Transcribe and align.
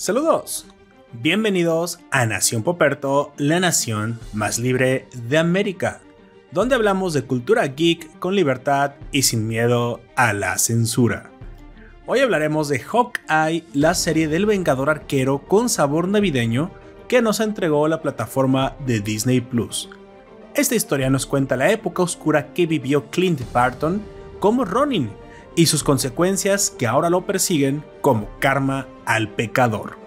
Saludos. 0.00 0.64
Bienvenidos 1.12 1.98
a 2.10 2.24
Nación 2.24 2.62
Poperto, 2.62 3.34
la 3.36 3.60
nación 3.60 4.18
más 4.32 4.58
libre 4.58 5.06
de 5.12 5.36
América, 5.36 6.00
donde 6.52 6.74
hablamos 6.74 7.12
de 7.12 7.24
cultura 7.24 7.66
geek 7.66 8.18
con 8.18 8.34
libertad 8.34 8.92
y 9.12 9.24
sin 9.24 9.46
miedo 9.46 10.00
a 10.16 10.32
la 10.32 10.56
censura. 10.56 11.30
Hoy 12.06 12.20
hablaremos 12.20 12.70
de 12.70 12.78
Hawkeye, 12.78 13.64
la 13.74 13.92
serie 13.92 14.26
del 14.26 14.46
Vengador 14.46 14.88
Arquero 14.88 15.40
con 15.46 15.68
sabor 15.68 16.08
navideño 16.08 16.70
que 17.06 17.20
nos 17.20 17.38
entregó 17.40 17.86
la 17.86 18.00
plataforma 18.00 18.76
de 18.86 19.00
Disney 19.00 19.42
Plus. 19.42 19.90
Esta 20.54 20.76
historia 20.76 21.10
nos 21.10 21.26
cuenta 21.26 21.58
la 21.58 21.70
época 21.72 22.02
oscura 22.02 22.54
que 22.54 22.64
vivió 22.64 23.10
Clint 23.10 23.42
Barton 23.52 24.00
como 24.38 24.64
Ronin 24.64 25.10
y 25.56 25.66
sus 25.66 25.82
consecuencias 25.82 26.70
que 26.70 26.86
ahora 26.86 27.10
lo 27.10 27.26
persiguen 27.26 27.84
como 28.00 28.28
karma 28.38 28.86
al 29.04 29.28
pecador. 29.28 29.98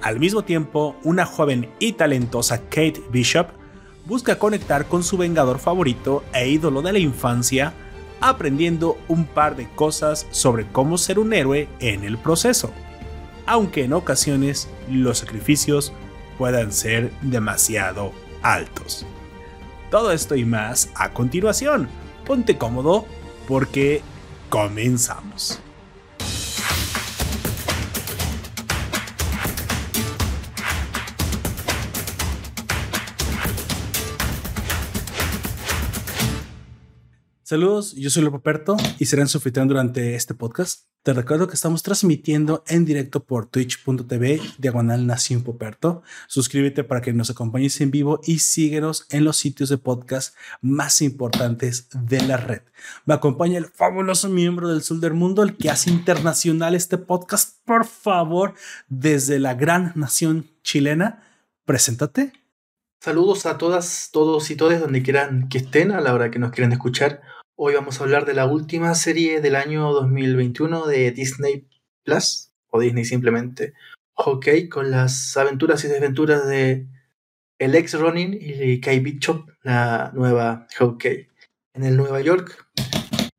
Al 0.00 0.18
mismo 0.18 0.42
tiempo, 0.42 0.96
una 1.04 1.26
joven 1.26 1.70
y 1.78 1.92
talentosa 1.92 2.62
Kate 2.62 3.02
Bishop 3.10 3.48
busca 4.06 4.38
conectar 4.38 4.86
con 4.86 5.02
su 5.02 5.16
vengador 5.18 5.58
favorito 5.58 6.24
e 6.32 6.48
ídolo 6.48 6.82
de 6.82 6.92
la 6.92 6.98
infancia, 6.98 7.74
aprendiendo 8.20 8.98
un 9.08 9.24
par 9.24 9.56
de 9.56 9.68
cosas 9.74 10.26
sobre 10.30 10.66
cómo 10.66 10.98
ser 10.98 11.18
un 11.18 11.32
héroe 11.32 11.68
en 11.80 12.04
el 12.04 12.18
proceso, 12.18 12.70
aunque 13.46 13.84
en 13.84 13.92
ocasiones 13.92 14.68
los 14.88 15.18
sacrificios 15.18 15.92
puedan 16.38 16.72
ser 16.72 17.12
demasiado 17.20 18.12
altos. 18.42 19.04
Todo 19.90 20.12
esto 20.12 20.36
y 20.36 20.44
más 20.44 20.90
a 20.94 21.12
continuación. 21.12 21.88
Ponte 22.24 22.56
cómodo 22.56 23.04
porque 23.46 24.02
comenzamos. 24.50 25.60
Saludos, 37.50 37.96
yo 37.96 38.10
soy 38.10 38.22
Lopo 38.22 38.38
Perto 38.38 38.76
y 39.00 39.06
seré 39.06 39.22
anfitrión 39.22 39.66
durante 39.66 40.14
este 40.14 40.34
podcast. 40.34 40.84
Te 41.02 41.12
recuerdo 41.12 41.48
que 41.48 41.54
estamos 41.54 41.82
transmitiendo 41.82 42.62
en 42.68 42.84
directo 42.84 43.24
por 43.24 43.46
twitch.tv 43.46 44.40
diagonal 44.58 45.04
Nación 45.04 45.42
Poperto. 45.42 46.04
Suscríbete 46.28 46.84
para 46.84 47.00
que 47.00 47.12
nos 47.12 47.28
acompañes 47.28 47.80
en 47.80 47.90
vivo 47.90 48.20
y 48.22 48.38
síguenos 48.38 49.04
en 49.10 49.24
los 49.24 49.36
sitios 49.36 49.68
de 49.68 49.78
podcast 49.78 50.36
más 50.60 51.02
importantes 51.02 51.88
de 51.92 52.22
la 52.22 52.36
red. 52.36 52.62
Me 53.04 53.14
acompaña 53.14 53.58
el 53.58 53.66
fabuloso 53.66 54.28
miembro 54.28 54.68
del 54.68 54.84
sur 54.84 55.00
del 55.00 55.14
mundo, 55.14 55.42
el 55.42 55.56
que 55.56 55.70
hace 55.70 55.90
internacional 55.90 56.76
este 56.76 56.98
podcast. 56.98 57.58
Por 57.64 57.84
favor, 57.84 58.54
desde 58.88 59.40
la 59.40 59.54
gran 59.54 59.90
nación 59.96 60.48
chilena, 60.62 61.24
preséntate. 61.64 62.32
Saludos 63.00 63.46
a 63.46 63.58
todas, 63.58 64.10
todos 64.12 64.52
y 64.52 64.56
todas 64.56 64.78
donde 64.78 65.02
quieran 65.02 65.48
que 65.48 65.58
estén 65.58 65.90
a 65.90 66.00
la 66.00 66.14
hora 66.14 66.30
que 66.30 66.38
nos 66.38 66.52
quieran 66.52 66.70
escuchar. 66.70 67.22
Hoy 67.62 67.74
vamos 67.74 68.00
a 68.00 68.04
hablar 68.04 68.24
de 68.24 68.32
la 68.32 68.46
última 68.46 68.94
serie 68.94 69.42
del 69.42 69.54
año 69.54 69.92
2021 69.92 70.86
de 70.86 71.10
Disney 71.10 71.68
Plus, 72.02 72.54
o 72.70 72.80
Disney 72.80 73.04
simplemente, 73.04 73.74
Hockey, 74.14 74.70
con 74.70 74.90
las 74.90 75.36
aventuras 75.36 75.84
y 75.84 75.88
desventuras 75.88 76.48
de 76.48 76.86
el 77.58 77.74
ex 77.74 78.00
Ronin 78.00 78.34
y 78.40 78.80
Kai 78.80 79.00
Bishop, 79.00 79.46
la 79.62 80.10
nueva 80.14 80.68
Hockey. 80.78 81.28
En 81.74 81.84
el 81.84 81.98
Nueva 81.98 82.22
York, 82.22 82.66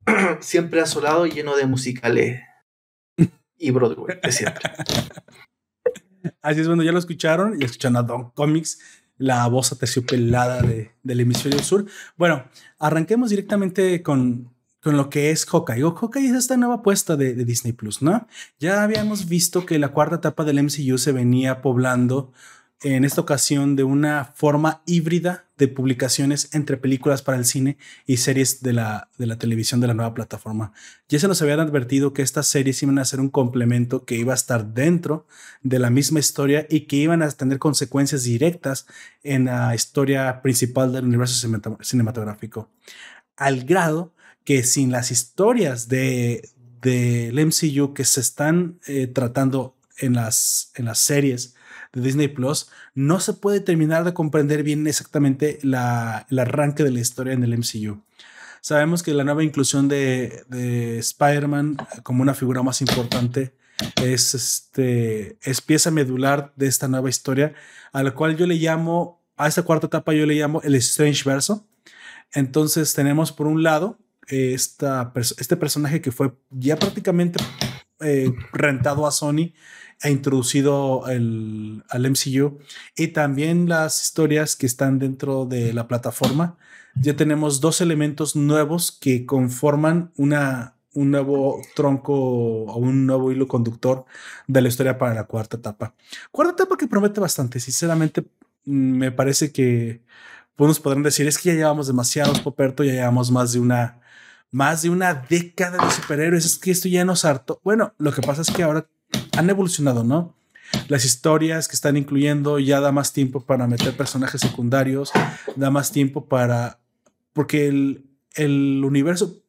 siempre 0.38 0.80
asolado 0.80 1.26
y 1.26 1.32
lleno 1.32 1.56
de 1.56 1.66
musicales 1.66 2.42
y 3.58 3.70
Broadway, 3.72 4.20
de 4.22 4.30
siempre. 4.30 4.70
Así 6.42 6.60
es, 6.60 6.68
bueno, 6.68 6.84
ya 6.84 6.92
lo 6.92 7.00
escucharon, 7.00 7.60
y 7.60 7.64
escucharon 7.64 7.96
a 7.96 8.02
Don 8.02 8.30
Comics 8.30 9.01
la 9.22 9.46
voz 9.46 9.72
aterciopelada 9.72 10.62
de, 10.62 10.90
del 11.02 11.20
hemisferio 11.20 11.62
sur. 11.62 11.86
Bueno, 12.16 12.44
arranquemos 12.78 13.30
directamente 13.30 14.02
con, 14.02 14.52
con 14.80 14.96
lo 14.96 15.10
que 15.10 15.30
es 15.30 15.46
Hawkeye. 15.46 15.82
Hawkeye 15.82 16.26
es 16.26 16.34
esta 16.34 16.56
nueva 16.56 16.76
apuesta 16.76 17.16
de, 17.16 17.34
de, 17.34 17.44
Disney 17.44 17.72
Plus, 17.72 18.02
¿no? 18.02 18.26
Ya 18.58 18.82
habíamos 18.82 19.28
visto 19.28 19.64
que 19.64 19.78
la 19.78 19.90
cuarta 19.90 20.16
etapa 20.16 20.44
del 20.44 20.60
MCU 20.62 20.98
se 20.98 21.12
venía 21.12 21.62
poblando 21.62 22.32
en 22.82 23.04
esta 23.04 23.20
ocasión 23.20 23.76
de 23.76 23.84
una 23.84 24.24
forma 24.24 24.82
híbrida 24.86 25.46
de 25.56 25.68
publicaciones 25.68 26.52
entre 26.52 26.76
películas 26.76 27.22
para 27.22 27.38
el 27.38 27.44
cine 27.44 27.78
y 28.06 28.16
series 28.16 28.62
de 28.62 28.72
la, 28.72 29.08
de 29.18 29.26
la 29.26 29.38
televisión 29.38 29.80
de 29.80 29.86
la 29.86 29.94
nueva 29.94 30.14
plataforma. 30.14 30.72
Ya 31.08 31.20
se 31.20 31.28
nos 31.28 31.40
habían 31.40 31.60
advertido 31.60 32.12
que 32.12 32.22
estas 32.22 32.48
series 32.48 32.82
iban 32.82 32.98
a 32.98 33.04
ser 33.04 33.20
un 33.20 33.28
complemento 33.28 34.04
que 34.04 34.16
iba 34.16 34.32
a 34.32 34.34
estar 34.34 34.74
dentro 34.74 35.26
de 35.62 35.78
la 35.78 35.90
misma 35.90 36.18
historia 36.18 36.66
y 36.68 36.82
que 36.82 36.96
iban 36.96 37.22
a 37.22 37.30
tener 37.30 37.60
consecuencias 37.60 38.24
directas 38.24 38.86
en 39.22 39.44
la 39.44 39.74
historia 39.74 40.42
principal 40.42 40.92
del 40.92 41.04
universo 41.04 41.48
cinematográfico. 41.80 42.70
Al 43.36 43.64
grado 43.64 44.12
que 44.44 44.64
sin 44.64 44.90
las 44.90 45.12
historias 45.12 45.86
de, 45.86 46.50
del 46.80 47.46
MCU 47.46 47.94
que 47.94 48.04
se 48.04 48.20
están 48.20 48.80
eh, 48.86 49.06
tratando 49.06 49.76
en 49.98 50.14
las, 50.14 50.72
en 50.74 50.86
las 50.86 50.98
series, 50.98 51.54
de 51.92 52.00
Disney 52.00 52.28
Plus, 52.28 52.70
no 52.94 53.20
se 53.20 53.34
puede 53.34 53.60
terminar 53.60 54.04
de 54.04 54.14
comprender 54.14 54.62
bien 54.62 54.86
exactamente 54.86 55.58
la, 55.62 56.26
el 56.30 56.38
arranque 56.38 56.84
de 56.84 56.90
la 56.90 57.00
historia 57.00 57.32
en 57.32 57.44
el 57.44 57.56
MCU. 57.58 58.02
Sabemos 58.60 59.02
que 59.02 59.12
la 59.12 59.24
nueva 59.24 59.42
inclusión 59.42 59.88
de, 59.88 60.44
de 60.48 60.98
Spider-Man 60.98 61.76
como 62.02 62.22
una 62.22 62.34
figura 62.34 62.62
más 62.62 62.80
importante 62.80 63.54
es, 63.96 64.34
este, 64.34 65.36
es 65.42 65.60
pieza 65.60 65.90
medular 65.90 66.52
de 66.56 66.68
esta 66.68 66.88
nueva 66.88 67.08
historia, 67.08 67.54
a 67.92 68.02
la 68.02 68.12
cual 68.12 68.36
yo 68.36 68.46
le 68.46 68.54
llamo, 68.54 69.20
a 69.36 69.48
esta 69.48 69.62
cuarta 69.62 69.88
etapa 69.88 70.12
yo 70.12 70.26
le 70.26 70.34
llamo 70.34 70.62
el 70.62 70.74
Strange 70.76 71.22
Verso. 71.28 71.66
Entonces 72.34 72.94
tenemos 72.94 73.32
por 73.32 73.46
un 73.46 73.62
lado 73.62 73.98
esta, 74.28 75.12
este 75.16 75.56
personaje 75.56 76.00
que 76.00 76.12
fue 76.12 76.32
ya 76.50 76.76
prácticamente 76.76 77.42
eh, 78.00 78.32
rentado 78.52 79.06
a 79.06 79.10
Sony 79.10 79.52
ha 80.02 80.10
introducido 80.10 81.08
el, 81.08 81.84
al 81.88 82.10
MCU 82.10 82.58
y 82.96 83.08
también 83.08 83.68
las 83.68 84.02
historias 84.02 84.56
que 84.56 84.66
están 84.66 84.98
dentro 84.98 85.46
de 85.46 85.72
la 85.72 85.86
plataforma. 85.86 86.56
Ya 86.96 87.16
tenemos 87.16 87.60
dos 87.60 87.80
elementos 87.80 88.36
nuevos 88.36 88.92
que 88.92 89.24
conforman 89.24 90.12
una, 90.16 90.74
un 90.92 91.10
nuevo 91.12 91.62
tronco 91.74 92.14
o 92.14 92.76
un 92.76 93.06
nuevo 93.06 93.32
hilo 93.32 93.46
conductor 93.46 94.04
de 94.46 94.60
la 94.60 94.68
historia 94.68 94.98
para 94.98 95.14
la 95.14 95.24
cuarta 95.24 95.56
etapa. 95.56 95.94
Cuarta 96.30 96.64
etapa 96.64 96.76
que 96.76 96.88
promete 96.88 97.20
bastante, 97.20 97.60
sinceramente 97.60 98.24
me 98.64 99.10
parece 99.12 99.52
que 99.52 100.02
podemos 100.56 100.80
podrán 100.80 101.02
decir 101.02 101.26
es 101.26 101.38
que 101.38 101.50
ya 101.50 101.54
llevamos 101.54 101.86
demasiados 101.86 102.40
Poperto, 102.40 102.84
ya 102.84 102.92
llevamos 102.92 103.30
más 103.30 103.52
de 103.52 103.60
una 103.60 104.00
más 104.50 104.82
de 104.82 104.90
una 104.90 105.14
década 105.14 105.82
de 105.82 105.90
superhéroes, 105.90 106.44
es 106.44 106.58
que 106.58 106.70
esto 106.70 106.86
ya 106.86 107.06
nos 107.06 107.24
harto. 107.24 107.60
Bueno, 107.64 107.94
lo 107.96 108.12
que 108.12 108.20
pasa 108.20 108.42
es 108.42 108.50
que 108.50 108.62
ahora 108.62 108.86
han 109.36 109.50
evolucionado, 109.50 110.04
¿no? 110.04 110.34
Las 110.88 111.04
historias 111.04 111.68
que 111.68 111.74
están 111.74 111.96
incluyendo 111.96 112.58
ya 112.58 112.80
da 112.80 112.92
más 112.92 113.12
tiempo 113.12 113.44
para 113.44 113.66
meter 113.66 113.96
personajes 113.96 114.40
secundarios, 114.40 115.12
da 115.56 115.70
más 115.70 115.92
tiempo 115.92 116.26
para... 116.26 116.78
porque 117.32 117.68
el, 117.68 118.06
el 118.34 118.82
universo 118.84 119.42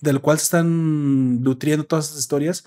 del 0.00 0.20
cual 0.20 0.38
se 0.38 0.44
están 0.44 1.42
nutriendo 1.42 1.84
todas 1.84 2.06
estas 2.06 2.20
historias, 2.20 2.64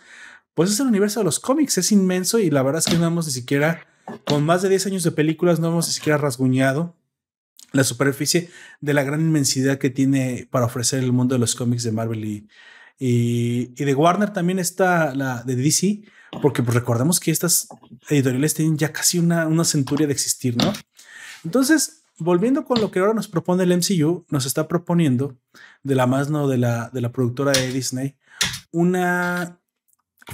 pues 0.54 0.72
es 0.72 0.80
el 0.80 0.88
universo 0.88 1.20
de 1.20 1.24
los 1.24 1.40
cómics, 1.40 1.78
es 1.78 1.92
inmenso 1.92 2.40
y 2.40 2.50
la 2.50 2.62
verdad 2.62 2.80
es 2.86 2.94
que 2.94 3.00
no 3.00 3.08
hemos 3.08 3.26
ni 3.26 3.34
siquiera, 3.34 3.88
con 4.26 4.46
más 4.46 4.62
de 4.62 4.70
10 4.70 4.88
años 4.88 5.04
de 5.04 5.12
películas, 5.12 5.60
no 5.60 5.70
hemos 5.70 5.88
ni 5.88 5.94
siquiera 5.94 6.18
rasguñado 6.18 6.96
la 7.72 7.84
superficie 7.84 8.52
de 8.82 8.94
la 8.94 9.04
gran 9.04 9.20
inmensidad 9.22 9.80
que 9.80 9.90
tiene 9.90 10.48
para 10.52 10.68
ofrecer 10.68 11.04
el 11.04 11.12
mundo 11.12 11.34
de 11.36 11.40
los 11.40 11.56
cómics 11.56 11.84
de 11.84 11.92
Marvel 11.92 12.24
y, 12.24 12.48
y, 13.00 13.68
de 13.76 13.96
Warner 13.96 14.32
también 14.32 14.60
está 14.60 15.14
la 15.16 15.44
de 15.44 15.56
DC, 15.56 16.04
porque 16.42 16.64
pues, 16.64 16.76
recordemos 16.76 17.20
que 17.20 17.32
estas 17.32 17.68
editoriales 18.10 18.54
tienen 18.54 18.78
ya 18.78 18.92
casi 18.92 19.20
una, 19.20 19.48
una 19.48 19.66
centuria 19.66 20.08
de 20.08 20.14
existir, 20.14 20.56
¿no? 20.58 20.72
Entonces, 21.44 22.04
volviendo 22.18 22.66
con 22.66 22.80
lo 22.80 22.92
que 22.92 23.00
ahora 23.00 23.14
nos 23.14 23.28
propone 23.28 23.64
el 23.64 23.78
MCU, 23.78 24.26
nos 24.30 24.46
está 24.46 24.68
proponiendo, 24.68 25.38
de 25.84 25.96
la 25.96 26.08
mano 26.08 26.48
de 26.48 26.58
la, 26.58 26.90
de 26.90 27.02
la 27.02 27.12
productora 27.12 27.52
de 27.52 27.72
Disney, 27.72 28.16
una 28.72 29.60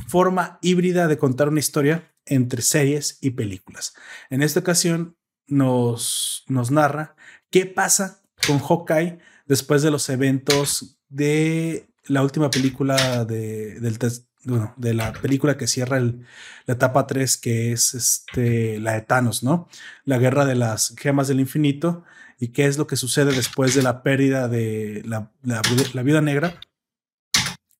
forma 0.07 0.59
híbrida 0.61 1.07
de 1.07 1.17
contar 1.17 1.49
una 1.49 1.59
historia 1.59 2.13
entre 2.25 2.61
series 2.61 3.17
y 3.21 3.31
películas. 3.31 3.93
En 4.29 4.43
esta 4.43 4.59
ocasión 4.59 5.17
nos, 5.47 6.43
nos 6.47 6.69
narra 6.69 7.15
qué 7.49 7.65
pasa 7.65 8.21
con 8.45 8.59
Hawkeye 8.59 9.19
después 9.47 9.81
de 9.81 9.91
los 9.91 10.07
eventos 10.09 10.99
de 11.09 11.88
la 12.09 12.23
última 12.23 12.49
película 12.49 13.23
de, 13.25 13.79
de 13.79 14.93
la 14.93 15.13
película 15.13 15.57
que 15.57 15.67
cierra 15.67 15.99
la 15.99 16.73
etapa 16.73 17.07
3, 17.07 17.37
que 17.37 17.71
es 17.71 17.93
este, 17.93 18.79
la 18.79 18.93
de 18.93 19.01
Thanos, 19.01 19.43
¿no? 19.43 19.67
La 20.05 20.17
guerra 20.17 20.45
de 20.45 20.55
las 20.55 20.95
gemas 20.97 21.27
del 21.27 21.39
infinito 21.39 22.03
y 22.39 22.49
qué 22.49 22.65
es 22.65 22.77
lo 22.77 22.87
que 22.87 22.95
sucede 22.95 23.33
después 23.33 23.75
de 23.75 23.83
la 23.83 24.01
pérdida 24.01 24.47
de 24.47 25.03
la, 25.05 25.31
la, 25.43 25.61
la 25.93 26.03
vida 26.03 26.21
negra, 26.21 26.59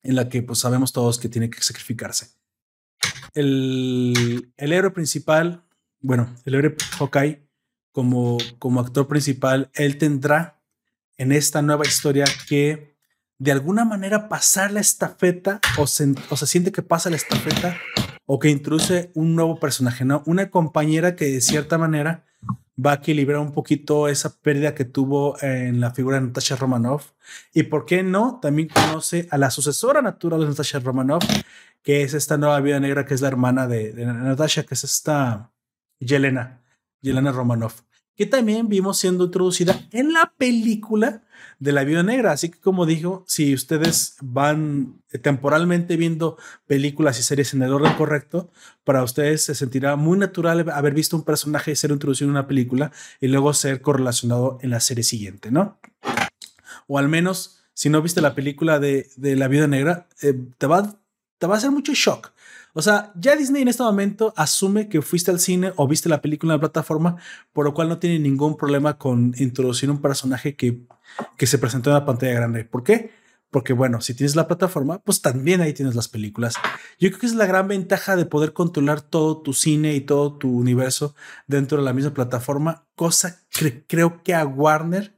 en 0.02 0.14
la 0.16 0.28
que 0.28 0.42
pues 0.42 0.58
sabemos 0.60 0.92
todos 0.92 1.18
que 1.18 1.28
tiene 1.28 1.50
que 1.50 1.62
sacrificarse. 1.62 2.28
el, 3.34 4.52
el 4.56 4.72
héroe 4.72 4.90
principal, 4.90 5.64
bueno, 6.00 6.34
el 6.44 6.54
héroe 6.54 6.76
Hawkeye, 6.98 7.46
como, 7.92 8.38
como 8.58 8.80
actor 8.80 9.08
principal, 9.08 9.70
él 9.74 9.98
tendrá 9.98 10.60
en 11.16 11.32
esta 11.32 11.60
nueva 11.62 11.86
historia 11.86 12.24
que 12.48 12.89
de 13.40 13.52
alguna 13.52 13.86
manera 13.86 14.28
pasar 14.28 14.70
la 14.70 14.80
estafeta 14.80 15.60
o 15.78 15.86
se, 15.86 16.14
siente 16.46 16.72
que 16.72 16.82
pasa 16.82 17.08
la 17.08 17.16
estafeta 17.16 17.74
o 18.26 18.38
que 18.38 18.50
introduce 18.50 19.10
un 19.14 19.34
nuevo 19.34 19.58
personaje, 19.58 20.04
¿no? 20.04 20.22
Una 20.26 20.50
compañera 20.50 21.16
que 21.16 21.24
de 21.24 21.40
cierta 21.40 21.78
manera 21.78 22.26
va 22.78 22.92
a 22.92 22.94
equilibrar 22.96 23.40
un 23.40 23.52
poquito 23.52 24.08
esa 24.08 24.38
pérdida 24.40 24.74
que 24.74 24.84
tuvo 24.84 25.40
en 25.42 25.80
la 25.80 25.90
figura 25.90 26.20
de 26.20 26.26
Natasha 26.26 26.54
Romanoff. 26.54 27.12
Y 27.54 27.64
por 27.64 27.86
qué 27.86 28.02
no, 28.02 28.40
también 28.42 28.68
conoce 28.68 29.26
a 29.30 29.38
la 29.38 29.50
sucesora 29.50 30.02
natural 30.02 30.40
de 30.40 30.46
Natasha 30.46 30.78
Romanoff, 30.78 31.24
que 31.82 32.02
es 32.02 32.12
esta 32.12 32.36
nueva 32.36 32.60
vida 32.60 32.78
negra, 32.78 33.06
que 33.06 33.14
es 33.14 33.22
la 33.22 33.28
hermana 33.28 33.66
de, 33.66 33.92
de 33.94 34.04
Natasha, 34.04 34.64
que 34.64 34.74
es 34.74 34.84
esta 34.84 35.50
Yelena, 35.98 36.60
Yelena 37.00 37.32
Romanoff, 37.32 37.80
que 38.14 38.26
también 38.26 38.68
vimos 38.68 38.98
siendo 38.98 39.24
introducida 39.24 39.80
en 39.92 40.12
la 40.12 40.34
película 40.36 41.22
de 41.60 41.72
la 41.72 41.84
vida 41.84 42.02
negra. 42.02 42.32
Así 42.32 42.48
que 42.48 42.58
como 42.58 42.86
dijo, 42.86 43.22
si 43.28 43.54
ustedes 43.54 44.16
van 44.20 45.00
temporalmente 45.22 45.96
viendo 45.96 46.36
películas 46.66 47.20
y 47.20 47.22
series 47.22 47.54
en 47.54 47.62
el 47.62 47.72
orden 47.72 47.92
correcto, 47.92 48.50
para 48.82 49.04
ustedes 49.04 49.44
se 49.44 49.54
sentirá 49.54 49.94
muy 49.94 50.18
natural 50.18 50.68
haber 50.70 50.94
visto 50.94 51.16
un 51.16 51.22
personaje 51.22 51.76
ser 51.76 51.92
introducido 51.92 52.26
en 52.26 52.32
una 52.32 52.48
película 52.48 52.90
y 53.20 53.28
luego 53.28 53.54
ser 53.54 53.82
correlacionado 53.82 54.58
en 54.62 54.70
la 54.70 54.80
serie 54.80 55.04
siguiente, 55.04 55.52
¿no? 55.52 55.78
O 56.88 56.98
al 56.98 57.08
menos, 57.08 57.60
si 57.74 57.90
no 57.90 58.02
viste 58.02 58.20
la 58.20 58.34
película 58.34 58.80
de, 58.80 59.08
de 59.16 59.36
la 59.36 59.46
vida 59.46 59.68
negra, 59.68 60.08
eh, 60.22 60.34
te, 60.58 60.66
va, 60.66 60.98
te 61.38 61.46
va 61.46 61.54
a 61.54 61.58
hacer 61.58 61.70
mucho 61.70 61.92
shock. 61.94 62.32
O 62.72 62.82
sea, 62.82 63.12
ya 63.16 63.36
Disney 63.36 63.62
en 63.62 63.68
este 63.68 63.82
momento 63.82 64.32
asume 64.36 64.88
que 64.88 65.02
fuiste 65.02 65.30
al 65.30 65.40
cine 65.40 65.72
o 65.76 65.88
viste 65.88 66.08
la 66.08 66.22
película 66.22 66.54
en 66.54 66.58
la 66.58 66.60
plataforma, 66.60 67.16
por 67.52 67.64
lo 67.64 67.74
cual 67.74 67.88
no 67.88 67.98
tiene 67.98 68.18
ningún 68.18 68.56
problema 68.56 68.96
con 68.96 69.34
introducir 69.38 69.90
un 69.90 70.00
personaje 70.00 70.54
que, 70.54 70.80
que 71.36 71.46
se 71.46 71.58
presentó 71.58 71.90
en 71.90 71.94
la 71.94 72.06
pantalla 72.06 72.34
grande. 72.34 72.64
¿Por 72.64 72.82
qué? 72.82 73.12
Porque 73.50 73.72
bueno, 73.72 74.00
si 74.00 74.14
tienes 74.14 74.36
la 74.36 74.46
plataforma, 74.46 75.00
pues 75.00 75.22
también 75.22 75.60
ahí 75.60 75.72
tienes 75.72 75.96
las 75.96 76.08
películas. 76.08 76.54
Yo 76.98 77.08
creo 77.08 77.20
que 77.20 77.26
es 77.26 77.34
la 77.34 77.46
gran 77.46 77.66
ventaja 77.66 78.14
de 78.14 78.26
poder 78.26 78.52
controlar 78.52 79.00
todo 79.00 79.42
tu 79.42 79.52
cine 79.52 79.94
y 79.94 80.00
todo 80.00 80.38
tu 80.38 80.56
universo 80.56 81.14
dentro 81.48 81.78
de 81.78 81.84
la 81.84 81.92
misma 81.92 82.14
plataforma, 82.14 82.86
cosa 82.94 83.40
que 83.50 83.84
creo 83.86 84.22
que 84.22 84.34
a 84.34 84.46
Warner 84.46 85.16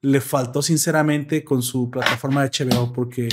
le 0.00 0.20
faltó 0.20 0.62
sinceramente 0.62 1.44
con 1.44 1.62
su 1.62 1.90
plataforma 1.90 2.42
de 2.42 2.50
HBO, 2.50 2.92
porque 2.92 3.28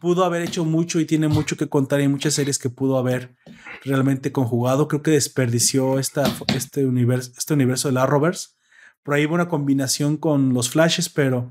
pudo 0.00 0.24
haber 0.24 0.42
hecho 0.42 0.64
mucho 0.64 1.00
y 1.00 1.06
tiene 1.06 1.28
mucho 1.28 1.56
que 1.56 1.68
contar. 1.68 2.00
Hay 2.00 2.08
muchas 2.08 2.34
series 2.34 2.58
que 2.58 2.70
pudo 2.70 2.98
haber 2.98 3.36
realmente 3.84 4.32
conjugado. 4.32 4.88
Creo 4.88 5.02
que 5.02 5.12
desperdició 5.12 5.98
esta, 5.98 6.24
este, 6.54 6.86
universo, 6.86 7.32
este 7.36 7.54
universo 7.54 7.88
de 7.88 7.94
la 7.94 8.06
Rovers. 8.06 8.57
Por 9.02 9.14
ahí 9.14 9.26
hubo 9.26 9.34
una 9.34 9.48
combinación 9.48 10.16
con 10.16 10.52
los 10.54 10.70
flashes, 10.70 11.08
pero 11.08 11.50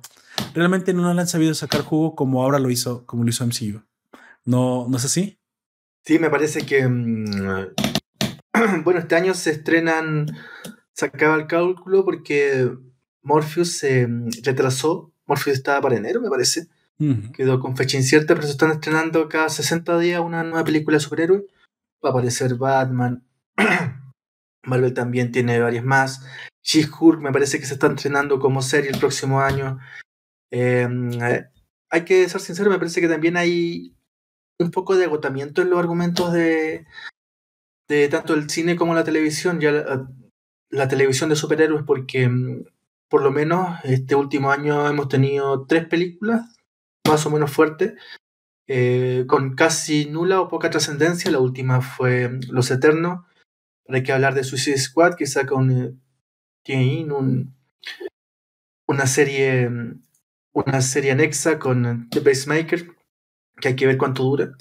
realmente 0.53 0.93
no 0.93 1.13
le 1.13 1.21
han 1.21 1.27
sabido 1.27 1.53
sacar 1.53 1.81
jugo 1.81 2.15
como 2.15 2.43
ahora 2.43 2.59
lo 2.59 2.69
hizo, 2.69 3.05
como 3.05 3.23
lo 3.23 3.29
hizo 3.29 3.45
MCU. 3.45 3.81
¿No, 4.45 4.87
¿No 4.87 4.97
es 4.97 5.05
así? 5.05 5.39
Sí, 6.05 6.19
me 6.19 6.29
parece 6.29 6.65
que. 6.65 6.87
Mm, 6.87 7.73
bueno, 8.83 8.99
este 8.99 9.15
año 9.15 9.33
se 9.33 9.51
estrenan. 9.51 10.27
Sacaba 10.93 11.35
el 11.35 11.47
cálculo 11.47 12.05
porque 12.05 12.71
Morpheus 13.21 13.77
se 13.77 14.07
mm, 14.07 14.29
retrasó. 14.43 15.11
Morpheus 15.25 15.57
estaba 15.57 15.81
para 15.81 15.97
enero, 15.97 16.21
me 16.21 16.29
parece. 16.29 16.67
Quedó 17.33 17.59
con 17.59 17.77
fecha 17.77 17.97
incierta, 17.97 18.33
pero 18.33 18.47
se 18.47 18.53
están 18.53 18.71
estrenando 18.71 19.29
cada 19.29 19.49
60 19.49 19.99
días 19.99 20.19
una 20.19 20.43
nueva 20.43 20.63
película 20.63 20.97
de 20.97 21.01
superhéroes. 21.01 21.43
Va 22.03 22.09
a 22.09 22.11
aparecer 22.11 22.55
Batman. 22.55 23.23
Marvel 24.63 24.93
también 24.93 25.31
tiene 25.31 25.59
varias 25.59 25.83
más. 25.83 26.25
She-Hulk 26.67 27.21
me 27.21 27.31
parece 27.31 27.59
que 27.59 27.65
se 27.65 27.75
está 27.75 27.87
estrenando 27.87 28.39
como 28.39 28.61
serie 28.61 28.91
el 28.91 28.99
próximo 28.99 29.39
año. 29.39 29.79
Em, 30.51 31.11
eh, 31.21 31.49
hay 31.89 32.05
que 32.05 32.27
ser 32.27 32.41
sincero, 32.41 32.69
me 32.69 32.77
parece 32.77 32.99
que 32.99 33.07
también 33.07 33.37
hay 33.37 33.95
un 34.59 34.71
poco 34.71 34.95
de 34.97 35.05
agotamiento 35.05 35.61
en 35.61 35.69
los 35.69 35.79
argumentos 35.79 36.33
de, 36.33 36.85
de 37.87 38.09
tanto 38.09 38.33
el 38.33 38.49
cine 38.49 38.75
como 38.75 38.93
la 38.93 39.05
televisión. 39.05 39.61
Ya 39.61 39.71
la, 39.71 40.09
la 40.69 40.87
televisión 40.87 41.29
de 41.29 41.35
superhéroes, 41.35 41.83
porque 41.85 42.27
mm, 42.27 42.65
por 43.09 43.23
lo 43.23 43.31
menos 43.31 43.79
este 43.83 44.15
último 44.15 44.51
año 44.51 44.87
hemos 44.89 45.07
tenido 45.07 45.65
tres 45.65 45.87
películas 45.87 46.53
más 47.07 47.25
o 47.25 47.29
menos 47.29 47.51
fuerte, 47.51 47.95
eh, 48.67 49.23
con 49.27 49.55
casi 49.55 50.07
nula 50.07 50.41
o 50.41 50.49
poca 50.49 50.69
trascendencia. 50.69 51.31
La 51.31 51.39
última 51.39 51.81
fue 51.81 52.27
mm, 52.27 52.41
Los 52.49 52.71
Eternos. 52.71 53.25
Hay 53.87 54.03
que 54.03 54.11
hablar 54.11 54.33
de 54.33 54.43
Suicide 54.43 54.77
Squad, 54.77 55.15
que 55.15 55.27
saca 55.27 55.55
un, 56.75 57.53
una 58.87 59.07
serie 59.07 59.69
una 60.57 60.81
serie 60.81 61.11
anexa 61.11 61.59
con 61.59 62.09
The 62.09 62.21
Pacemaker, 62.21 62.87
que 63.61 63.67
hay 63.67 63.75
que 63.75 63.85
ver 63.85 63.97
cuánto 63.97 64.23
dura. 64.23 64.57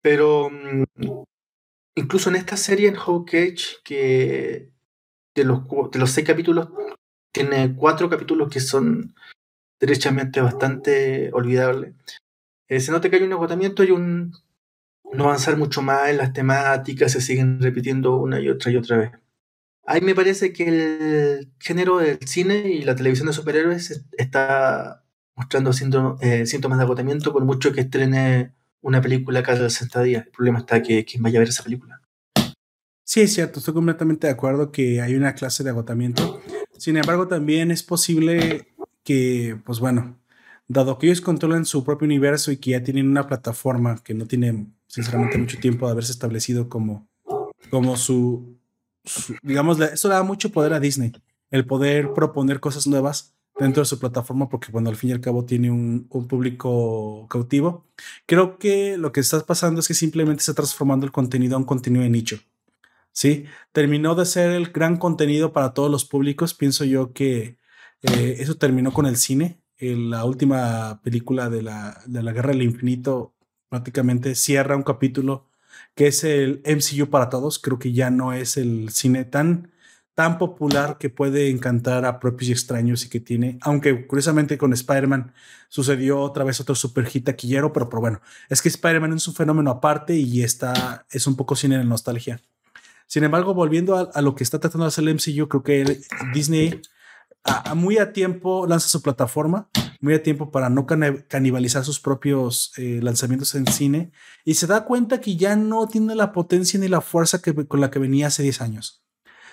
Pero 0.00 0.48
mm, 0.50 0.84
incluso 1.96 2.30
en 2.30 2.36
esta 2.36 2.56
serie, 2.56 2.88
en 2.88 2.94
Hawkeye, 2.94 3.56
que 3.84 4.70
de 5.34 5.44
los, 5.44 5.64
de 5.92 5.98
los 5.98 6.10
seis 6.10 6.26
capítulos, 6.26 6.68
tiene 7.30 7.74
cuatro 7.76 8.08
capítulos 8.08 8.48
que 8.48 8.60
son 8.60 9.14
derechamente 9.78 10.40
bastante 10.40 11.30
olvidable. 11.34 11.94
Eh, 12.68 12.80
se 12.80 12.90
nota 12.90 13.10
que 13.10 13.16
hay 13.16 13.22
un 13.22 13.32
agotamiento 13.32 13.84
y 13.84 13.90
un 13.90 14.32
no 15.12 15.24
avanzar 15.24 15.58
mucho 15.58 15.82
más 15.82 16.08
en 16.08 16.18
las 16.18 16.32
temáticas, 16.32 17.12
se 17.12 17.20
siguen 17.20 17.60
repitiendo 17.60 18.16
una 18.16 18.40
y 18.40 18.48
otra 18.48 18.72
y 18.72 18.76
otra 18.76 18.96
vez. 18.96 19.10
Ahí 19.90 20.02
me 20.02 20.14
parece 20.14 20.52
que 20.52 20.68
el 20.68 21.50
género 21.58 21.96
del 21.96 22.18
cine 22.26 22.68
y 22.68 22.82
la 22.82 22.94
televisión 22.94 23.26
de 23.26 23.32
superhéroes 23.32 24.04
está 24.18 25.02
mostrando 25.34 25.70
eh, 26.20 26.44
síntomas 26.44 26.76
de 26.76 26.84
agotamiento 26.84 27.32
por 27.32 27.42
mucho 27.46 27.72
que 27.72 27.80
estrene 27.80 28.52
una 28.82 29.00
película 29.00 29.42
cada 29.42 29.70
60 29.70 30.02
días. 30.02 30.26
El 30.26 30.30
problema 30.30 30.58
está 30.58 30.82
que 30.82 31.06
quien 31.06 31.22
vaya 31.22 31.38
a 31.38 31.40
ver 31.40 31.48
esa 31.48 31.62
película. 31.62 32.02
Sí, 33.02 33.22
es 33.22 33.32
cierto, 33.32 33.60
estoy 33.60 33.72
completamente 33.72 34.26
de 34.26 34.34
acuerdo 34.34 34.72
que 34.72 35.00
hay 35.00 35.14
una 35.14 35.34
clase 35.34 35.64
de 35.64 35.70
agotamiento. 35.70 36.42
Sin 36.76 36.98
embargo, 36.98 37.26
también 37.26 37.70
es 37.70 37.82
posible 37.82 38.68
que, 39.04 39.58
pues 39.64 39.80
bueno, 39.80 40.20
dado 40.66 40.98
que 40.98 41.06
ellos 41.06 41.22
controlan 41.22 41.64
su 41.64 41.82
propio 41.82 42.04
universo 42.04 42.52
y 42.52 42.58
que 42.58 42.72
ya 42.72 42.82
tienen 42.82 43.08
una 43.08 43.26
plataforma 43.26 44.04
que 44.04 44.12
no 44.12 44.26
tiene, 44.26 44.66
sinceramente, 44.86 45.38
mucho 45.38 45.58
tiempo 45.58 45.86
de 45.86 45.92
haberse 45.92 46.12
establecido 46.12 46.68
como, 46.68 47.08
como 47.70 47.96
su, 47.96 48.57
digamos, 49.42 49.80
eso 49.80 50.08
da 50.08 50.22
mucho 50.22 50.50
poder 50.50 50.72
a 50.72 50.80
Disney, 50.80 51.12
el 51.50 51.66
poder 51.66 52.12
proponer 52.12 52.60
cosas 52.60 52.86
nuevas 52.86 53.34
dentro 53.58 53.82
de 53.82 53.86
su 53.86 53.98
plataforma, 53.98 54.48
porque 54.48 54.70
bueno, 54.70 54.88
al 54.88 54.96
fin 54.96 55.10
y 55.10 55.12
al 55.12 55.20
cabo 55.20 55.44
tiene 55.44 55.70
un, 55.70 56.08
público 56.08 57.26
cautivo. 57.28 57.86
Creo 58.26 58.58
que 58.58 58.96
lo 58.96 59.12
que 59.12 59.20
está 59.20 59.44
pasando 59.44 59.80
es 59.80 59.88
que 59.88 59.94
simplemente 59.94 60.40
está 60.40 60.54
transformando 60.54 61.06
el 61.06 61.12
contenido 61.12 61.56
a 61.56 61.58
un 61.58 61.64
contenido 61.64 62.02
de 62.02 62.10
nicho. 62.10 62.38
Sí, 63.12 63.46
terminó 63.72 64.14
de 64.14 64.26
ser 64.26 64.52
el 64.52 64.70
gran 64.70 64.96
contenido 64.96 65.52
para 65.52 65.74
todos 65.74 65.90
los 65.90 66.04
públicos. 66.04 66.54
Pienso 66.54 66.84
yo 66.84 67.12
que 67.12 67.58
eh, 68.02 68.36
eso 68.38 68.56
terminó 68.56 68.92
con 68.92 69.06
el 69.06 69.16
cine. 69.16 69.60
la 69.80 70.24
última 70.24 71.00
película 71.02 71.50
de 71.50 71.62
la, 71.62 72.00
de 72.06 72.22
la 72.22 72.32
Guerra 72.32 72.50
del 72.50 72.62
Infinito 72.62 73.34
prácticamente 73.68 74.34
cierra 74.34 74.76
un 74.76 74.82
capítulo 74.82 75.47
que 75.98 76.06
es 76.06 76.22
el 76.22 76.62
MCU 76.64 77.10
para 77.10 77.28
todos. 77.28 77.58
Creo 77.58 77.80
que 77.80 77.92
ya 77.92 78.08
no 78.08 78.32
es 78.32 78.56
el 78.56 78.90
cine 78.90 79.24
tan, 79.24 79.72
tan 80.14 80.38
popular 80.38 80.96
que 80.96 81.10
puede 81.10 81.50
encantar 81.50 82.04
a 82.04 82.20
propios 82.20 82.50
y 82.50 82.52
extraños 82.52 83.04
y 83.04 83.08
que 83.08 83.18
tiene, 83.18 83.58
aunque 83.62 84.06
curiosamente 84.06 84.56
con 84.58 84.72
Spider-Man 84.72 85.32
sucedió 85.68 86.20
otra 86.20 86.44
vez 86.44 86.60
otro 86.60 86.76
super 86.76 87.04
hit 87.04 87.24
taquillero, 87.24 87.72
pero, 87.72 87.88
pero 87.88 88.00
bueno, 88.00 88.20
es 88.48 88.62
que 88.62 88.68
Spider-Man 88.68 89.14
es 89.14 89.26
un 89.26 89.34
fenómeno 89.34 89.72
aparte 89.72 90.14
y 90.14 90.44
está, 90.44 91.04
es 91.10 91.26
un 91.26 91.34
poco 91.34 91.56
cine 91.56 91.78
de 91.78 91.84
nostalgia. 91.84 92.40
Sin 93.08 93.24
embargo, 93.24 93.52
volviendo 93.52 93.96
a, 93.96 94.02
a, 94.02 94.22
lo 94.22 94.36
que 94.36 94.44
está 94.44 94.60
tratando 94.60 94.84
de 94.84 94.90
hacer 94.90 95.02
el 95.02 95.16
MCU, 95.16 95.48
creo 95.48 95.64
que 95.64 96.00
Disney 96.32 96.80
muy 97.74 97.98
a 97.98 98.12
tiempo 98.12 98.66
lanza 98.66 98.88
su 98.88 99.02
plataforma, 99.02 99.68
muy 100.00 100.14
a 100.14 100.22
tiempo 100.22 100.50
para 100.50 100.68
no 100.68 100.86
canibalizar 100.86 101.84
sus 101.84 102.00
propios 102.00 102.72
eh, 102.76 103.00
lanzamientos 103.02 103.54
en 103.54 103.66
cine 103.66 104.12
y 104.44 104.54
se 104.54 104.66
da 104.66 104.84
cuenta 104.84 105.20
que 105.20 105.36
ya 105.36 105.56
no 105.56 105.88
tiene 105.88 106.14
la 106.14 106.32
potencia 106.32 106.78
ni 106.78 106.88
la 106.88 107.00
fuerza 107.00 107.42
que, 107.42 107.54
con 107.66 107.80
la 107.80 107.90
que 107.90 107.98
venía 107.98 108.28
hace 108.28 108.42
10 108.42 108.60
años. 108.60 109.04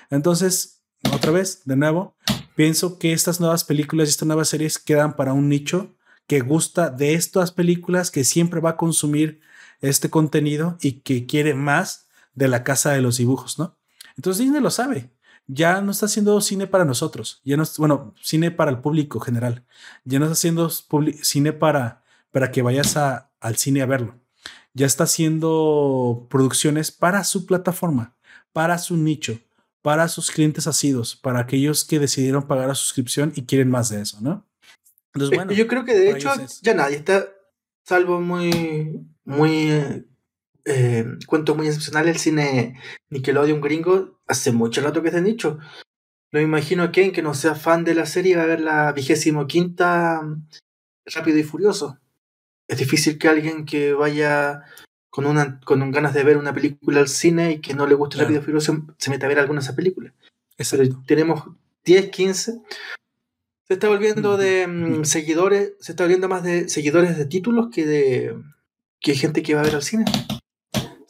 Entonces, 0.09 0.83
otra 1.11 1.31
vez, 1.31 1.61
de 1.65 1.75
nuevo, 1.75 2.15
pienso 2.55 2.99
que 2.99 3.13
estas 3.13 3.39
nuevas 3.39 3.63
películas 3.63 4.07
y 4.07 4.11
estas 4.11 4.27
nuevas 4.27 4.49
series 4.49 4.77
quedan 4.77 5.15
para 5.15 5.33
un 5.33 5.49
nicho 5.49 5.95
que 6.27 6.41
gusta 6.41 6.89
de 6.89 7.13
estas 7.13 7.51
películas, 7.51 8.11
que 8.11 8.23
siempre 8.23 8.59
va 8.59 8.71
a 8.71 8.77
consumir 8.77 9.41
este 9.81 10.09
contenido 10.09 10.77
y 10.81 11.01
que 11.01 11.25
quiere 11.25 11.53
más 11.53 12.07
de 12.33 12.47
la 12.47 12.63
casa 12.63 12.91
de 12.91 13.01
los 13.01 13.17
dibujos, 13.17 13.59
¿no? 13.59 13.77
Entonces 14.17 14.43
Disney 14.43 14.61
lo 14.61 14.71
sabe 14.71 15.14
ya 15.47 15.81
no 15.81 15.91
está 15.91 16.07
haciendo 16.07 16.39
cine 16.41 16.67
para 16.67 16.85
nosotros, 16.85 17.41
ya 17.43 17.57
no 17.57 17.63
es, 17.63 17.77
bueno, 17.77 18.13
cine 18.21 18.51
para 18.51 18.71
el 18.71 18.79
público 18.79 19.19
general, 19.19 19.63
ya 20.03 20.19
no 20.19 20.25
está 20.25 20.33
haciendo 20.33 20.69
cine 20.69 21.53
para, 21.53 22.03
para 22.31 22.51
que 22.51 22.61
vayas 22.61 22.97
a, 22.97 23.31
al 23.39 23.55
cine 23.57 23.81
a 23.81 23.85
verlo. 23.85 24.19
ya 24.73 24.85
está 24.85 25.05
haciendo 25.05 26.27
producciones 26.29 26.91
para 26.91 27.23
su 27.23 27.45
plataforma, 27.45 28.15
para 28.53 28.77
su 28.77 28.97
nicho, 28.97 29.39
para 29.81 30.07
sus 30.09 30.31
clientes 30.31 30.67
asidos, 30.67 31.15
para 31.15 31.39
aquellos 31.39 31.85
que 31.85 31.99
decidieron 31.99 32.45
pagar 32.47 32.67
la 32.67 32.75
suscripción 32.75 33.31
y 33.35 33.43
quieren 33.43 33.69
más 33.69 33.89
de 33.89 34.01
eso, 34.01 34.17
¿no? 34.21 34.45
Entonces, 35.13 35.37
bueno, 35.37 35.53
yo 35.53 35.67
creo 35.67 35.85
que 35.85 35.93
de 35.93 36.11
hecho 36.11 36.29
ya 36.61 36.73
nadie 36.73 36.97
está, 36.97 37.25
salvo 37.83 38.19
muy, 38.19 38.99
muy 39.23 40.05
eh, 40.65 41.05
cuento 41.27 41.55
muy 41.55 41.67
excepcional, 41.67 42.07
el 42.07 42.17
cine 42.17 42.79
Nickelodeon 43.12 43.62
gringo 43.62 44.19
hace 44.27 44.51
mucho 44.51 44.81
rato 44.81 45.01
que 45.01 45.10
es 45.10 45.13
de 45.13 45.22
nicho. 45.22 45.60
Lo 46.31 46.41
imagino 46.41 46.91
que 46.91 47.12
que 47.12 47.22
no 47.22 47.34
sea 47.34 47.55
fan 47.55 47.84
de 47.84 47.93
la 47.93 48.07
serie 48.07 48.36
va 48.36 48.43
a 48.43 48.48
ver 48.48 48.60
la 48.60 48.91
vigésimo 48.91 49.45
quinta 49.45 50.22
Rápido 51.05 51.38
y 51.38 51.43
Furioso. 51.43 52.00
Es 52.67 52.79
difícil 52.79 53.19
que 53.19 53.27
alguien 53.27 53.65
que 53.65 53.93
vaya 53.93 54.63
con, 55.12 55.27
una, 55.27 55.60
con 55.62 55.91
ganas 55.91 56.15
de 56.15 56.24
ver 56.24 56.38
una 56.38 56.53
película 56.53 57.00
al 57.00 57.10
cine 57.10 57.53
y 57.53 57.62
que 57.62 57.75
no 57.75 57.86
le 57.86 57.93
guste 57.93 58.17
Rápido 58.17 58.39
y 58.41 58.43
Furioso 58.43 58.86
se 58.98 59.10
meta 59.12 59.27
a 59.27 59.29
ver 59.29 59.39
alguna 59.39 59.60
de 59.60 59.65
esas 59.65 59.75
películas. 59.75 60.13
tenemos 61.05 61.43
10, 61.86 62.10
15. 62.10 62.62
Se 63.67 63.74
está 63.74 63.88
volviendo 63.88 64.38
de 64.38 64.65
mm, 64.67 65.05
seguidores, 65.05 65.74
se 65.79 65.91
está 65.91 66.03
volviendo 66.03 66.27
más 66.27 66.43
de 66.43 66.69
seguidores 66.69 67.17
de 67.17 67.25
títulos 67.25 67.67
que 67.72 67.86
de 67.86 68.36
que 69.00 69.13
gente 69.13 69.43
que 69.43 69.53
va 69.53 69.62
a 69.62 69.63
ver 69.63 69.75
al 69.75 69.84
cine 69.84 70.05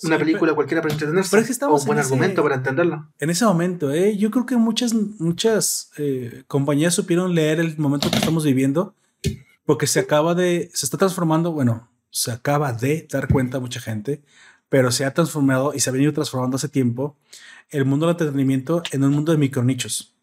una 0.06 0.18
película 0.18 0.54
cualquiera 0.54 0.82
para 0.82 0.94
entretenerse. 0.94 1.30
Pero 1.32 1.44
es 1.44 1.58
que 1.58 1.66
o 1.66 1.76
un 1.76 1.86
buen 1.86 2.00
argumento 2.00 2.44
para 2.44 2.56
entenderlo. 2.56 3.08
En 3.20 3.30
ese 3.30 3.46
momento, 3.46 3.92
¿eh? 3.92 4.18
yo 4.18 4.32
creo 4.32 4.46
que 4.46 4.58
muchas, 4.58 4.94
muchas 4.94 5.92
eh, 5.98 6.44
compañías 6.48 6.94
supieron 6.94 7.36
leer 7.36 7.60
el 7.60 7.78
momento 7.78 8.10
que 8.10 8.18
estamos 8.18 8.44
viviendo 8.44 8.96
porque 9.66 9.88
se 9.88 10.00
acaba 10.00 10.36
de, 10.36 10.70
se 10.74 10.86
está 10.86 10.98
transformando, 10.98 11.52
bueno, 11.52 11.90
se 12.12 12.32
acaba 12.32 12.72
de 12.72 13.08
dar 13.12 13.28
cuenta 13.28 13.60
mucha 13.60 13.80
gente, 13.80 14.24
pero 14.70 14.92
se 14.92 15.06
ha 15.06 15.14
transformado 15.14 15.74
y 15.74 15.80
se 15.80 15.90
ha 15.90 15.94
venido 15.94 16.14
transformando 16.14 16.56
hace 16.56 16.70
tiempo 16.70 17.18
el 17.70 17.86
mundo 17.86 18.06
del 18.06 18.14
entretenimiento 18.14 18.84
en 18.92 19.04
un 19.04 19.12
mundo 19.12 19.32
de 19.32 19.38
micronichos. 19.38 20.16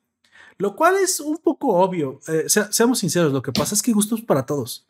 Lo 0.59 0.77
cual 0.77 0.97
es 0.97 1.19
un 1.19 1.39
poco 1.39 1.75
obvio. 1.75 2.21
Eh, 2.29 2.45
seamos 2.49 3.01
sinceros, 3.01 3.33
lo 3.33 3.43
que 3.43 3.53
pasa 3.53 3.75
es 3.75 3.83
que 3.83 3.93
gustos 3.93 4.21
para 4.21 4.47
todos. 4.47 4.87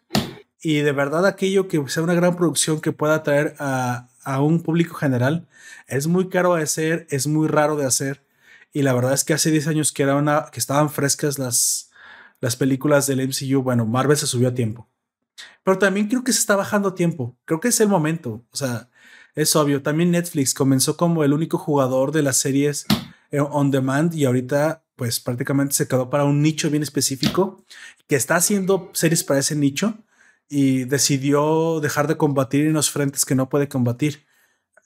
Y 0.62 0.76
de 0.78 0.92
verdad 0.92 1.26
aquello 1.26 1.68
que 1.68 1.82
sea 1.88 2.02
una 2.02 2.14
gran 2.14 2.36
producción 2.36 2.80
que 2.80 2.92
pueda 2.92 3.16
atraer 3.16 3.56
a, 3.58 4.08
a 4.22 4.40
un 4.40 4.62
público 4.62 4.94
general 4.94 5.48
es 5.88 6.06
muy 6.06 6.28
caro 6.28 6.54
de 6.54 6.62
hacer, 6.62 7.06
es 7.10 7.26
muy 7.26 7.48
raro 7.48 7.76
de 7.76 7.84
hacer. 7.84 8.24
Y 8.72 8.82
la 8.82 8.94
verdad 8.94 9.12
es 9.12 9.24
que 9.24 9.34
hace 9.34 9.50
10 9.50 9.66
años 9.66 9.92
que, 9.92 10.04
era 10.04 10.48
que 10.52 10.60
estaban 10.60 10.88
frescas 10.90 11.38
las, 11.38 11.90
las 12.40 12.56
películas 12.56 13.06
del 13.06 13.20
MCU, 13.20 13.62
bueno, 13.62 13.84
Marvel 13.86 14.16
se 14.16 14.26
subió 14.26 14.48
a 14.48 14.54
tiempo. 14.54 14.88
Pero 15.64 15.78
también 15.78 16.08
creo 16.08 16.24
que 16.24 16.32
se 16.32 16.40
está 16.40 16.56
bajando 16.56 16.94
tiempo. 16.94 17.36
Creo 17.44 17.60
que 17.60 17.68
es 17.68 17.80
el 17.80 17.88
momento. 17.88 18.44
O 18.50 18.56
sea, 18.56 18.88
es 19.34 19.54
obvio. 19.56 19.82
También 19.82 20.10
Netflix 20.10 20.54
comenzó 20.54 20.96
como 20.96 21.24
el 21.24 21.32
único 21.32 21.58
jugador 21.58 22.12
de 22.12 22.22
las 22.22 22.36
series 22.36 22.86
eh, 23.30 23.40
on 23.40 23.70
demand 23.70 24.14
y 24.14 24.24
ahorita 24.24 24.84
pues 24.96 25.20
prácticamente 25.20 25.74
se 25.74 25.88
quedó 25.88 26.10
para 26.10 26.24
un 26.24 26.42
nicho 26.42 26.70
bien 26.70 26.82
específico 26.82 27.64
que 28.06 28.16
está 28.16 28.36
haciendo 28.36 28.90
series 28.92 29.24
para 29.24 29.40
ese 29.40 29.56
nicho 29.56 29.98
y 30.48 30.84
decidió 30.84 31.80
dejar 31.80 32.06
de 32.06 32.16
combatir 32.16 32.66
en 32.66 32.74
los 32.74 32.90
frentes 32.90 33.24
que 33.24 33.34
no 33.34 33.48
puede 33.48 33.68
combatir. 33.68 34.26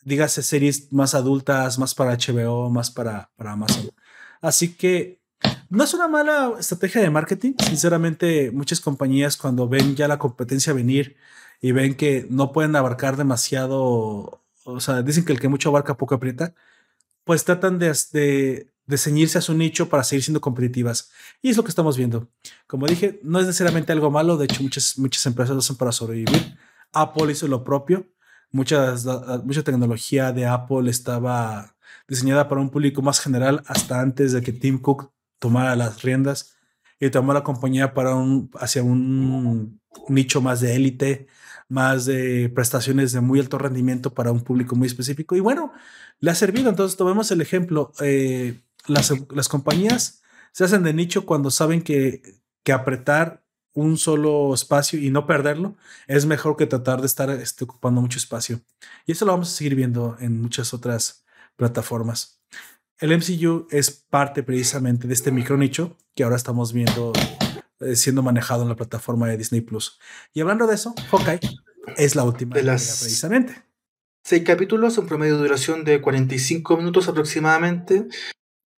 Dígase 0.04 0.42
series 0.42 0.92
más 0.92 1.14
adultas, 1.14 1.78
más 1.78 1.94
para 1.94 2.16
HBO, 2.16 2.70
más 2.70 2.90
para, 2.90 3.30
para 3.36 3.52
Amazon. 3.52 3.90
Así 4.40 4.74
que 4.74 5.20
no 5.68 5.84
es 5.84 5.94
una 5.94 6.08
mala 6.08 6.52
estrategia 6.58 7.00
de 7.00 7.10
marketing. 7.10 7.54
Sinceramente, 7.58 8.50
muchas 8.52 8.80
compañías 8.80 9.36
cuando 9.36 9.68
ven 9.68 9.96
ya 9.96 10.08
la 10.08 10.18
competencia 10.18 10.72
venir 10.72 11.16
y 11.60 11.72
ven 11.72 11.94
que 11.94 12.26
no 12.30 12.52
pueden 12.52 12.76
abarcar 12.76 13.16
demasiado, 13.16 14.42
o 14.64 14.80
sea, 14.80 15.02
dicen 15.02 15.24
que 15.24 15.32
el 15.32 15.40
que 15.40 15.48
mucho 15.48 15.70
abarca 15.70 15.96
poco 15.96 16.14
aprieta, 16.14 16.54
pues 17.24 17.44
tratan 17.44 17.78
de, 17.78 17.96
de 18.12 18.72
de 18.86 18.98
ceñirse 18.98 19.38
a 19.38 19.40
su 19.40 19.54
nicho 19.54 19.88
para 19.88 20.04
seguir 20.04 20.22
siendo 20.22 20.40
competitivas. 20.40 21.10
Y 21.42 21.50
es 21.50 21.56
lo 21.56 21.64
que 21.64 21.70
estamos 21.70 21.96
viendo. 21.96 22.28
Como 22.66 22.86
dije, 22.86 23.20
no 23.22 23.40
es 23.40 23.46
necesariamente 23.46 23.92
algo 23.92 24.10
malo, 24.10 24.36
de 24.36 24.44
hecho 24.44 24.62
muchas, 24.62 24.98
muchas 24.98 25.26
empresas 25.26 25.54
lo 25.54 25.60
hacen 25.60 25.76
para 25.76 25.92
sobrevivir. 25.92 26.56
Apple 26.92 27.32
hizo 27.32 27.48
lo 27.48 27.64
propio. 27.64 28.06
Muchas, 28.52 29.04
mucha 29.44 29.62
tecnología 29.62 30.32
de 30.32 30.46
Apple 30.46 30.88
estaba 30.88 31.76
diseñada 32.08 32.48
para 32.48 32.60
un 32.60 32.70
público 32.70 33.02
más 33.02 33.20
general 33.20 33.62
hasta 33.66 34.00
antes 34.00 34.32
de 34.32 34.40
que 34.40 34.52
Tim 34.52 34.78
Cook 34.78 35.12
tomara 35.38 35.74
las 35.76 36.02
riendas 36.02 36.56
y 37.00 37.10
tomó 37.10 37.32
la 37.32 37.42
compañía 37.42 37.92
para 37.92 38.14
un, 38.14 38.50
hacia 38.58 38.82
un 38.82 39.80
nicho 40.08 40.40
más 40.40 40.60
de 40.60 40.76
élite, 40.76 41.26
más 41.68 42.06
de 42.06 42.50
prestaciones 42.54 43.12
de 43.12 43.20
muy 43.20 43.40
alto 43.40 43.58
rendimiento 43.58 44.14
para 44.14 44.32
un 44.32 44.42
público 44.42 44.76
muy 44.76 44.86
específico. 44.86 45.36
Y 45.36 45.40
bueno, 45.40 45.72
le 46.20 46.30
ha 46.30 46.34
servido. 46.34 46.70
Entonces, 46.70 46.96
tomemos 46.96 47.30
el 47.30 47.40
ejemplo. 47.40 47.92
Eh, 48.00 48.60
las, 48.86 49.48
compañías 49.48 50.22
se 50.52 50.64
hacen 50.64 50.82
de 50.82 50.92
nicho 50.92 51.26
cuando 51.26 51.50
saben 51.50 51.82
que, 51.82 52.22
que 52.62 52.72
apretar 52.72 53.44
un 53.74 53.98
solo 53.98 54.54
espacio 54.54 54.98
y 54.98 55.10
no 55.10 55.26
perderlo 55.26 55.76
es 56.06 56.24
mejor 56.24 56.56
que 56.56 56.66
tratar 56.66 57.00
de 57.00 57.06
estar 57.06 57.28
este, 57.30 57.64
ocupando 57.64 58.00
mucho 58.00 58.18
espacio. 58.18 58.60
Y 59.04 59.12
eso 59.12 59.26
lo 59.26 59.32
vamos 59.32 59.52
a 59.52 59.56
seguir 59.56 59.74
viendo 59.74 60.16
en 60.18 60.40
muchas 60.40 60.72
otras 60.72 61.24
plataformas. 61.56 62.40
El 62.98 63.16
MCU 63.16 63.68
es 63.70 63.90
parte 63.90 64.42
precisamente 64.42 65.06
de 65.06 65.12
este 65.12 65.30
micro 65.30 65.58
nicho 65.58 65.98
que 66.14 66.24
ahora 66.24 66.36
estamos 66.36 66.72
viendo 66.72 67.12
eh, 67.80 67.94
siendo 67.94 68.22
manejado 68.22 68.62
en 68.62 68.70
la 68.70 68.76
plataforma 68.76 69.28
de 69.28 69.36
Disney 69.36 69.60
Plus. 69.60 69.98
Y 70.32 70.40
hablando 70.40 70.66
de 70.66 70.76
eso, 70.76 70.94
Hawkeye 71.10 71.40
es 71.98 72.16
la 72.16 72.24
última 72.24 72.54
de 72.54 72.62
las 72.62 73.00
precisamente. 73.00 73.62
Seis 74.24 74.42
capítulos, 74.44 74.96
un 74.96 75.06
promedio 75.06 75.34
de 75.34 75.42
duración 75.42 75.84
de 75.84 76.00
45 76.00 76.78
minutos 76.78 77.06
aproximadamente. 77.08 78.08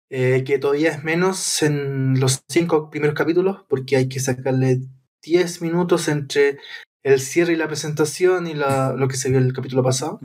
Eh, 0.09 0.43
que 0.45 0.57
todavía 0.57 0.91
es 0.91 1.03
menos 1.03 1.61
en 1.61 2.19
los 2.19 2.41
cinco 2.47 2.89
primeros 2.89 3.15
capítulos, 3.15 3.65
porque 3.67 3.97
hay 3.97 4.07
que 4.07 4.21
sacarle 4.21 4.81
10 5.21 5.61
minutos 5.61 6.07
entre 6.07 6.59
el 7.03 7.19
cierre 7.19 7.53
y 7.53 7.57
la 7.57 7.67
presentación 7.67 8.47
y 8.47 8.53
lo 8.53 9.07
que 9.07 9.17
se 9.17 9.29
vio 9.29 9.39
el 9.39 9.53
capítulo 9.53 9.83
pasado. 9.83 10.19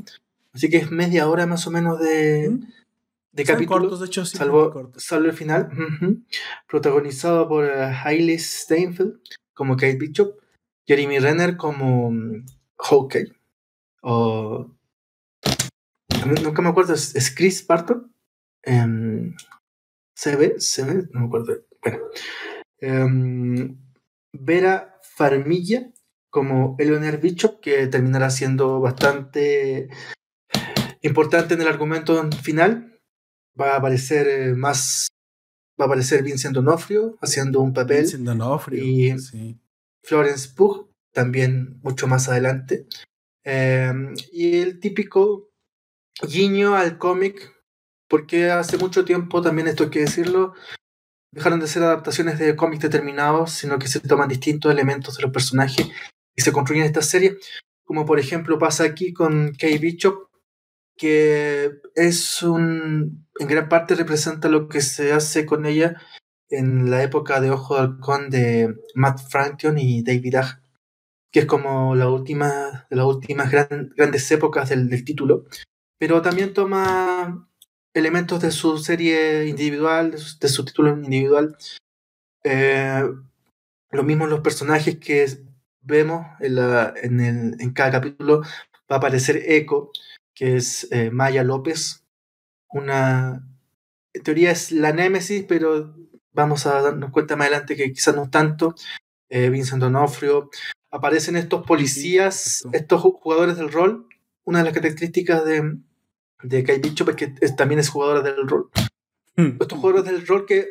Así 0.52 0.68
que 0.68 0.76
es 0.76 0.90
media 0.90 1.28
hora 1.28 1.46
más 1.46 1.66
o 1.66 1.70
menos 1.70 1.98
de, 1.98 2.58
de 3.32 3.44
capítulos, 3.44 4.00
de 4.00 4.06
hecho, 4.06 4.24
salvo, 4.26 4.92
salvo, 4.96 5.26
el 5.26 5.32
final, 5.32 5.70
protagonizado 6.68 7.48
por 7.48 7.64
uh, 7.64 7.90
Hailey 8.04 8.38
Steinfeld 8.38 9.18
como 9.54 9.76
Kate 9.76 9.96
Bishop, 9.96 10.38
Jeremy 10.86 11.18
Renner 11.18 11.56
como 11.56 12.08
um, 12.08 12.44
Hawkeye, 12.78 13.32
o 14.02 14.70
nunca 16.42 16.60
me 16.60 16.68
acuerdo, 16.68 16.92
es, 16.92 17.34
Chris 17.34 17.66
Barton, 17.66 18.12
em, 18.62 19.34
se 20.14 20.36
ve, 20.36 20.54
se 20.58 20.84
ve, 20.84 21.08
no 21.12 21.20
me 21.20 21.26
acuerdo. 21.26 21.64
Bueno. 21.82 21.98
Em, 22.78 23.78
Vera 24.32 24.98
Farmilla 25.02 25.92
como 26.30 26.76
Eleanor 26.78 27.20
Bishop, 27.20 27.60
que 27.60 27.86
terminará 27.88 28.30
siendo 28.30 28.80
bastante 28.80 29.88
importante 31.02 31.54
en 31.54 31.60
el 31.60 31.68
argumento 31.68 32.30
final. 32.42 32.98
Va 33.58 33.74
a 33.74 33.76
aparecer 33.76 34.26
eh, 34.26 34.54
más. 34.54 35.08
Va 35.78 35.84
a 35.84 35.86
aparecer 35.86 36.22
Vincent 36.22 36.54
D'Onofrio 36.54 37.18
haciendo 37.20 37.60
un 37.60 37.72
papel. 37.72 38.02
Vincent 38.02 38.24
D'Onofrio. 38.24 38.82
Y 38.82 39.14
Florence 40.02 40.48
Pugh 40.56 40.90
también 41.12 41.78
mucho 41.82 42.06
más 42.06 42.28
adelante. 42.28 42.86
Em, 43.44 44.14
y 44.32 44.58
el 44.58 44.80
típico 44.80 45.50
guiño 46.26 46.74
al 46.74 46.98
cómic 46.98 47.52
porque 48.12 48.50
hace 48.50 48.76
mucho 48.76 49.06
tiempo, 49.06 49.40
también 49.40 49.68
esto 49.68 49.84
hay 49.84 49.88
que 49.88 50.00
decirlo, 50.00 50.52
dejaron 51.32 51.60
de 51.60 51.66
ser 51.66 51.82
adaptaciones 51.82 52.38
de 52.38 52.54
cómics 52.56 52.82
determinados, 52.82 53.52
sino 53.52 53.78
que 53.78 53.88
se 53.88 54.00
toman 54.00 54.28
distintos 54.28 54.70
elementos 54.70 55.16
de 55.16 55.22
los 55.22 55.32
personajes 55.32 55.88
y 56.36 56.42
se 56.42 56.52
construyen 56.52 56.84
esta 56.84 57.00
serie, 57.00 57.38
como 57.86 58.04
por 58.04 58.18
ejemplo 58.18 58.58
pasa 58.58 58.84
aquí 58.84 59.14
con 59.14 59.54
Kay 59.58 59.78
Bishop, 59.78 60.28
que 60.98 61.70
es 61.94 62.42
un, 62.42 63.26
en 63.38 63.48
gran 63.48 63.70
parte 63.70 63.94
representa 63.94 64.50
lo 64.50 64.68
que 64.68 64.82
se 64.82 65.14
hace 65.14 65.46
con 65.46 65.64
ella 65.64 65.96
en 66.50 66.90
la 66.90 67.02
época 67.02 67.40
de 67.40 67.50
Ojo 67.50 67.76
de 67.76 67.80
Halcón 67.80 68.28
de 68.28 68.76
Matt 68.94 69.20
Fraction 69.26 69.78
y 69.78 70.02
David 70.02 70.34
Agg, 70.34 70.60
que 71.32 71.40
es 71.40 71.46
como 71.46 71.94
la 71.94 72.10
última 72.10 72.86
de 72.90 72.96
las 72.96 73.06
últimas 73.06 73.50
grandes 73.50 74.30
épocas 74.30 74.68
del, 74.68 74.90
del 74.90 75.02
título, 75.02 75.46
pero 75.98 76.20
también 76.20 76.52
toma 76.52 77.48
elementos 77.94 78.40
de 78.40 78.50
su 78.50 78.78
serie 78.78 79.46
individual, 79.46 80.12
de 80.12 80.48
su, 80.48 80.64
título 80.64 80.90
individual. 80.90 81.56
Eh, 82.44 83.02
lo 83.90 84.02
mismo 84.02 84.26
los 84.26 84.40
personajes 84.40 84.98
que 84.98 85.26
vemos 85.82 86.26
en, 86.40 86.54
la, 86.56 86.94
en, 86.96 87.20
el, 87.20 87.56
en, 87.60 87.72
cada 87.72 87.92
capítulo. 87.92 88.42
Va 88.90 88.96
a 88.96 88.98
aparecer 88.98 89.42
Echo, 89.46 89.90
que 90.34 90.56
es 90.56 90.88
eh, 90.90 91.10
Maya 91.10 91.44
López. 91.44 92.04
Una. 92.68 93.46
En 94.14 94.22
teoría 94.22 94.50
es 94.50 94.72
la 94.72 94.92
Némesis, 94.92 95.44
pero 95.48 95.94
vamos 96.32 96.66
a 96.66 96.80
darnos 96.82 97.10
cuenta 97.10 97.36
más 97.36 97.48
adelante 97.48 97.76
que 97.76 97.92
quizás 97.92 98.14
no 98.14 98.30
tanto. 98.30 98.74
Eh, 99.28 99.50
Vincent 99.50 99.80
Donofrio. 99.80 100.50
Aparecen 100.90 101.36
estos 101.36 101.66
policías, 101.66 102.64
estos 102.72 103.00
jugadores 103.00 103.56
del 103.56 103.72
rol, 103.72 104.06
una 104.44 104.58
de 104.58 104.64
las 104.66 104.74
características 104.74 105.42
de, 105.46 105.78
de 106.42 106.64
Kai 106.64 106.78
Bishop 106.80 107.10
es 107.10 107.16
que 107.16 107.26
también 107.56 107.80
es 107.80 107.88
jugadora 107.88 108.22
del 108.22 108.48
rol. 108.48 108.70
Hmm. 109.36 109.56
Estos 109.60 109.78
jugadores 109.78 110.04
del 110.04 110.26
rol 110.26 110.46
que... 110.46 110.70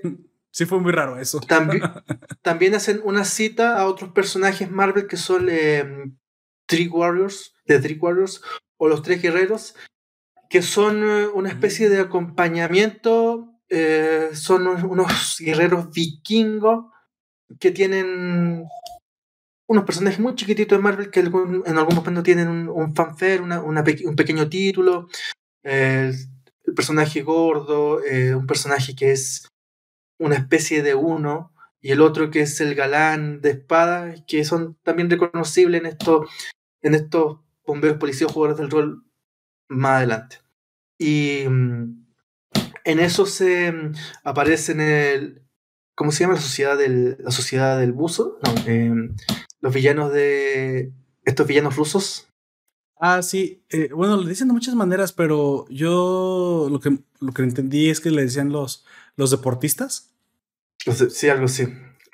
Sí, 0.52 0.66
fue 0.66 0.80
muy 0.80 0.92
raro 0.92 1.20
eso. 1.20 1.40
También, 1.40 1.82
también 2.42 2.76
hacen 2.76 3.02
una 3.04 3.24
cita 3.24 3.78
a 3.78 3.88
otros 3.88 4.12
personajes 4.12 4.70
Marvel 4.70 5.08
que 5.08 5.18
son 5.18 5.48
eh, 5.50 6.12
Three 6.66 6.88
Warriors, 6.88 7.54
de 7.66 7.80
Three 7.80 7.98
Warriors, 7.98 8.42
o 8.78 8.88
los 8.88 9.02
Tres 9.02 9.22
Guerreros, 9.22 9.76
que 10.50 10.62
son 10.62 11.04
eh, 11.04 11.28
una 11.28 11.50
especie 11.50 11.90
de 11.90 12.02
acompañamiento, 12.02 13.54
eh, 13.70 14.32
son 14.34 14.68
unos 14.68 15.38
guerreros 15.40 15.92
vikingos 15.92 16.88
que 17.60 17.72
tienen 17.72 18.66
unos 19.68 19.86
personajes 19.86 20.20
muy 20.20 20.36
chiquititos 20.36 20.78
de 20.78 20.84
Marvel 20.84 21.10
que 21.10 21.22
en 21.22 21.78
algún 21.78 21.96
momento 21.96 22.22
tienen 22.22 22.68
un, 22.68 22.94
fanfare, 22.94 23.42
un 23.42 24.16
pequeño 24.18 24.50
título. 24.50 25.08
El 25.64 26.16
personaje 26.76 27.22
gordo, 27.22 28.04
eh, 28.04 28.36
un 28.36 28.48
personaje 28.48 28.96
que 28.96 29.12
es 29.12 29.48
una 30.20 30.36
especie 30.36 30.84
de 30.84 30.96
uno, 30.96 31.54
y 31.82 31.92
el 31.92 32.02
otro 32.02 32.30
que 32.30 32.42
es 32.42 32.62
el 32.62 32.76
galán 32.76 33.42
de 33.42 33.52
espada, 33.52 34.14
que 34.28 34.46
son 34.46 34.78
también 34.84 35.10
reconocibles 35.10 35.82
en, 35.82 35.88
esto, 35.88 36.28
en 36.82 36.94
estos 36.94 37.40
bomberos 37.66 37.98
policías 37.98 38.32
jugadores 38.32 38.60
del 38.60 38.70
rol 38.70 39.04
más 39.68 39.98
adelante. 39.98 40.38
Y 41.00 41.46
mm, 41.50 42.06
en 42.84 43.00
eso 43.00 43.26
se 43.26 43.72
mm, 43.72 43.94
aparece 44.24 44.74
en 44.74 44.82
el. 44.82 45.42
¿Cómo 45.96 46.12
se 46.12 46.24
llama? 46.24 46.36
La 46.36 46.42
sociedad 46.42 46.78
del, 46.78 47.18
la 47.20 47.32
sociedad 47.32 47.80
del 47.80 47.92
buzo. 47.92 48.40
Em, 48.68 49.16
los 49.60 49.74
villanos 49.74 50.14
de. 50.14 50.94
Estos 51.26 51.48
villanos 51.48 51.76
rusos. 51.76 52.31
Ah, 53.04 53.24
sí. 53.24 53.64
Eh, 53.70 53.90
bueno, 53.92 54.16
le 54.16 54.30
dicen 54.30 54.48
de 54.48 54.54
muchas 54.54 54.76
maneras, 54.76 55.12
pero 55.12 55.66
yo 55.70 56.68
lo 56.70 56.80
que, 56.80 57.00
lo 57.20 57.34
que 57.34 57.42
entendí 57.42 57.90
es 57.90 58.00
que 58.00 58.12
le 58.12 58.22
decían 58.22 58.52
los, 58.52 58.86
los 59.16 59.32
deportistas. 59.32 60.14
sí, 61.10 61.28
algo 61.28 61.46
así. 61.46 61.68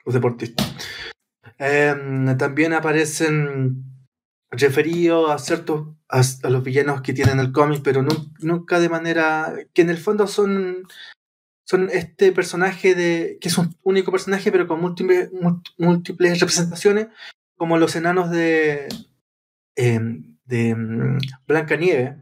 Los 0.06 0.13
deportistas. 0.13 0.65
Em, 1.58 2.38
también 2.38 2.72
aparecen 2.72 3.84
referidos 4.50 5.29
a 5.29 5.39
ciertos 5.39 5.89
a, 6.08 6.22
los 6.50 6.63
villanos 6.63 7.01
que 7.01 7.12
tienen 7.12 7.41
el 7.41 7.51
cómic, 7.51 7.82
pero 7.84 8.06
nunca 8.39 8.79
de 8.79 8.88
manera 8.88 9.53
que 9.74 9.82
en 9.82 9.89
el 9.89 9.98
fondo 9.98 10.25
son 10.25 10.88
son 11.65 11.89
este 11.89 12.32
personaje 12.32 12.96
de 12.96 13.39
que 13.41 13.50
es 13.50 13.58
un 13.58 13.75
único 13.84 14.10
personaje 14.10 14.53
pero 14.53 14.70
con 14.70 14.79
múltiples 14.79 15.32
múltiples 15.77 16.39
representaciones 16.39 17.08
como 17.58 17.77
los 17.77 17.94
enanos 17.98 18.32
de 18.32 18.88
em, 19.75 20.37
de 20.47 20.75
mm, 20.75 21.19
Blanca 21.47 21.75
Nieve. 21.75 22.17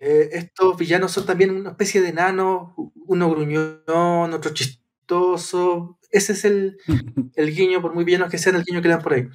Eh, 0.00 0.30
estos 0.32 0.76
villanos 0.78 1.12
son 1.12 1.26
también 1.26 1.50
una 1.50 1.70
especie 1.70 2.00
de 2.00 2.08
enanos, 2.08 2.72
uno 3.06 3.30
gruñón, 3.30 4.32
otro 4.32 4.52
chistoso. 4.52 5.98
Ese 6.10 6.32
es 6.32 6.44
el, 6.44 6.78
el 7.34 7.54
guiño, 7.54 7.82
por 7.82 7.94
muy 7.94 8.04
villanos 8.04 8.30
que 8.30 8.38
sean, 8.38 8.56
el 8.56 8.64
guiño 8.64 8.80
que 8.80 8.88
le 8.88 8.94
dan 8.94 9.02
por 9.02 9.14
ahí. 9.14 9.28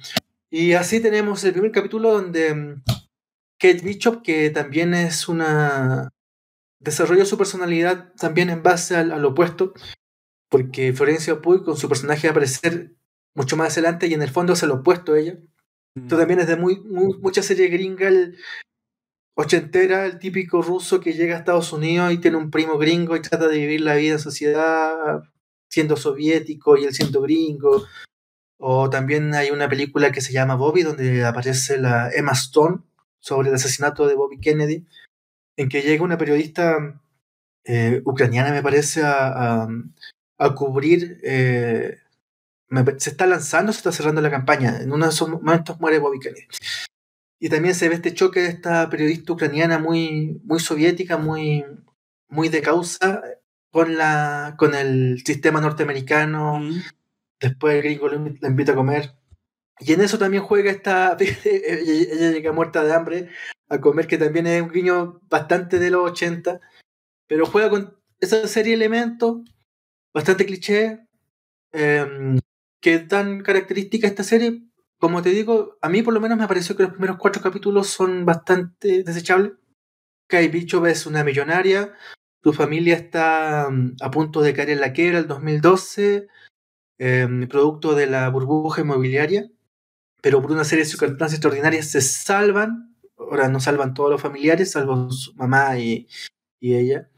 Y 0.50 0.72
así 0.72 1.00
tenemos 1.00 1.44
el 1.44 1.52
primer 1.52 1.70
capítulo 1.70 2.12
donde 2.12 2.54
mm, 2.54 2.82
Kate 3.58 3.82
Bishop, 3.84 4.22
que 4.22 4.50
también 4.50 4.94
es 4.94 5.28
una... 5.28 6.08
desarrolla 6.80 7.24
su 7.24 7.38
personalidad 7.38 8.12
también 8.14 8.50
en 8.50 8.62
base 8.62 8.96
al, 8.96 9.24
opuesto, 9.24 9.74
porque 10.48 10.92
Florencia 10.92 11.40
Puy 11.40 11.62
con 11.62 11.76
su 11.76 11.88
personaje 11.88 12.26
va 12.26 12.30
a 12.30 12.32
aparecer 12.32 12.96
mucho 13.34 13.56
más 13.56 13.72
adelante 13.74 14.08
y 14.08 14.14
en 14.14 14.22
el 14.22 14.30
fondo 14.30 14.54
es 14.54 14.62
el 14.62 14.72
opuesto 14.72 15.12
a 15.12 15.18
ella. 15.20 15.38
Esto 15.96 16.16
también 16.16 16.40
es 16.40 16.46
de 16.46 16.56
muy, 16.56 16.80
mucha 16.80 17.42
serie 17.42 17.68
gringa, 17.68 18.08
el 18.08 18.36
ochentera, 19.36 20.06
el 20.06 20.18
típico 20.18 20.62
ruso 20.62 21.00
que 21.00 21.12
llega 21.12 21.34
a 21.34 21.38
Estados 21.38 21.72
Unidos 21.72 22.12
y 22.12 22.18
tiene 22.18 22.36
un 22.36 22.50
primo 22.50 22.78
gringo 22.78 23.16
y 23.16 23.22
trata 23.22 23.48
de 23.48 23.58
vivir 23.58 23.80
la 23.80 23.94
vida 23.96 24.12
en 24.12 24.18
sociedad 24.18 25.22
siendo 25.70 25.96
soviético 25.96 26.76
y 26.76 26.84
él 26.84 26.94
siendo 26.94 27.22
gringo. 27.22 27.86
O 28.58 28.90
también 28.90 29.34
hay 29.34 29.50
una 29.50 29.68
película 29.68 30.12
que 30.12 30.20
se 30.20 30.32
llama 30.32 30.56
Bobby, 30.56 30.82
donde 30.82 31.24
aparece 31.24 31.78
la 31.78 32.10
Emma 32.12 32.32
Stone 32.32 32.82
sobre 33.20 33.48
el 33.48 33.54
asesinato 33.54 34.06
de 34.06 34.14
Bobby 34.14 34.38
Kennedy, 34.38 34.86
en 35.56 35.68
que 35.68 35.82
llega 35.82 36.04
una 36.04 36.18
periodista 36.18 37.00
eh, 37.64 38.02
ucraniana, 38.04 38.50
me 38.52 38.62
parece, 38.62 39.02
a, 39.02 39.66
a, 40.38 40.54
cubrir. 40.54 41.20
Eh, 41.22 41.99
se 42.98 43.10
está 43.10 43.26
lanzando, 43.26 43.72
se 43.72 43.78
está 43.78 43.92
cerrando 43.92 44.20
la 44.20 44.30
campaña. 44.30 44.78
En 44.80 44.92
uno 44.92 45.06
de 45.06 45.12
esos 45.12 45.28
momentos 45.28 45.80
muere 45.80 45.98
Bobby 45.98 46.20
Kennedy. 46.20 46.46
Y 47.38 47.48
también 47.48 47.74
se 47.74 47.88
ve 47.88 47.94
este 47.94 48.14
choque 48.14 48.40
de 48.40 48.48
esta 48.48 48.88
periodista 48.90 49.32
ucraniana 49.32 49.78
muy, 49.78 50.40
muy 50.44 50.60
soviética, 50.60 51.16
muy, 51.16 51.64
muy 52.28 52.48
de 52.48 52.60
causa, 52.60 53.22
con, 53.70 53.96
la, 53.96 54.56
con 54.58 54.74
el 54.74 55.22
sistema 55.24 55.60
norteamericano. 55.60 56.60
Después 57.40 57.76
el 57.76 57.82
gringo 57.82 58.08
le 58.08 58.16
invita 58.46 58.72
a 58.72 58.76
comer. 58.76 59.14
Y 59.78 59.94
en 59.94 60.02
eso 60.02 60.18
también 60.18 60.42
juega 60.42 60.70
esta. 60.70 61.16
ella 61.44 62.30
llega 62.30 62.52
muerta 62.52 62.84
de 62.84 62.92
hambre 62.92 63.28
a 63.68 63.80
comer, 63.80 64.06
que 64.06 64.18
también 64.18 64.46
es 64.46 64.62
un 64.62 64.70
guiño 64.70 65.20
bastante 65.28 65.78
de 65.78 65.90
los 65.90 66.10
80. 66.10 66.60
Pero 67.26 67.46
juega 67.46 67.70
con 67.70 67.96
esa 68.20 68.46
serie 68.46 68.72
de 68.72 68.84
elementos, 68.84 69.38
bastante 70.12 70.44
cliché, 70.44 71.06
em, 71.72 72.38
que 72.80 72.98
dan 73.00 73.42
característica 73.42 74.06
esta 74.06 74.24
serie. 74.24 74.62
Como 74.98 75.22
te 75.22 75.30
digo, 75.30 75.78
a 75.80 75.88
mí 75.88 76.02
por 76.02 76.14
lo 76.14 76.20
menos 76.20 76.38
me 76.38 76.48
pareció 76.48 76.76
que 76.76 76.82
los 76.82 76.92
primeros 76.92 77.16
cuatro 77.18 77.42
capítulos 77.42 77.88
son 77.88 78.24
bastante 78.24 79.02
desechables. 79.02 79.52
Kai 80.26 80.48
Bicho 80.48 80.86
es 80.86 81.06
una 81.06 81.24
millonaria, 81.24 81.92
su 82.42 82.52
familia 82.52 82.94
está 82.94 83.68
mm, 83.70 83.96
a 84.00 84.10
punto 84.10 84.42
de 84.42 84.54
caer 84.54 84.70
en 84.70 84.80
la 84.80 84.92
quiebra 84.92 85.18
el 85.18 85.26
2012 85.26 86.28
Em, 87.02 87.48
producto 87.48 87.94
de 87.94 88.06
la 88.06 88.28
burbuja 88.28 88.82
inmobiliaria, 88.82 89.50
pero 90.20 90.42
por 90.42 90.52
una 90.52 90.64
serie 90.64 90.84
de 90.84 90.90
circunstancias 90.90 91.32
extraordinarias 91.38 91.86
se 91.90 92.02
salvan, 92.02 92.94
ahora 93.16 93.48
no 93.48 93.58
salvan 93.58 93.94
todos 93.94 94.10
los 94.10 94.20
familiares, 94.20 94.72
salvo 94.72 95.10
su 95.10 95.34
mamá 95.34 95.78
y, 95.78 96.08
ella, 96.60 97.08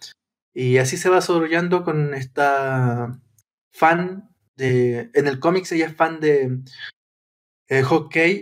y 0.54 0.78
así 0.78 0.96
se 0.96 1.08
va 1.08 1.16
desarrollando 1.16 1.82
con 1.82 2.14
esta 2.14 3.20
fan 3.72 4.31
en 4.62 5.26
el 5.26 5.40
cómics 5.40 5.72
ella 5.72 5.86
es 5.86 5.96
fan 5.96 6.20
de 6.20 6.60
eh, 7.68 7.82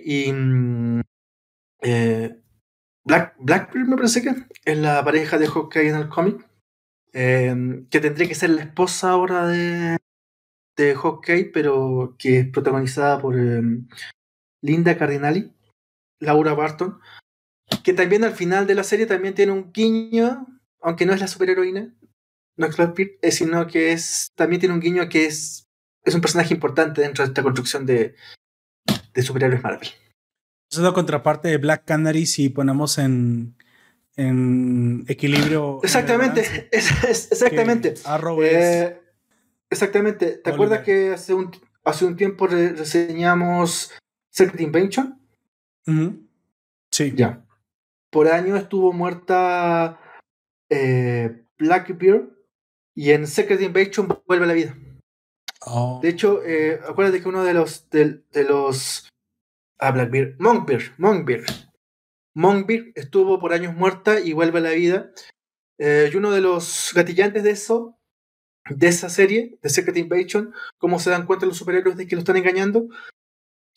y 0.04 0.32
mm, 0.32 1.00
eh, 1.82 2.36
Black, 3.04 3.36
Blackbeard 3.38 3.86
me 3.86 3.96
parece 3.96 4.22
que 4.22 4.34
es 4.64 4.78
la 4.78 5.04
pareja 5.04 5.38
de 5.38 5.46
Hawkeye 5.46 5.88
en 5.88 5.96
el 5.96 6.08
cómic, 6.08 6.46
em, 7.12 7.86
que 7.88 8.00
tendría 8.00 8.28
que 8.28 8.34
ser 8.34 8.50
la 8.50 8.62
esposa 8.62 9.10
ahora 9.10 9.46
de, 9.46 9.98
de 10.76 10.94
Hawkeye, 10.94 11.46
pero 11.46 12.16
que 12.18 12.40
es 12.40 12.48
protagonizada 12.48 13.20
por 13.20 13.38
em, 13.38 13.88
Linda 14.62 14.98
Cardinali, 14.98 15.52
Laura 16.20 16.54
Barton, 16.54 16.98
que 17.84 17.92
también 17.92 18.24
al 18.24 18.34
final 18.34 18.66
de 18.66 18.74
la 18.74 18.84
serie 18.84 19.06
también 19.06 19.34
tiene 19.34 19.52
un 19.52 19.72
guiño, 19.72 20.46
aunque 20.80 21.06
no 21.06 21.14
es 21.14 21.20
la 21.20 21.28
superheroína, 21.28 21.94
no 22.56 22.66
es 22.66 22.76
eh, 23.22 23.30
sino 23.30 23.66
que 23.66 23.92
es 23.92 24.32
también 24.34 24.60
tiene 24.60 24.74
un 24.74 24.80
guiño 24.80 25.08
que 25.08 25.26
es, 25.26 25.69
es 26.04 26.14
un 26.14 26.20
personaje 26.20 26.54
importante 26.54 27.02
dentro 27.02 27.24
de 27.24 27.28
esta 27.28 27.42
construcción 27.42 27.86
de, 27.86 28.14
de 29.14 29.22
superhéroes 29.22 29.62
Marvel. 29.62 29.88
es 30.70 30.78
la 30.78 30.92
contraparte 30.92 31.48
de 31.48 31.58
Black 31.58 31.84
Canary 31.84 32.26
si 32.26 32.48
ponemos 32.48 32.98
en, 32.98 33.54
en 34.16 35.04
equilibrio. 35.08 35.80
Exactamente, 35.82 36.68
exactamente. 36.72 37.94
Arrow 38.04 38.42
eh, 38.42 39.00
Exactamente. 39.70 40.32
¿Te 40.32 40.50
acuerdas 40.50 40.82
que 40.82 41.12
hace 41.12 41.32
un, 41.32 41.50
hace 41.84 42.04
un 42.04 42.16
tiempo 42.16 42.46
reseñamos 42.46 43.92
Secret 44.30 44.60
Invention? 44.60 45.20
Sí. 46.90 47.12
Ya. 47.14 47.44
Por 48.10 48.28
año 48.28 48.56
estuvo 48.56 48.92
muerta 48.92 50.00
eh, 50.68 51.44
Blackbeard 51.58 52.28
y 52.94 53.12
en 53.12 53.26
Secret 53.26 53.60
Invasion 53.60 54.08
vuelve 54.26 54.44
a 54.44 54.48
la 54.48 54.54
vida. 54.54 54.76
Oh. 55.60 56.00
De 56.02 56.08
hecho, 56.08 56.42
eh, 56.44 56.80
acuérdate 56.88 57.22
que 57.22 57.28
uno 57.28 57.44
de 57.44 57.54
los 57.54 57.88
de, 57.90 58.22
los 58.48 59.08
ah, 59.78 59.90
Blackbeard, 59.90 60.36
Monkbeard, 60.38 60.94
Monkbeard. 60.98 61.44
Monkbeard 62.34 62.92
estuvo 62.94 63.38
por 63.38 63.52
años 63.52 63.74
muerta 63.74 64.20
y 64.20 64.32
vuelve 64.32 64.58
a 64.58 64.62
la 64.62 64.70
vida. 64.70 65.12
Eh, 65.78 66.10
y 66.12 66.16
uno 66.16 66.30
de 66.30 66.40
los 66.40 66.92
gatillantes 66.94 67.42
de 67.42 67.50
eso 67.50 68.00
de 68.68 68.88
esa 68.88 69.08
serie, 69.08 69.58
de 69.62 69.68
Secret 69.68 69.96
Invasion, 69.96 70.54
cómo 70.78 70.98
se 70.98 71.10
dan 71.10 71.26
cuenta 71.26 71.46
los 71.46 71.56
superhéroes 71.56 71.96
de 71.96 72.06
que 72.06 72.14
lo 72.14 72.20
están 72.20 72.36
engañando, 72.36 72.88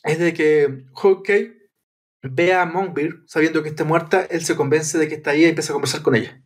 es 0.03 0.19
de 0.19 0.33
que 0.33 0.85
Hawkeye 0.95 1.69
ve 2.21 2.53
a 2.53 2.65
Monkbeard 2.65 3.23
sabiendo 3.27 3.63
que 3.63 3.69
está 3.69 3.83
muerta, 3.83 4.23
él 4.25 4.43
se 4.43 4.55
convence 4.55 4.97
de 4.97 5.07
que 5.07 5.15
está 5.15 5.31
ahí 5.31 5.41
y 5.41 5.45
empieza 5.45 5.71
a 5.71 5.75
conversar 5.75 6.03
con 6.03 6.15
ella. 6.15 6.42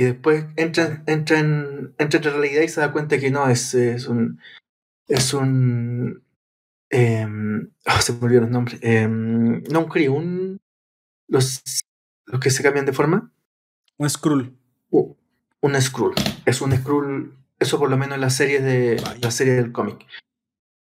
Y 0.00 0.04
después 0.04 0.46
entra, 0.56 1.02
entra, 1.06 1.40
en, 1.40 1.94
entra 1.98 2.20
en 2.20 2.24
realidad 2.24 2.62
y 2.62 2.68
se 2.68 2.80
da 2.80 2.90
cuenta 2.90 3.18
que 3.18 3.30
no, 3.30 3.46
es, 3.50 3.74
es 3.74 4.08
un. 4.08 4.40
Es 5.06 5.34
un. 5.34 6.24
Eh, 6.88 7.28
oh, 7.84 8.00
se 8.00 8.14
me 8.14 8.20
olvidó 8.22 8.40
los 8.40 8.50
nombres. 8.50 8.80
Eh, 8.80 9.06
no 9.06 9.80
un 9.80 9.88
Cree, 9.90 10.08
un. 10.08 10.58
Los, 11.28 11.62
los 12.24 12.40
que 12.40 12.48
se 12.48 12.62
cambian 12.62 12.86
de 12.86 12.94
forma. 12.94 13.30
Un 13.98 14.08
Skrull. 14.08 14.56
Uh, 14.88 15.14
un 15.60 15.78
Skrull. 15.78 16.14
Es 16.46 16.62
un 16.62 16.74
Skrull, 16.74 17.36
eso 17.58 17.78
por 17.78 17.90
lo 17.90 17.98
menos 17.98 18.14
en 18.14 18.22
la 18.22 18.30
serie 18.30 18.62
de 18.62 19.02
la 19.20 19.30
serie 19.30 19.52
del 19.52 19.70
cómic. 19.70 20.06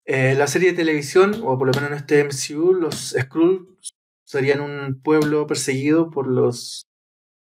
Eh, 0.05 0.35
la 0.35 0.49
serie 0.49 0.73
de 0.73 0.77
televisión, 0.77 1.33
o 1.45 1.57
por 1.57 1.67
lo 1.67 1.73
menos 1.73 1.93
en 1.93 1.97
este 1.97 2.25
MCU, 2.25 2.75
los 2.75 3.17
Skrull 3.19 3.75
serían 4.27 4.61
un 4.61 5.01
pueblo 5.01 5.47
perseguido 5.47 6.11
por 6.11 6.27
los 6.27 6.83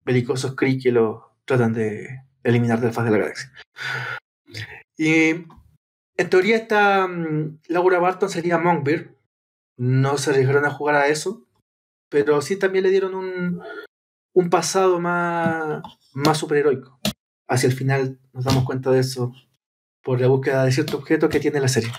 belicosos 0.04 0.54
Kree 0.56 0.80
que 0.80 0.92
lo 0.92 1.25
tratan 1.46 1.74
de 1.74 2.22
eliminar 2.44 2.80
de 2.80 2.92
faz 2.92 3.06
de 3.06 3.12
la 3.12 3.18
galaxia. 3.18 3.52
Y 4.98 5.46
en 6.18 6.30
teoría 6.30 6.56
esta 6.56 7.08
mm, 7.08 7.60
Laura 7.68 8.00
Barton 8.00 8.30
sería 8.30 8.58
Monkbeard. 8.58 9.16
No 9.78 10.18
se 10.18 10.30
arriesgaron 10.30 10.66
a 10.66 10.72
jugar 10.72 10.96
a 10.96 11.08
eso, 11.08 11.46
pero 12.10 12.42
sí 12.42 12.58
también 12.58 12.84
le 12.84 12.92
dieron 12.92 13.14
un, 13.14 13.62
un 14.34 14.50
pasado 14.50 15.00
más, 15.00 15.84
más 16.14 16.38
superheroico. 16.38 17.00
Hacia 17.48 17.68
el 17.68 17.74
final 17.74 18.20
nos 18.32 18.46
damos 18.46 18.64
cuenta 18.64 18.92
de 18.92 19.00
eso 19.00 19.34
por 20.02 20.22
la 20.22 20.28
búsqueda 20.28 20.64
de 20.64 20.72
cierto 20.72 20.98
objeto 20.98 21.30
que 21.30 21.40
tiene 21.40 21.60
la 21.60 21.68
serie. 21.68 21.92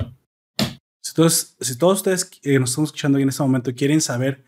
Todos, 1.15 1.57
si 1.61 1.79
todos 1.79 1.99
ustedes 1.99 2.25
que 2.25 2.59
nos 2.59 2.71
están 2.71 2.85
escuchando 2.85 3.19
en 3.19 3.29
este 3.29 3.43
momento 3.43 3.75
quieren 3.75 4.03
saber 4.03 4.45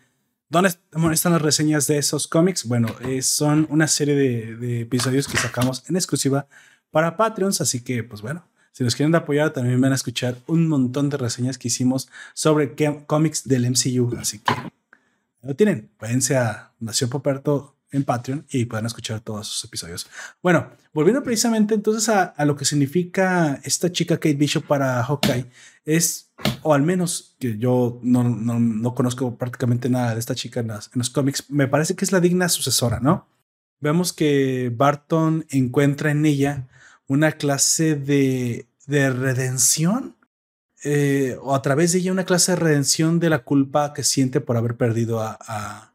¿Dónde 0.51 0.69
están 1.13 1.33
las 1.33 1.41
reseñas 1.43 1.85
de 1.85 1.99
esos 1.99 2.27
cómics? 2.27 2.65
Bueno, 2.65 2.87
eh, 3.01 3.21
son 3.21 3.67
una 3.69 3.87
serie 3.87 4.15
de, 4.15 4.81
episodios 4.81 5.27
que 5.27 5.37
sacamos 5.37 5.87
en 5.87 5.95
exclusiva 5.95 6.47
para 6.89 7.17
Patreons, 7.17 7.61
así 7.61 7.83
que 7.83 8.03
pues 8.03 8.23
bueno, 8.23 8.47
si 8.71 8.83
nos 8.83 8.95
quieren 8.95 9.13
apoyar 9.13 9.53
también 9.53 9.79
van 9.79 9.91
a 9.91 9.95
escuchar 9.95 10.37
un 10.47 10.67
montón 10.67 11.11
de 11.11 11.17
reseñas 11.17 11.59
que 11.59 11.67
hicimos 11.67 12.09
sobre 12.33 12.73
cómics 13.05 13.47
del 13.47 13.69
MCU, 13.69 14.17
así 14.19 14.39
que 14.39 14.55
lo 15.43 15.55
tienen, 15.55 15.91
váyanse 15.99 16.35
a 16.35 16.71
Nación 16.79 17.11
Poperto 17.11 17.75
en 17.91 18.03
Patreon 18.03 18.45
y 18.49 18.65
puedan 18.65 18.85
escuchar 18.85 19.19
todos 19.21 19.47
sus 19.47 19.63
episodios. 19.63 20.07
Bueno, 20.41 20.69
volviendo 20.93 21.23
precisamente 21.23 21.73
entonces 21.73 22.09
a, 22.09 22.23
a, 22.23 22.45
lo 22.45 22.55
que 22.55 22.65
significa 22.65 23.59
esta 23.63 23.91
chica 23.91 24.17
Kate 24.17 24.35
Bishop 24.35 24.65
para 24.65 25.03
Hawkeye, 25.03 25.45
es, 25.85 26.31
o 26.61 26.73
al 26.73 26.83
menos 26.83 27.35
que 27.39 27.57
yo 27.57 27.99
no, 28.03 28.23
no, 28.23 28.59
no 28.59 28.95
conozco 28.95 29.35
prácticamente 29.37 29.89
nada 29.89 30.13
de 30.13 30.19
esta 30.19 30.35
chica 30.35 30.59
en, 30.59 30.71
los 30.93 31.09
cómics, 31.09 31.45
me 31.49 31.67
parece 31.67 31.95
que 31.95 32.05
es 32.05 32.11
la 32.11 32.19
digna 32.19 32.49
sucesora, 32.49 32.99
¿no? 32.99 33.27
Vemos 33.79 34.13
que 34.13 34.71
Barton 34.75 35.45
encuentra 35.49 36.11
en 36.11 36.25
ella 36.25 36.67
una 37.07 37.31
clase 37.33 37.95
de, 37.95 38.67
de 38.87 39.09
redención. 39.09 40.15
Eh, 40.83 41.37
o 41.41 41.55
a 41.55 41.61
través 41.61 41.91
de 41.91 41.99
ella 41.99 42.13
una 42.13 42.23
clase 42.23 42.53
de 42.53 42.57
redención 42.57 43.19
de 43.19 43.29
la 43.29 43.39
culpa 43.39 43.93
que 43.93 44.03
siente 44.03 44.39
por 44.39 44.55
haber 44.55 44.77
perdido 44.77 45.21
a 45.21 45.89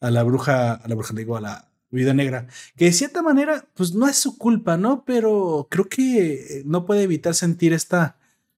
a 0.00 0.10
la 0.10 0.22
bruja, 0.22 0.72
a 0.74 0.88
la 0.88 0.94
bruja, 0.94 1.14
digo, 1.14 1.36
a 1.36 1.40
la 1.40 1.68
vida 1.90 2.14
negra, 2.14 2.46
que 2.76 2.86
de 2.86 2.92
cierta 2.92 3.22
manera, 3.22 3.66
pues 3.74 3.94
no 3.94 4.08
es 4.08 4.16
su 4.16 4.38
culpa, 4.38 4.76
¿no? 4.76 5.04
Pero 5.04 5.68
creo 5.70 5.88
que 5.88 6.62
no 6.64 6.84
puede 6.84 7.02
evitar 7.02 7.34
sentir 7.34 7.72
esta, 7.72 8.16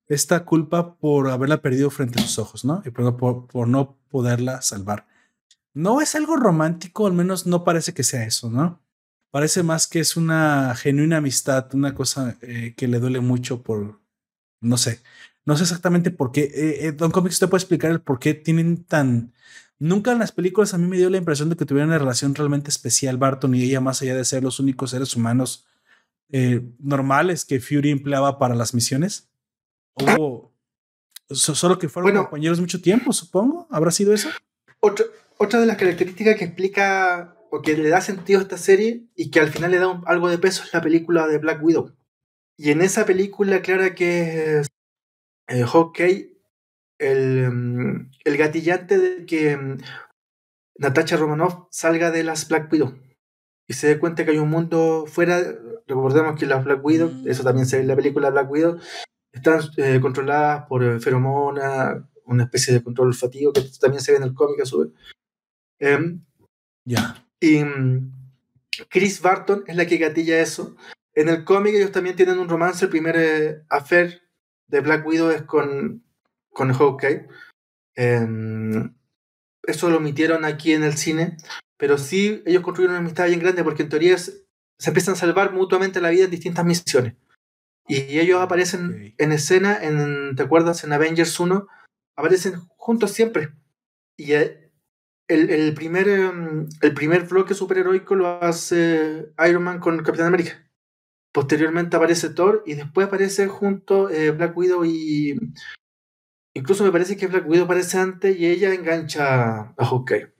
esta 0.08 0.44
culpa 0.44 0.96
por 0.96 1.30
haberla 1.30 1.62
perdido 1.62 1.90
frente 1.90 2.18
a 2.18 2.22
sus 2.22 2.38
ojos, 2.38 2.64
¿no? 2.64 2.82
Y 2.84 2.90
por, 2.90 3.46
por, 3.46 3.68
no 3.68 3.96
poderla 4.10 4.62
salvar. 4.62 5.06
No 5.74 6.00
es 6.00 6.14
algo 6.14 6.36
romántico, 6.36 7.06
al 7.06 7.12
menos 7.12 7.46
no 7.46 7.64
parece 7.64 7.92
que 7.92 8.02
sea 8.02 8.24
eso, 8.24 8.50
¿no? 8.50 8.80
Parece 9.30 9.62
más 9.62 9.86
que 9.86 10.00
es 10.00 10.16
una 10.16 10.74
genuina 10.74 11.18
amistad, 11.18 11.72
una 11.74 11.94
cosa 11.94 12.36
eh, 12.40 12.74
que 12.76 12.88
le 12.88 12.98
duele 12.98 13.20
mucho 13.20 13.62
por, 13.62 14.00
no 14.60 14.78
sé, 14.78 15.02
no 15.44 15.56
sé 15.56 15.64
exactamente 15.64 16.10
por 16.10 16.32
qué. 16.32 16.44
Eh, 16.44 16.86
eh, 16.86 16.92
Don 16.92 17.10
Comics, 17.10 17.36
¿usted 17.36 17.48
puede 17.48 17.60
explicar 17.60 17.90
el 17.90 18.00
por 18.00 18.18
qué 18.18 18.34
tienen 18.34 18.84
tan 18.84 19.34
Nunca 19.80 20.12
en 20.12 20.18
las 20.18 20.32
películas 20.32 20.74
a 20.74 20.78
mí 20.78 20.86
me 20.86 20.96
dio 20.96 21.08
la 21.08 21.18
impresión 21.18 21.50
de 21.50 21.56
que 21.56 21.64
tuvieran 21.64 21.90
una 21.90 21.98
relación 21.98 22.34
realmente 22.34 22.68
especial 22.68 23.16
Barton 23.16 23.54
y 23.54 23.62
ella, 23.62 23.80
más 23.80 24.02
allá 24.02 24.16
de 24.16 24.24
ser 24.24 24.42
los 24.42 24.58
únicos 24.58 24.90
seres 24.90 25.14
humanos 25.14 25.66
eh, 26.30 26.62
normales 26.80 27.44
que 27.44 27.60
Fury 27.60 27.90
empleaba 27.90 28.38
para 28.38 28.54
las 28.54 28.74
misiones. 28.74 29.28
Hubo 29.94 30.52
solo 31.30 31.78
que 31.78 31.88
fueron 31.88 32.16
compañeros 32.16 32.60
mucho 32.60 32.80
tiempo, 32.80 33.12
supongo. 33.12 33.68
¿Habrá 33.70 33.90
sido 33.90 34.12
eso? 34.12 34.30
Otra, 34.80 35.06
otra 35.36 35.60
de 35.60 35.66
las 35.66 35.76
características 35.76 36.36
que 36.36 36.44
explica 36.44 37.36
o 37.50 37.62
que 37.62 37.76
le 37.76 37.88
da 37.88 38.00
sentido 38.00 38.40
a 38.40 38.42
esta 38.42 38.58
serie 38.58 39.06
y 39.14 39.30
que 39.30 39.40
al 39.40 39.48
final 39.48 39.70
le 39.70 39.78
da 39.78 40.00
algo 40.06 40.28
de 40.28 40.38
peso 40.38 40.62
es 40.64 40.72
la 40.72 40.82
película 40.82 41.26
de 41.26 41.38
Black 41.38 41.62
Widow. 41.62 41.94
Y 42.56 42.70
en 42.70 42.82
esa 42.82 43.06
película 43.06 43.62
clara 43.62 43.94
que 43.94 44.62
eh, 45.46 45.64
Hawkeye 45.64 46.37
el, 46.98 47.50
mm, 47.50 48.10
el 48.24 48.36
gatillante 48.36 48.98
de 48.98 49.26
que 49.26 49.56
mm, 49.56 49.78
Natasha 50.78 51.16
Romanoff 51.16 51.66
salga 51.70 52.10
de 52.10 52.24
las 52.24 52.48
Black 52.48 52.72
Widow 52.72 52.94
y 53.68 53.74
se 53.74 53.88
dé 53.88 53.98
cuenta 53.98 54.24
que 54.24 54.32
hay 54.32 54.38
un 54.38 54.50
mundo 54.50 55.04
fuera. 55.06 55.40
Recordemos 55.86 56.38
que 56.38 56.46
las 56.46 56.64
Black 56.64 56.84
Widow, 56.84 57.10
mm. 57.10 57.28
eso 57.28 57.44
también 57.44 57.66
se 57.66 57.76
ve 57.76 57.82
en 57.82 57.88
la 57.88 57.96
película 57.96 58.30
Black 58.30 58.50
Widow, 58.50 58.78
están 59.32 59.60
eh, 59.76 60.00
controladas 60.00 60.66
por 60.66 60.82
eh, 60.82 61.00
feromona, 61.00 62.08
una 62.24 62.44
especie 62.44 62.74
de 62.74 62.82
control 62.82 63.08
olfativo 63.08 63.52
que 63.52 63.62
también 63.80 64.02
se 64.02 64.12
ve 64.12 64.18
en 64.18 64.24
el 64.24 64.34
cómic 64.34 64.60
a 64.60 64.66
su 64.66 64.80
vez. 64.80 64.90
Em, 65.78 66.24
ya. 66.84 67.24
Y 67.40 67.60
Chris 68.88 69.20
Barton 69.20 69.64
es 69.66 69.76
la 69.76 69.86
que 69.86 69.98
gatilla 69.98 70.40
eso. 70.40 70.76
En 71.14 71.28
el 71.28 71.44
cómic 71.44 71.74
ellos 71.74 71.92
también 71.92 72.16
tienen 72.16 72.38
un 72.38 72.48
romance. 72.48 72.84
El 72.84 72.90
primer 72.90 73.16
eh, 73.16 73.62
affair 73.68 74.22
de 74.66 74.80
Black 74.80 75.06
Widow 75.06 75.30
es 75.30 75.42
con 75.42 76.04
con 76.52 76.72
Hawkeye. 76.72 77.28
Em, 77.96 78.94
eso 79.64 79.90
lo 79.90 79.98
omitieron 79.98 80.44
aquí 80.44 80.72
en 80.72 80.82
el 80.82 80.96
cine, 80.96 81.36
pero 81.76 81.98
sí 81.98 82.42
ellos 82.46 82.62
construyeron 82.62 82.96
una 82.96 83.04
amistad 83.04 83.26
bien 83.26 83.40
grande 83.40 83.64
porque 83.64 83.82
en 83.82 83.88
teoría 83.88 84.16
se 84.18 84.46
empiezan 84.86 85.14
a 85.14 85.18
salvar 85.18 85.52
mutuamente 85.52 86.00
la 86.00 86.10
vida 86.10 86.24
en 86.24 86.30
distintas 86.30 86.64
misiones. 86.64 87.14
Y 87.88 88.18
ellos 88.18 88.40
aparecen 88.40 89.14
en 89.16 89.32
escena, 89.32 89.82
en, 89.82 90.36
¿te 90.36 90.42
acuerdas? 90.42 90.84
En 90.84 90.92
Avengers 90.92 91.40
1, 91.40 91.66
aparecen 92.16 92.60
juntos 92.76 93.12
siempre. 93.12 93.54
Y 94.16 94.32
el, 94.32 94.70
el, 95.28 95.74
primer, 95.74 96.08
em, 96.08 96.68
el 96.82 96.94
primer 96.94 97.26
bloque 97.26 97.54
superheroico 97.54 98.14
lo 98.14 98.42
hace 98.42 99.32
Iron 99.48 99.62
Man 99.62 99.80
con 99.80 100.02
Capitán 100.02 100.26
América. 100.26 100.64
Posteriormente 101.32 101.96
aparece 101.96 102.30
Thor 102.30 102.62
y 102.66 102.74
después 102.74 103.06
aparece 103.06 103.48
junto 103.48 104.10
eh, 104.10 104.30
Black 104.32 104.56
Widow 104.56 104.84
y, 104.84 105.38
Incluso 106.58 106.82
me 106.82 106.90
parece 106.90 107.16
que 107.16 107.28
Black 107.28 107.48
Widow 107.48 107.66
aparece 107.66 107.98
antes 107.98 108.36
y 108.36 108.44
ella 108.44 108.74
engancha 108.74 109.74
a 109.76 109.84
Hawkeye. 109.84 110.32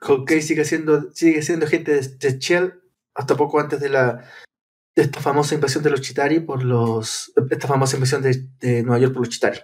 Hawkeye 0.00 0.42
sigue 0.42 0.66
siendo, 0.66 1.10
sigue 1.14 1.40
siendo 1.40 1.66
gente 1.66 1.98
de, 1.98 2.38
Shell 2.38 2.74
hasta 3.14 3.38
poco 3.38 3.58
antes 3.58 3.80
de 3.80 3.88
la 3.88 4.22
de 4.94 5.02
esta 5.02 5.18
famosa 5.20 5.54
invasión 5.54 5.82
de 5.82 5.88
los 5.88 6.02
Chitari 6.02 6.40
por 6.40 6.62
los 6.62 7.32
esta 7.50 7.66
famosa 7.66 7.96
invasión 7.96 8.22
de, 8.22 8.82
Nueva 8.82 8.98
York 8.98 9.14
por 9.14 9.22
los 9.22 9.30
Chitari. 9.30 9.60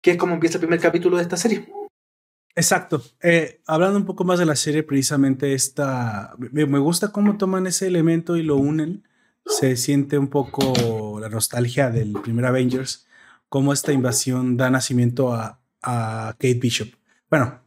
Que 0.00 0.12
es 0.12 0.16
como 0.16 0.32
empieza 0.32 0.56
el 0.56 0.62
primer 0.62 0.80
capítulo 0.80 1.18
de 1.18 1.22
esta 1.24 1.36
serie. 1.36 1.70
Exacto. 2.54 3.02
Eh, 3.22 3.60
hablando 3.66 3.98
un 3.98 4.06
poco 4.06 4.24
más 4.24 4.38
de 4.38 4.46
la 4.46 4.56
serie, 4.56 4.82
precisamente 4.82 5.52
esta. 5.52 6.34
Me, 6.38 6.64
gusta 6.78 7.12
cómo 7.12 7.36
toman 7.36 7.66
ese 7.66 7.86
elemento 7.86 8.38
y 8.38 8.42
lo 8.42 8.56
unen. 8.56 9.06
Se 9.44 9.76
siente 9.76 10.16
un 10.16 10.28
poco 10.28 11.20
la 11.20 11.28
nostalgia 11.28 11.90
del 11.90 12.14
primer 12.14 12.46
Avengers 12.46 13.06
cómo 13.50 13.72
esta 13.74 13.92
invasión 13.92 14.56
da 14.56 14.70
nacimiento 14.70 15.34
a, 15.34 15.58
Kate 15.82 16.60
Bishop. 16.60 16.88
Bueno, 17.30 17.58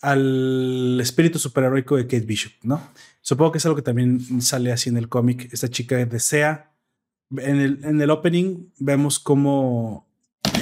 al 0.00 0.98
espíritu 1.00 1.40
superheroico 1.40 1.96
de 1.96 2.04
Kate 2.04 2.20
Bishop, 2.20 2.52
¿no? 2.62 2.80
Supongo 3.20 3.52
que 3.52 3.58
es 3.58 3.66
algo 3.66 3.74
que 3.74 3.82
también 3.82 4.40
sale 4.40 4.70
así 4.70 4.88
en 4.88 4.96
el 4.96 5.08
cómic. 5.08 5.48
Esta 5.52 5.68
chica 5.68 5.96
desea. 6.06 6.72
En 7.36 7.56
el, 7.60 7.84
en 7.84 8.00
el 8.00 8.10
opening 8.10 8.68
vemos 8.78 9.18
cómo 9.18 10.06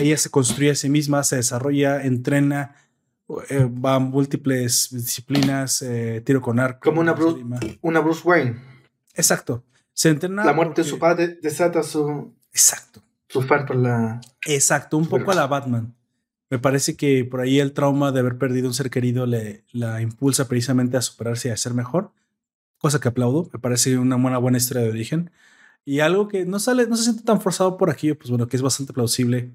ella 0.00 0.16
se 0.16 0.30
construye 0.30 0.70
a 0.70 0.74
sí 0.74 0.88
misma, 0.88 1.22
se 1.24 1.36
desarrolla, 1.36 2.02
entrena, 2.02 2.74
eh, 3.50 3.68
va 3.68 3.96
a 3.96 3.98
múltiples 3.98 4.88
disciplinas, 4.90 5.82
eh, 5.82 6.22
tiro 6.24 6.40
con 6.40 6.58
arco. 6.58 6.88
Como 6.88 7.02
una 7.02 7.12
Bruce, 7.12 7.44
una 7.82 8.00
Bruce 8.00 8.22
Wayne. 8.24 8.56
Exacto. 9.12 9.62
Se 9.92 10.08
entrena. 10.08 10.42
La 10.42 10.54
muerte 10.54 10.82
de 10.82 10.88
su 10.88 10.98
padre 10.98 11.38
desata 11.42 11.82
su. 11.82 12.32
Exacto 12.50 13.03
por 13.42 13.76
la. 13.76 14.20
Exacto, 14.46 14.96
un 14.96 15.06
poco 15.06 15.32
a 15.32 15.34
la 15.34 15.46
Batman. 15.46 15.94
Me 16.50 16.58
parece 16.58 16.96
que 16.96 17.24
por 17.24 17.40
ahí 17.40 17.58
el 17.58 17.72
trauma 17.72 18.12
de 18.12 18.20
haber 18.20 18.38
perdido 18.38 18.68
un 18.68 18.74
ser 18.74 18.90
querido 18.90 19.26
le 19.26 19.64
la 19.72 20.00
impulsa 20.00 20.46
precisamente 20.46 20.96
a 20.96 21.02
superarse 21.02 21.48
y 21.48 21.50
a 21.50 21.56
ser 21.56 21.74
mejor, 21.74 22.12
cosa 22.78 23.00
que 23.00 23.08
aplaudo. 23.08 23.48
Me 23.52 23.58
parece 23.58 23.98
una 23.98 24.16
buena, 24.16 24.38
buena 24.38 24.58
historia 24.58 24.82
de 24.82 24.90
origen. 24.90 25.30
Y 25.84 26.00
algo 26.00 26.28
que 26.28 26.46
no 26.46 26.58
sale, 26.58 26.86
no 26.86 26.96
se 26.96 27.04
siente 27.04 27.22
tan 27.22 27.40
forzado 27.40 27.76
por 27.76 27.90
aquí, 27.90 28.14
pues 28.14 28.30
bueno, 28.30 28.46
que 28.46 28.56
es 28.56 28.62
bastante 28.62 28.92
plausible 28.92 29.54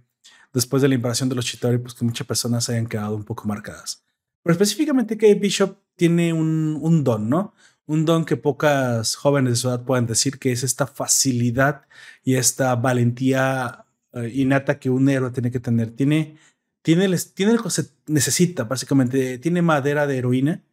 después 0.53 0.81
de 0.81 0.89
la 0.89 0.95
invasión 0.95 1.29
de 1.29 1.35
los 1.35 1.45
Chitauri, 1.45 1.77
pues 1.77 1.93
que 1.93 2.05
muchas 2.05 2.27
personas 2.27 2.69
hayan 2.69 2.87
quedado 2.87 3.15
un 3.15 3.23
poco 3.23 3.47
marcadas. 3.47 4.03
Pero 4.43 4.53
específicamente 4.53 5.17
que 5.17 5.33
Bishop 5.35 5.77
tiene 5.95 6.33
un, 6.33 6.77
un 6.81 7.03
don, 7.03 7.29
¿no? 7.29 7.53
Un 7.89 8.05
don 8.05 8.23
que 8.23 8.37
pocas 8.37 9.15
jóvenes 9.15 9.53
de 9.53 9.55
su 9.57 9.67
edad 9.67 9.83
pueden 9.83 10.05
decir, 10.05 10.37
que 10.37 10.51
es 10.51 10.63
esta 10.63 10.85
facilidad 10.85 11.87
y 12.23 12.35
esta 12.35 12.75
valentía 12.75 13.85
eh, 14.13 14.31
innata 14.35 14.79
que 14.79 14.91
un 14.91 15.09
héroe 15.09 15.31
tiene 15.31 15.49
que 15.49 15.59
tener. 15.59 15.89
Tiene, 15.95 16.37
tiene, 16.83 17.09
tiene 17.33 17.53
lo 17.53 17.63
que 17.63 17.71
se 17.71 17.89
necesita, 18.05 18.65
básicamente. 18.65 19.39
Tiene 19.39 19.63
madera 19.63 20.05
de 20.05 20.17
heroína 20.19 20.63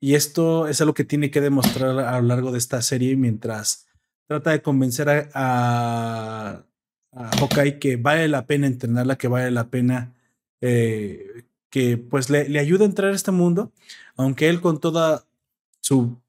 Y 0.00 0.14
esto 0.16 0.68
es 0.68 0.80
algo 0.82 0.94
que 0.94 1.04
tiene 1.04 1.30
que 1.30 1.40
demostrar 1.40 1.98
a 1.98 2.20
lo 2.20 2.28
largo 2.28 2.52
de 2.52 2.58
esta 2.58 2.82
serie 2.82 3.16
mientras 3.16 3.86
trata 4.26 4.50
de 4.50 4.62
convencer 4.62 5.08
a, 5.08 6.64
a, 7.12 7.30
Hawkeye 7.38 7.78
que 7.78 7.96
vale 7.96 8.28
la 8.28 8.46
pena 8.46 8.66
entrenarla, 8.66 9.16
que 9.18 9.28
vale 9.28 9.50
la 9.50 9.70
pena 9.70 10.14
eh, 10.60 11.44
que 11.70 11.96
pues 11.98 12.30
le, 12.30 12.48
le 12.50 12.58
ayude 12.60 12.84
a 12.84 12.86
entrar 12.86 13.12
a 13.12 13.16
este 13.16 13.32
mundo, 13.32 13.72
aunque 14.16 14.48
él 14.50 14.60
con 14.60 14.80
toda 14.80 15.26
su 15.80 16.19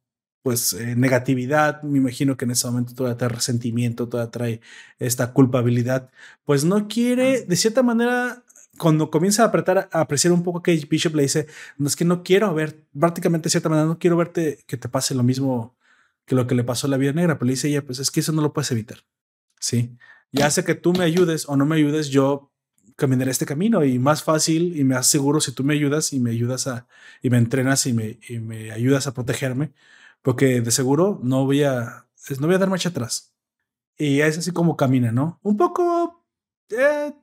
pues 0.42 0.74
eh, 0.74 0.96
negatividad, 0.96 1.84
me 1.84 2.00
imagino 2.00 2.36
que 2.36 2.46
en 2.46 2.52
ese 2.52 2.68
momento 2.68 2.94
todavía 2.94 3.18
trae 3.18 3.30
resentimiento, 3.30 4.10
todavía 4.10 4.32
trae 4.32 4.62
esta 5.00 5.34
culpabilidad, 5.34 6.10
pues 6.46 6.64
no 6.66 6.88
quiere, 6.88 7.44
de 7.44 7.56
cierta 7.56 7.84
manera, 7.84 8.44
cuando 8.78 9.12
comienza 9.12 9.44
a 9.44 9.48
apretar, 9.48 9.90
a 9.92 10.02
apreciar 10.02 10.34
un 10.34 10.44
poco 10.44 10.64
que 10.64 10.76
Bishop 10.90 11.16
le 11.16 11.24
dice, 11.24 11.48
no 11.78 11.88
es 11.88 11.96
que 11.96 12.06
no 12.06 12.24
quiero 12.24 12.54
ver, 12.54 12.84
prácticamente 13.00 13.46
de 13.46 13.52
cierta 13.52 13.70
manera, 13.70 13.88
no 13.88 14.00
quiero 14.00 14.18
verte 14.18 14.64
que 14.66 14.78
te 14.78 14.90
pase 14.90 15.14
lo 15.14 15.24
mismo 15.24 15.76
que 16.26 16.36
lo 16.36 16.48
que 16.48 16.56
le 16.56 16.64
pasó 16.64 16.88
a 16.88 16.90
la 16.90 16.98
vida 16.98 17.14
negra, 17.14 17.38
pero 17.38 17.48
le 17.48 17.54
dice 17.54 17.68
ella, 17.68 17.86
pues 17.86 18.00
es 18.00 18.10
que 18.10 18.22
eso 18.22 18.32
no 18.32 18.42
lo 18.42 18.54
puedes 18.54 18.72
evitar, 18.72 19.00
¿sí? 19.60 19.98
Ya 20.32 20.50
sea 20.50 20.64
que 20.64 20.76
tú 20.76 20.94
me 20.94 21.04
ayudes 21.04 21.48
o 21.48 21.58
no 21.58 21.66
me 21.66 21.76
ayudes, 21.76 22.10
yo 22.10 22.52
caminaré 22.96 23.32
este 23.32 23.46
camino 23.46 23.84
y 23.84 24.00
más 24.00 24.24
fácil 24.24 24.78
y 24.80 24.84
me 24.84 24.96
aseguro 24.96 25.42
si 25.42 25.52
tú 25.52 25.64
me 25.64 25.74
ayudas 25.74 26.14
y 26.14 26.20
me 26.20 26.32
ayudas 26.32 26.68
a, 26.68 26.88
y 27.22 27.30
me 27.30 27.38
entrenas 27.38 27.86
y 27.86 27.94
me, 27.94 28.20
y 28.30 28.40
me 28.40 28.72
ayudas 28.72 29.08
a 29.08 29.14
protegerme, 29.14 29.74
porque 30.22 30.62
de 30.62 30.72
seguro 30.72 31.20
no 31.24 31.46
voy 31.46 31.64
a, 31.64 32.08
no 32.40 32.48
voy 32.48 32.56
a 32.56 32.60
dar 32.60 32.70
marcha 32.70 32.90
atrás. 32.90 33.34
Y 33.98 34.22
es 34.22 34.38
así 34.38 34.52
como 34.52 34.78
camina, 34.78 35.12
¿no? 35.12 35.40
Un 35.44 35.58
poco 35.58 36.26
eh, 36.70 37.14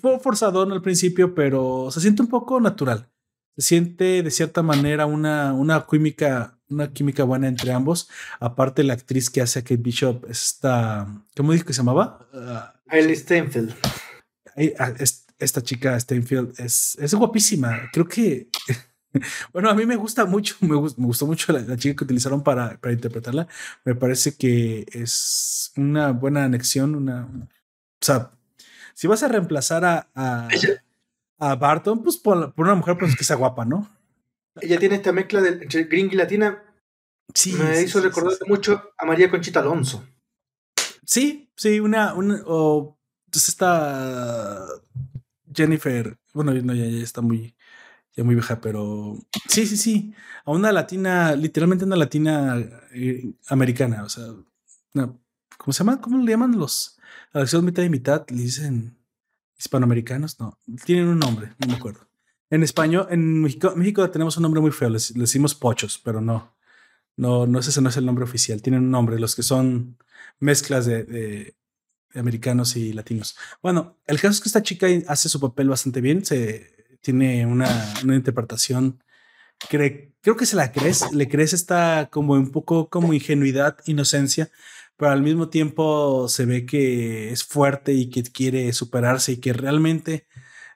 fue 0.00 0.18
forzado 0.20 0.62
al 0.62 0.82
principio, 0.82 1.34
pero 1.34 1.88
se 1.90 2.00
siente 2.00 2.22
un 2.22 2.28
poco 2.28 2.60
natural. 2.60 3.10
Se 3.56 3.62
siente 3.62 4.22
de 4.22 4.30
cierta 4.30 4.62
manera 4.62 5.06
una, 5.06 5.52
una 5.52 5.86
química, 5.88 6.58
una 6.68 6.92
química 6.92 7.24
buena 7.24 7.48
entre 7.48 7.72
ambos. 7.72 8.08
Aparte, 8.40 8.82
la 8.82 8.94
actriz 8.94 9.30
que 9.30 9.40
hace 9.40 9.60
a 9.60 9.62
Kate 9.62 9.76
Bishop, 9.76 10.24
esta, 10.28 11.06
¿cómo 11.36 11.52
dijo 11.52 11.64
que 11.64 11.72
se 11.72 11.78
llamaba? 11.78 12.26
Uh, 12.32 13.14
Steinfeld. 13.14 13.74
Esta 15.38 15.62
chica 15.62 15.98
Steinfeld 15.98 16.58
es, 16.58 16.96
es 17.00 17.14
guapísima. 17.14 17.90
Creo 17.92 18.08
que 18.08 18.50
bueno, 19.52 19.70
a 19.70 19.74
mí 19.74 19.86
me 19.86 19.96
gusta 19.96 20.24
mucho, 20.24 20.56
me, 20.60 20.74
gustó 20.74 21.26
mucho 21.26 21.52
la, 21.52 21.76
chica 21.76 21.96
que 21.96 22.04
utilizaron 22.04 22.42
para, 22.42 22.78
para, 22.78 22.92
interpretarla. 22.92 23.46
Me 23.84 23.94
parece 23.94 24.36
que 24.36 24.86
es 24.92 25.72
una 25.76 26.12
buena 26.12 26.44
anexión, 26.44 26.94
una... 26.94 27.24
O 27.24 28.04
sea, 28.04 28.30
si 28.94 29.06
vas 29.06 29.22
a 29.22 29.28
reemplazar 29.28 29.84
a, 29.84 30.48
a, 31.38 31.54
Barton, 31.56 32.02
pues 32.02 32.16
por, 32.16 32.52
una 32.56 32.74
mujer 32.74 32.96
pues, 32.98 33.16
que 33.16 33.24
sea 33.24 33.36
guapa, 33.36 33.64
¿no? 33.64 33.90
Ella 34.60 34.78
tiene 34.78 34.96
esta 34.96 35.12
mezcla 35.12 35.40
de, 35.40 35.50
entre 35.50 35.84
gringa 35.84 36.14
y 36.14 36.16
latina. 36.16 36.62
Sí, 37.34 37.54
me 37.54 37.82
hizo 37.82 38.00
recordar 38.00 38.38
mucho 38.46 38.92
a 38.96 39.04
María 39.04 39.30
Conchita 39.30 39.60
Alonso. 39.60 40.06
Sí, 41.04 41.50
sí, 41.56 41.80
una, 41.80 42.14
una 42.14 42.42
o 42.46 42.96
pues 43.30 43.48
esta 43.48 44.64
Jennifer, 45.52 46.16
bueno, 46.32 46.52
no, 46.52 46.74
ya 46.74 46.84
está 46.84 47.20
muy, 47.20 47.54
ya 48.16 48.24
muy 48.24 48.34
vieja, 48.34 48.60
pero 48.60 49.18
sí, 49.48 49.66
sí, 49.66 49.76
sí, 49.76 50.14
a 50.44 50.52
una 50.52 50.72
latina, 50.72 51.34
literalmente 51.34 51.84
una 51.84 51.96
latina 51.96 52.58
eh, 52.92 53.34
americana, 53.48 54.04
o 54.04 54.08
sea, 54.08 54.24
¿cómo 54.92 55.72
se 55.72 55.78
llama? 55.78 56.00
¿Cómo 56.00 56.18
le 56.18 56.30
llaman 56.30 56.56
los? 56.56 56.98
A 57.32 57.40
la 57.40 57.60
mitad 57.60 57.82
y 57.82 57.88
mitad, 57.88 58.24
le 58.30 58.42
dicen 58.42 58.96
hispanoamericanos, 59.58 60.38
no, 60.38 60.58
tienen 60.84 61.08
un 61.08 61.18
nombre, 61.18 61.54
no 61.58 61.68
me 61.68 61.74
acuerdo. 61.74 62.08
En 62.50 62.62
español, 62.62 63.08
en 63.10 63.42
México, 63.42 63.72
México 63.74 64.08
tenemos 64.10 64.36
un 64.36 64.42
nombre 64.44 64.60
muy 64.60 64.70
feo, 64.70 64.90
les, 64.90 65.12
decimos 65.14 65.54
pochos, 65.54 66.00
pero 66.04 66.20
no, 66.20 66.54
no, 67.16 67.46
no, 67.46 67.58
ese 67.58 67.80
no 67.80 67.88
es 67.88 67.96
el 67.96 68.06
nombre 68.06 68.24
oficial, 68.24 68.62
tienen 68.62 68.82
un 68.82 68.90
nombre, 68.90 69.18
los 69.18 69.34
que 69.34 69.42
son 69.42 69.98
mezclas 70.38 70.86
de, 70.86 71.02
de, 71.04 71.56
americanos 72.14 72.76
y 72.76 72.92
latinos. 72.92 73.36
Bueno, 73.60 73.98
el 74.06 74.20
caso 74.20 74.34
es 74.34 74.40
que 74.40 74.48
esta 74.48 74.62
chica 74.62 74.86
hace 75.08 75.28
su 75.28 75.40
papel 75.40 75.68
bastante 75.68 76.00
bien, 76.00 76.24
se 76.24 76.73
tiene 77.04 77.46
una, 77.46 77.68
una 78.02 78.16
interpretación, 78.16 78.98
creo 79.68 80.36
que 80.36 80.46
se 80.46 80.56
la 80.56 80.72
crees, 80.72 81.12
le 81.12 81.28
crees 81.28 81.52
esta 81.52 82.08
como 82.10 82.32
un 82.32 82.50
poco 82.50 82.88
como 82.88 83.12
ingenuidad, 83.12 83.76
inocencia, 83.86 84.50
pero 84.96 85.12
al 85.12 85.22
mismo 85.22 85.48
tiempo 85.48 86.28
se 86.28 86.46
ve 86.46 86.66
que 86.66 87.30
es 87.30 87.44
fuerte 87.44 87.92
y 87.92 88.10
que 88.10 88.22
quiere 88.22 88.72
superarse 88.72 89.32
y 89.32 89.36
que 89.36 89.52
realmente 89.52 90.26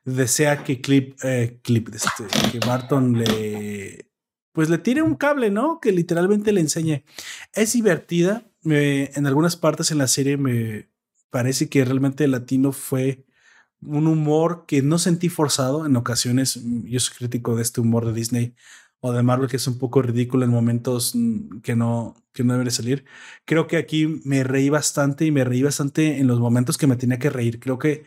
desea 0.05 0.65
que 0.65 0.81
Clip, 0.81 1.19
eh, 1.25 1.61
Clip, 1.63 1.89
este, 1.95 2.25
que 2.51 2.59
Barton 2.67 3.19
le, 3.19 4.11
pues 4.53 4.69
le 4.71 4.79
tire 4.79 5.03
un 5.03 5.15
cable, 5.15 5.51
¿no? 5.51 5.81
Que 5.81 5.93
literalmente 5.93 6.53
le 6.53 6.61
enseñe. 6.61 7.05
Es 7.53 7.73
divertida. 7.73 8.45
en 8.65 9.27
algunas 9.27 9.57
partes 9.57 9.91
en 9.91 9.99
la 9.99 10.09
serie 10.09 10.37
me 10.37 10.89
parece 11.31 11.69
que 11.69 11.85
realmente 11.85 12.25
el 12.25 12.33
latino 12.33 12.73
fue 12.73 13.25
un 13.83 14.07
humor 14.07 14.65
que 14.67 14.83
no 14.83 14.99
sentí 14.99 15.29
forzado 15.29 15.87
en 15.87 15.97
ocasiones. 15.97 16.61
Yo 16.85 17.01
soy 17.01 17.17
crítico 17.17 17.57
de 17.57 17.63
este 17.63 17.81
humor 17.81 18.07
de 18.07 18.13
Disney 18.13 18.55
o 19.01 19.13
de 19.13 19.23
Marvel 19.23 19.49
que 19.49 19.57
es 19.57 19.67
un 19.67 19.79
poco 19.79 20.03
ridículo 20.03 20.45
en 20.45 20.51
momentos 20.51 21.15
mm, 21.15 21.61
que 21.61 21.77
no, 21.77 22.15
que 22.33 22.45
no 22.45 22.57
debe 22.59 22.71
salir. 22.71 23.05
Creo 23.45 23.67
que 23.67 23.77
aquí 23.77 24.21
me 24.25 24.45
reí 24.45 24.69
bastante 24.71 25.25
y 25.25 25.31
me 25.31 25.45
reí 25.45 25.63
bastante 25.63 26.19
en 26.19 26.27
los 26.27 26.41
momentos 26.41 26.79
que 26.79 26.87
me 26.87 26.97
tenía 26.97 27.19
que 27.19 27.31
reír. 27.31 27.61
Creo 27.61 27.79
que 27.79 28.05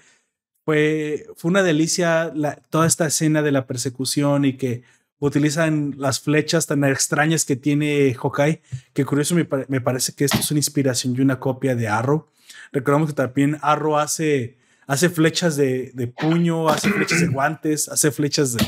fue, 0.65 1.27
fue 1.35 1.49
una 1.49 1.63
delicia 1.63 2.33
toda 2.69 2.87
esta 2.87 3.07
escena 3.07 3.41
de 3.41 3.51
la 3.51 3.67
persecución 3.67 4.45
y 4.45 4.57
que 4.57 4.83
utilizan 5.19 5.95
las 5.97 6.19
flechas 6.19 6.67
tan 6.67 6.83
extrañas 6.83 7.45
que 7.45 7.55
tiene 7.55 8.13
Hawkeye, 8.15 8.61
que 8.93 9.05
curioso 9.05 9.35
me, 9.35 9.47
me 9.67 9.81
parece 9.81 10.13
que 10.13 10.25
esto 10.25 10.39
es 10.39 10.51
una 10.51 10.59
inspiración 10.59 11.15
y 11.15 11.21
una 11.21 11.39
copia 11.39 11.75
de 11.75 11.87
Arrow. 11.87 12.27
Recordamos 12.71 13.09
que 13.09 13.15
también 13.15 13.57
Arrow 13.61 13.97
hace 13.97 14.57
hace 14.87 15.09
flechas 15.09 15.55
de, 15.55 15.91
de 15.93 16.07
puño, 16.07 16.69
hace 16.69 16.89
flechas 16.89 17.21
de 17.21 17.27
guantes, 17.27 17.89
hace 17.89 18.11
flechas 18.11 18.53
de. 18.53 18.65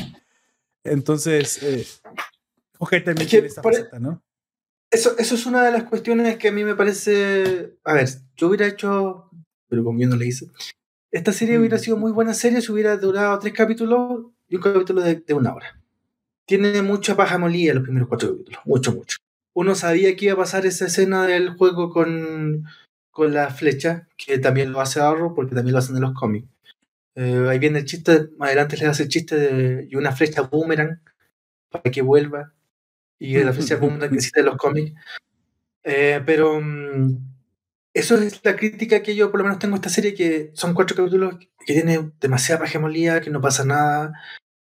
Entonces, 0.84 1.62
eh, 1.62 1.86
también 3.04 3.28
tiene 3.28 3.46
esta 3.46 3.62
faceta, 3.62 3.98
¿no? 3.98 4.22
Eso, 4.90 5.16
eso 5.18 5.34
es 5.34 5.46
una 5.46 5.64
de 5.64 5.72
las 5.72 5.84
cuestiones 5.84 6.36
que 6.36 6.48
a 6.48 6.52
mí 6.52 6.64
me 6.64 6.74
parece. 6.74 7.76
A 7.84 7.94
ver, 7.94 8.08
yo 8.36 8.48
hubiera 8.48 8.66
hecho. 8.66 9.30
Pero 9.68 9.82
como 9.82 9.98
yo 10.00 10.08
no 10.08 10.16
le 10.16 10.26
hice. 10.26 10.46
Esta 11.10 11.32
serie 11.32 11.58
hubiera 11.58 11.78
sido 11.78 11.96
muy 11.96 12.12
buena 12.12 12.34
serie 12.34 12.60
si 12.60 12.70
hubiera 12.70 12.96
durado 12.96 13.38
tres 13.38 13.54
capítulos 13.54 14.26
y 14.48 14.56
un 14.56 14.62
capítulo 14.62 15.00
de, 15.00 15.16
de 15.16 15.34
una 15.34 15.54
hora. 15.54 15.80
Tiene 16.46 16.82
mucha 16.82 17.16
paja 17.16 17.38
molida 17.38 17.74
los 17.74 17.84
primeros 17.84 18.08
cuatro 18.08 18.32
capítulos. 18.32 18.60
Mucho, 18.64 18.92
mucho. 18.92 19.16
Uno 19.54 19.74
sabía 19.74 20.14
que 20.16 20.26
iba 20.26 20.34
a 20.34 20.38
pasar 20.38 20.66
esa 20.66 20.86
escena 20.86 21.26
del 21.26 21.50
juego 21.56 21.90
con 21.90 22.64
con 23.14 23.32
la 23.32 23.48
flecha, 23.50 24.08
que 24.16 24.38
también 24.40 24.72
lo 24.72 24.80
hace 24.80 25.00
Arrow 25.00 25.34
porque 25.34 25.54
también 25.54 25.72
lo 25.72 25.78
hacen 25.78 25.94
en 25.96 26.02
los 26.02 26.14
cómics. 26.14 26.48
Eh, 27.14 27.46
ahí 27.48 27.60
viene 27.60 27.78
el 27.78 27.84
chiste, 27.84 28.30
más 28.38 28.48
adelante 28.48 28.76
le 28.76 28.86
hace 28.86 29.04
el 29.04 29.08
chiste 29.08 29.36
de 29.36 29.86
y 29.88 29.94
una 29.94 30.10
flecha 30.10 30.42
boomerang 30.42 31.00
para 31.70 31.90
que 31.92 32.02
vuelva. 32.02 32.52
Y 33.20 33.38
la 33.38 33.52
flecha 33.54 33.76
boomerang 33.76 34.10
que 34.10 34.16
existe 34.16 34.40
en 34.40 34.46
los 34.46 34.56
cómics. 34.56 34.92
Eh, 35.84 36.22
pero 36.26 36.60
mm, 36.60 37.16
eso 37.94 38.16
es 38.18 38.44
la 38.44 38.56
crítica 38.56 39.00
que 39.02 39.14
yo 39.14 39.30
por 39.30 39.38
lo 39.38 39.44
menos 39.44 39.60
tengo 39.60 39.76
a 39.76 39.78
esta 39.78 39.90
serie, 39.90 40.14
que 40.14 40.50
son 40.54 40.74
cuatro 40.74 40.96
capítulos 40.96 41.36
que 41.64 41.72
tiene 41.74 42.10
demasiada 42.20 42.62
pagemolía, 42.62 43.20
que 43.20 43.30
no 43.30 43.40
pasa 43.40 43.64
nada. 43.64 44.12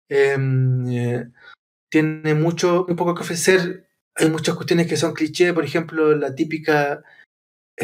Em, 0.08 0.90
eh, 0.90 1.28
tiene 1.90 2.34
mucho, 2.34 2.86
muy 2.88 2.96
poco 2.96 3.14
que 3.14 3.22
ofrecer. 3.22 3.88
Hay 4.16 4.28
muchas 4.30 4.56
cuestiones 4.56 4.88
que 4.88 4.96
son 4.96 5.14
cliché, 5.14 5.54
por 5.54 5.64
ejemplo, 5.64 6.16
la 6.16 6.34
típica 6.34 7.04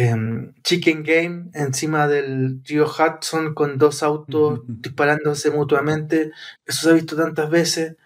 Em, 0.00 0.54
chicken 0.62 1.02
Game 1.02 1.50
encima 1.54 2.06
del 2.06 2.62
río 2.64 2.87
Hudson 2.87 3.52
con 3.52 3.78
dos 3.78 4.04
autos 4.04 4.61
disparándose 4.68 5.50
mutuamente. 5.50 6.30
Eso 6.64 6.82
se 6.82 6.90
ha 6.90 6.92
visto 6.92 7.16
tantas 7.16 7.50
veces. 7.50 7.96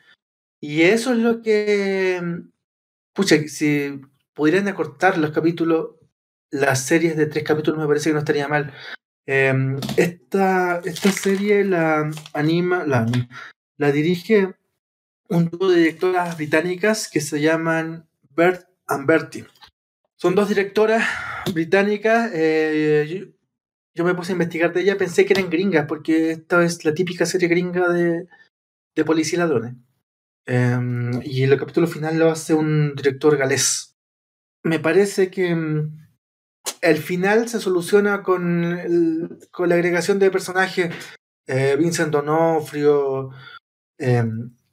Y 0.61 0.83
eso 0.83 1.13
es 1.13 1.19
lo 1.19 1.43
que. 1.43 2.17
Em, 2.17 2.51
pucha, 3.13 3.37
si 3.47 4.01
pudieran 4.33 4.69
acortar 4.69 5.19
los 5.19 5.33
capítulos, 5.33 5.97
las 6.51 6.83
series 6.87 7.15
de 7.17 7.27
tres 7.27 7.45
capítulos 7.45 7.79
me 7.79 7.87
parece 7.87 8.09
que 8.09 8.15
no 8.15 8.21
estaría 8.21 8.49
mal. 8.49 8.73
Em, 9.27 9.79
esta, 9.99 10.81
esta 10.85 11.13
serie 11.13 11.63
la 11.65 12.11
anima, 12.33 12.87
la, 12.87 13.07
la 13.77 13.93
dirige 13.93 14.55
un 15.29 15.47
grupo 15.47 15.69
de 15.71 15.81
directoras 15.81 16.39
británicas 16.39 17.11
que 17.11 17.21
se 17.21 17.41
llaman 17.43 18.09
Bert 18.35 18.67
and 18.87 19.07
Bertie. 19.07 19.47
Son 20.23 20.37
dos 20.37 20.49
directoras 20.49 21.03
británicas. 21.53 22.31
Eh, 22.33 23.33
yo, 23.93 24.05
me 24.05 24.15
puse 24.15 24.31
a 24.31 24.35
investigar 24.35 24.73
de 24.73 24.83
ella, 24.83 24.97
pensé 24.97 25.27
que 25.27 25.33
eran 25.33 25.51
gringas, 25.51 25.87
porque 25.89 26.31
esta 26.31 26.63
es 26.63 26.85
la 26.85 26.95
típica 26.95 27.27
serie 27.27 27.49
gringa 27.49 27.89
de, 27.89 28.29
de 28.95 29.05
policía 29.05 29.39
y 29.39 29.41
ladrones. 29.41 29.75
Em, 30.47 31.21
y 31.25 31.43
el 31.43 31.59
capítulo 31.59 31.89
final 31.89 32.21
lo 32.21 32.31
hace 32.31 32.55
un 32.55 32.95
director 32.95 33.37
galés. 33.37 33.97
Me 34.63 34.79
parece 34.79 35.29
que 35.29 35.57
mm, 35.57 36.09
el 36.83 36.99
final 36.99 37.49
se 37.49 37.59
soluciona 37.59 38.23
con, 38.23 39.41
con 39.51 39.69
la 39.69 39.75
agregación 39.75 40.21
de 40.21 40.31
personajes. 40.31 40.95
Eh, 41.49 41.75
Vincent 41.77 42.13
Donofrio, 42.13 43.31
eh, 43.99 44.23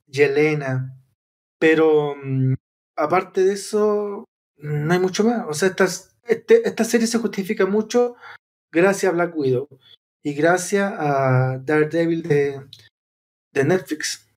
Yelena. 0.06 0.96
Pero 1.58 2.14
aparte 2.96 3.44
de 3.44 3.54
eso, 3.54 4.29
no 4.60 4.94
hay 4.94 5.00
mucho 5.00 5.24
más. 5.24 5.46
O 5.48 5.54
sea, 5.54 5.70
esta, 5.70 5.88
este, 6.28 6.68
esta 6.68 6.84
serie 6.84 7.08
se 7.08 7.20
justifica 7.20 7.66
mucho 7.66 8.16
gracias 8.72 9.12
a 9.12 9.16
Black 9.16 9.36
Widow 9.36 9.68
y 10.24 10.34
gracias 10.34 10.92
a 10.98 11.60
Daredevil 11.64 12.24
de, 12.24 12.62
de 13.54 13.64
Netflix. 13.64 14.28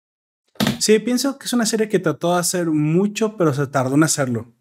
Sí, 0.79 0.99
pienso 0.99 1.39
que 1.39 1.47
es 1.47 1.53
una 1.53 1.67
serie 1.67 1.89
que 1.89 1.99
trató 1.99 2.35
de 2.35 2.41
hacer 2.41 2.67
mucho, 2.67 3.37
pero 3.37 3.55
se 3.55 3.67
tardó 3.67 3.95
en 3.95 4.03
hacerlo. 4.03 4.53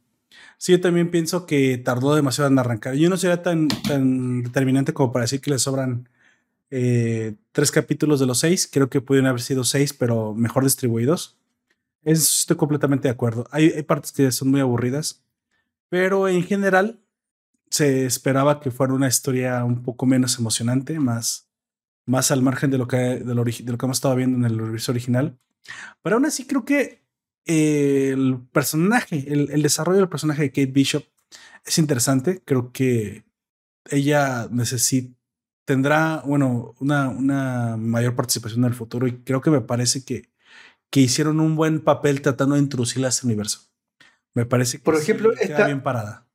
Sí, 0.58 0.74
yo 0.74 0.82
también 0.82 1.10
pienso 1.10 1.48
que 1.48 1.80
tardó 1.80 2.14
demasiado 2.14 2.50
en 2.50 2.60
arrancar. 2.60 2.94
Yo 2.94 3.10
no 3.10 3.18
sería 3.18 3.42
tan, 3.42 3.68
tan 3.68 4.44
determinante 4.44 4.94
como 4.94 5.12
para 5.12 5.24
decir 5.24 5.42
que 5.42 5.50
le 5.50 5.58
sobran 5.58 6.08
eh, 6.70 7.34
tres 7.52 7.72
capítulos 7.72 8.20
de 8.20 8.28
los 8.28 8.40
seis. 8.40 8.70
Creo 8.72 8.90
que 8.90 9.02
pudieron 9.02 9.28
haber 9.28 9.42
sido 9.42 9.64
seis, 9.64 9.94
pero 9.94 10.36
mejor 10.36 10.64
distribuidos. 10.64 11.38
estoy 12.04 12.58
completamente 12.58 13.08
de 13.08 13.14
acuerdo. 13.14 13.48
Hay, 13.52 13.82
partes 13.84 14.12
que 14.12 14.32
son 14.32 14.50
muy 14.52 14.62
aburridas, 14.62 15.24
pero 15.92 16.30
en 16.30 16.44
general 16.44 17.04
se 17.70 18.06
esperaba 18.06 18.62
que 18.62 18.72
fuera 18.72 18.94
una 18.94 19.10
historia 19.10 19.66
un 19.66 19.84
poco 19.84 20.06
menos 20.06 20.40
emocionante, 20.40 20.98
más, 21.02 21.52
más 22.06 22.32
al 22.32 22.42
margen 22.42 22.72
de 22.72 22.78
lo, 22.78 22.88
que, 22.88 22.96
de 22.96 23.36
lo, 23.36 23.44
que 23.44 23.62
hemos 23.62 23.98
estado 23.98 24.16
viendo 24.16 24.38
en 24.38 24.46
el 24.46 24.62
universo 24.62 24.94
original. 24.94 25.38
Pero 26.02 26.16
aún 26.16 26.26
así 26.26 26.48
creo 26.48 26.64
que 26.64 27.04
el 27.46 28.40
personaje, 28.54 29.26
el, 29.34 29.62
desarrollo 29.62 30.00
del 30.00 30.08
personaje 30.08 30.44
de 30.44 30.52
Kate 30.52 30.68
Bishop 30.68 31.04
es 31.66 31.78
interesante. 31.78 32.42
Creo 32.46 32.72
que 32.72 33.26
ella 33.90 34.48
necesita, 34.50 35.14
tendrá, 35.66 36.24
bueno, 36.26 36.74
una, 36.80 37.10
una 37.10 37.76
mayor 37.76 38.16
participación 38.16 38.62
en 38.62 38.70
el 38.70 38.76
futuro 38.76 39.08
y 39.08 39.24
creo 39.24 39.42
que 39.42 39.52
me 39.52 39.60
parece 39.60 40.06
que, 40.06 40.32
que 40.90 41.02
hicieron 41.02 41.42
un 41.42 41.58
buen 41.58 41.82
papel 41.82 42.22
tratando 42.22 42.56
de 42.56 42.62
introducirla 42.62 43.08
a 43.08 43.10
ese 43.10 43.26
universo. 43.26 43.71
Me 44.34 44.46
parece 44.46 44.78
que 44.78 44.84
Por 44.84 44.96
ejemplo, 44.96 45.32
sí, 45.34 45.40
está 45.44 45.66
bien 45.66 45.82
parada. 45.84 46.28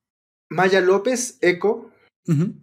Maya 0.51 0.81
López, 0.81 1.39
Echo, 1.41 1.91
Uh 2.29 2.33
-huh. 2.33 2.55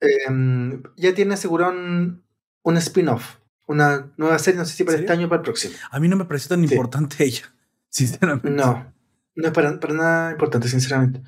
eh, 0.00 0.82
ya 0.96 1.14
tiene 1.14 1.34
asegurado 1.34 1.72
un, 1.72 2.22
un 2.62 2.76
spin-off, 2.78 3.36
una 3.66 4.10
nueva 4.16 4.38
serie, 4.38 4.58
no 4.58 4.64
sé 4.64 4.74
si 4.74 4.84
para 4.84 4.98
este 4.98 5.12
año 5.12 5.26
o 5.26 5.28
para 5.28 5.40
el 5.40 5.44
próximo. 5.44 5.74
A 5.90 6.00
mí 6.00 6.08
no 6.08 6.16
me 6.16 6.24
pareció 6.24 6.48
tan 6.48 6.66
Sí. 6.66 6.74
importante 6.74 7.16
ella, 7.24 7.52
sinceramente. 7.90 8.50
No, 8.50 8.92
no 9.36 9.46
es 9.46 9.52
para, 9.52 9.78
para 9.78 9.94
nada 9.94 10.30
importante, 10.32 10.68
sinceramente. 10.68 11.22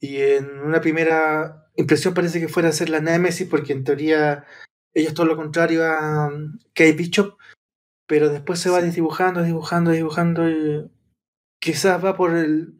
Y 0.00 0.18
en 0.18 0.60
una 0.60 0.80
primera 0.82 1.70
impresión 1.76 2.12
parece 2.14 2.40
que 2.40 2.48
fuera 2.48 2.68
a 2.68 2.72
ser 2.72 2.90
la 2.90 3.00
Nemesis, 3.00 3.48
porque 3.48 3.72
en 3.72 3.84
teoría 3.84 4.44
ella 4.92 5.08
es 5.08 5.14
todo 5.14 5.26
lo 5.26 5.36
contrario 5.36 5.84
a 5.86 6.28
um, 6.28 6.58
Kate 6.74 6.92
Bishop, 6.92 7.36
pero 8.06 8.28
después 8.28 8.60
se 8.60 8.68
va 8.70 8.80
desdibujando, 8.82 9.40
desdibujando, 9.40 9.90
desdibujando, 9.90 10.48
y 10.50 10.90
quizás 11.64 12.04
va 12.04 12.14
por 12.16 12.36
el 12.36 12.74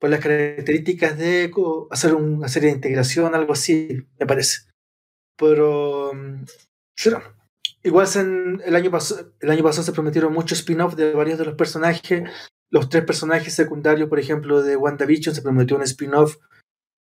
por 0.00 0.10
las 0.10 0.20
características 0.20 1.16
de 1.16 1.50
hacer 1.90 2.14
un- 2.14 2.34
una 2.34 2.48
serie 2.48 2.68
de 2.68 2.74
integración, 2.74 3.34
algo 3.34 3.52
así, 3.54 4.06
me 4.18 4.26
parece. 4.26 4.68
Pero 5.38 6.10
um, 6.10 6.44
será. 6.96 7.34
Igual 7.82 8.06
en- 8.16 8.60
el, 8.66 8.76
año 8.76 8.90
el 9.40 9.50
año 9.50 9.62
pasado 9.62 9.82
se 9.84 9.92
prometieron 9.92 10.32
muchos 10.32 10.58
spin-off 10.58 10.94
de 10.94 11.12
varios 11.14 11.38
de 11.38 11.44
los 11.46 11.54
personajes. 11.54 12.28
Los 12.70 12.88
tres 12.88 13.04
personajes 13.04 13.54
secundarios, 13.54 14.08
por 14.08 14.18
ejemplo, 14.18 14.62
de 14.62 14.76
WandaVision, 14.76 15.34
se 15.34 15.42
prometió 15.42 15.76
un 15.76 15.82
spin-off. 15.84 16.36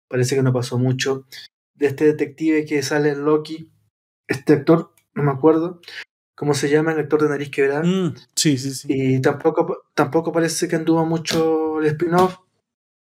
Parece 0.08 0.36
que 0.36 0.42
no 0.42 0.52
pasó 0.52 0.78
mucho. 0.78 1.26
De 1.74 1.86
este 1.86 2.04
detective 2.04 2.66
que 2.66 2.82
sale 2.82 3.10
en 3.10 3.24
Loki. 3.24 3.72
Este 4.28 4.52
actor, 4.52 4.92
no 5.14 5.22
me 5.24 5.32
acuerdo. 5.32 5.80
¿Cómo 6.34 6.54
se 6.54 6.68
llama? 6.70 6.92
El 6.92 7.00
actor 7.00 7.22
de 7.22 7.28
nariz 7.28 7.50
quebrada. 7.50 7.82
Mm, 7.82 8.14
sí, 8.34 8.56
sí, 8.58 8.74
sí. 8.74 8.86
Y 8.90 9.20
tampoco, 9.20 9.84
tampoco 9.94 10.32
parece 10.32 10.66
que 10.68 10.76
anduvo 10.76 11.04
mucho 11.04 11.80
el 11.80 11.86
spin-off. 11.86 12.38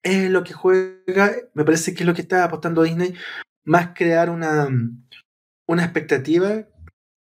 Es 0.03 0.31
lo 0.31 0.43
que 0.43 0.53
juega, 0.53 1.33
me 1.55 1.65
parece 1.65 1.95
que 1.95 2.03
es 2.03 2.07
lo 2.07 2.15
que 2.15 2.23
está 2.23 2.43
apostando 2.45 2.83
Disney, 2.83 3.15
más 3.65 3.91
crear 3.95 4.31
una, 4.31 4.69
una 5.69 5.85
expectativa 5.85 6.67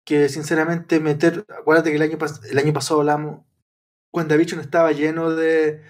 que 0.06 0.28
sinceramente 0.30 1.00
meter, 1.00 1.46
acuérdate 1.50 1.90
que 1.92 1.96
el 1.98 2.02
año, 2.02 2.18
pas- 2.18 2.44
el 2.50 2.58
año 2.58 2.74
pasado 2.74 3.00
hablamos, 3.02 3.46
WandaVision 4.14 4.60
estaba 4.62 4.92
lleno 4.92 5.32
de 5.34 5.82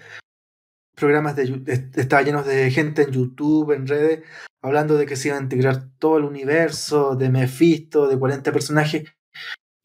programas 0.94 1.36
de, 1.36 1.46
de- 1.46 1.90
estaba 2.00 2.22
lleno 2.22 2.42
de 2.42 2.70
gente 2.70 3.02
en 3.02 3.10
YouTube, 3.12 3.72
en 3.72 3.86
redes, 3.86 4.22
hablando 4.62 4.96
de 4.96 5.06
que 5.06 5.16
se 5.16 5.28
iba 5.28 5.36
a 5.38 5.42
integrar 5.42 5.88
todo 5.98 6.18
el 6.18 6.24
universo, 6.24 7.14
de 7.16 7.28
Mephisto, 7.30 8.08
de 8.08 8.18
40 8.18 8.52
personajes, 8.52 9.04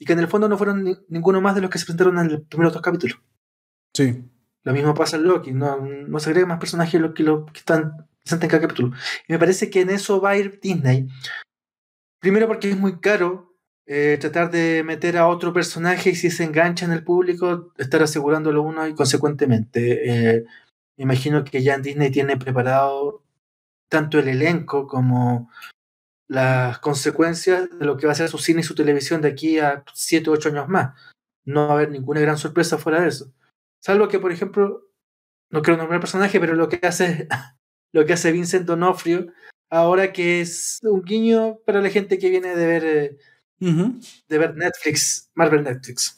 y 0.04 0.06
que 0.06 0.12
en 0.13 0.20
el 0.20 0.28
fondo 0.28 0.50
no 0.50 0.58
fueron 0.58 0.84
ni- 0.84 0.98
ninguno 1.08 1.39
más 1.39 1.56
de 1.56 1.62
los 1.62 1.70
que 1.70 1.80
se 1.80 1.86
presentaron 1.86 2.20
en 2.20 2.30
los 2.34 2.42
primeros 2.42 2.74
dos 2.74 2.82
capítulos. 2.82 3.18
Sí. 3.96 4.22
Lo 4.63 4.74
mismo 4.74 4.94
pasa 4.94 5.16
en 5.16 5.24
Loki, 5.24 5.54
no, 5.54 5.78
no 5.80 6.20
se 6.20 6.30
agregan 6.30 6.50
más 6.50 6.60
personajes 6.60 7.00
los 7.00 7.13
que, 7.13 7.24
los 7.24 7.50
que 7.52 7.60
están 7.60 8.08
presentes 8.24 8.44
en 8.44 8.50
cada 8.50 8.62
capítulo. 8.62 8.92
Y 9.28 9.32
me 9.34 9.39
parece 9.39 9.70
que 9.70 9.80
en 9.82 9.89
eso 9.92 10.20
va 10.20 10.32
a 10.32 10.38
ir 10.38 10.60
Disney. 10.60 11.08
Primero 12.20 12.48
porque 12.48 12.70
es 12.70 12.78
muy 12.78 13.00
caro 13.00 13.56
eh, 13.86 14.18
tratar 14.20 14.52
de 14.52 14.84
meter 14.84 15.18
a 15.18 15.28
otro 15.28 15.54
personaje 15.54 16.10
y 16.10 16.16
si 16.16 16.30
se 16.32 16.44
engancha 16.44 16.86
en 16.86 16.92
el 16.92 17.04
público, 17.04 17.74
estar 17.78 18.04
asegurándolo 18.04 18.62
uno 18.62 18.86
y 18.88 18.94
consecuentemente. 18.94 20.36
eh, 20.36 20.46
imagino 20.98 21.44
que 21.46 21.63
ya 21.63 21.76
en 21.76 21.82
Disney 21.82 22.12
tiene 22.12 22.38
preparado 22.38 23.24
tanto 23.89 24.20
el 24.20 24.28
elenco 24.28 24.88
como 24.88 25.50
las 26.28 26.80
consecuencias 26.80 27.70
de 27.78 27.86
lo 27.86 27.98
que 27.98 28.08
va 28.08 28.14
a 28.14 28.16
ser 28.16 28.30
su 28.30 28.38
cine 28.38 28.62
y 28.62 28.64
su 28.64 28.76
televisión 28.76 29.22
de 29.22 29.30
aquí 29.30 29.60
a 29.60 29.84
7 29.94 30.30
o 30.30 30.34
8 30.34 30.50
años 30.50 30.68
más. 30.70 31.00
No 31.46 31.68
va 31.68 31.74
a 31.74 31.76
haber 31.76 31.92
ninguna 31.92 32.22
gran 32.22 32.38
sorpresa 32.38 32.78
fuera 32.78 33.02
de 33.02 33.10
eso. 33.10 33.32
Salvo 33.82 34.08
que, 34.08 34.20
por 34.20 34.32
ejemplo, 34.32 34.90
no 35.50 35.62
quiero 35.62 35.78
nombrar 35.78 36.00
personaje, 36.00 36.40
pero 36.40 36.56
lo 36.56 36.70
que 36.70 36.80
hace, 36.88 37.28
lo 37.92 38.06
que 38.06 38.14
hace 38.14 38.32
Vincent 38.32 38.66
Donofrio 38.66 39.28
ahora 39.74 40.14
que 40.14 40.40
es 40.40 40.80
un 40.84 41.02
guiño 41.04 41.58
para 41.66 41.82
la 41.82 41.90
gente 41.90 42.20
que 42.20 42.30
viene 42.30 42.56
de 42.56 42.66
ver, 42.68 42.86
eh, 42.86 43.18
de 43.60 44.38
ver 44.38 44.56
Netflix, 44.56 45.32
Marvel 45.34 45.64
Netflix. 45.64 46.16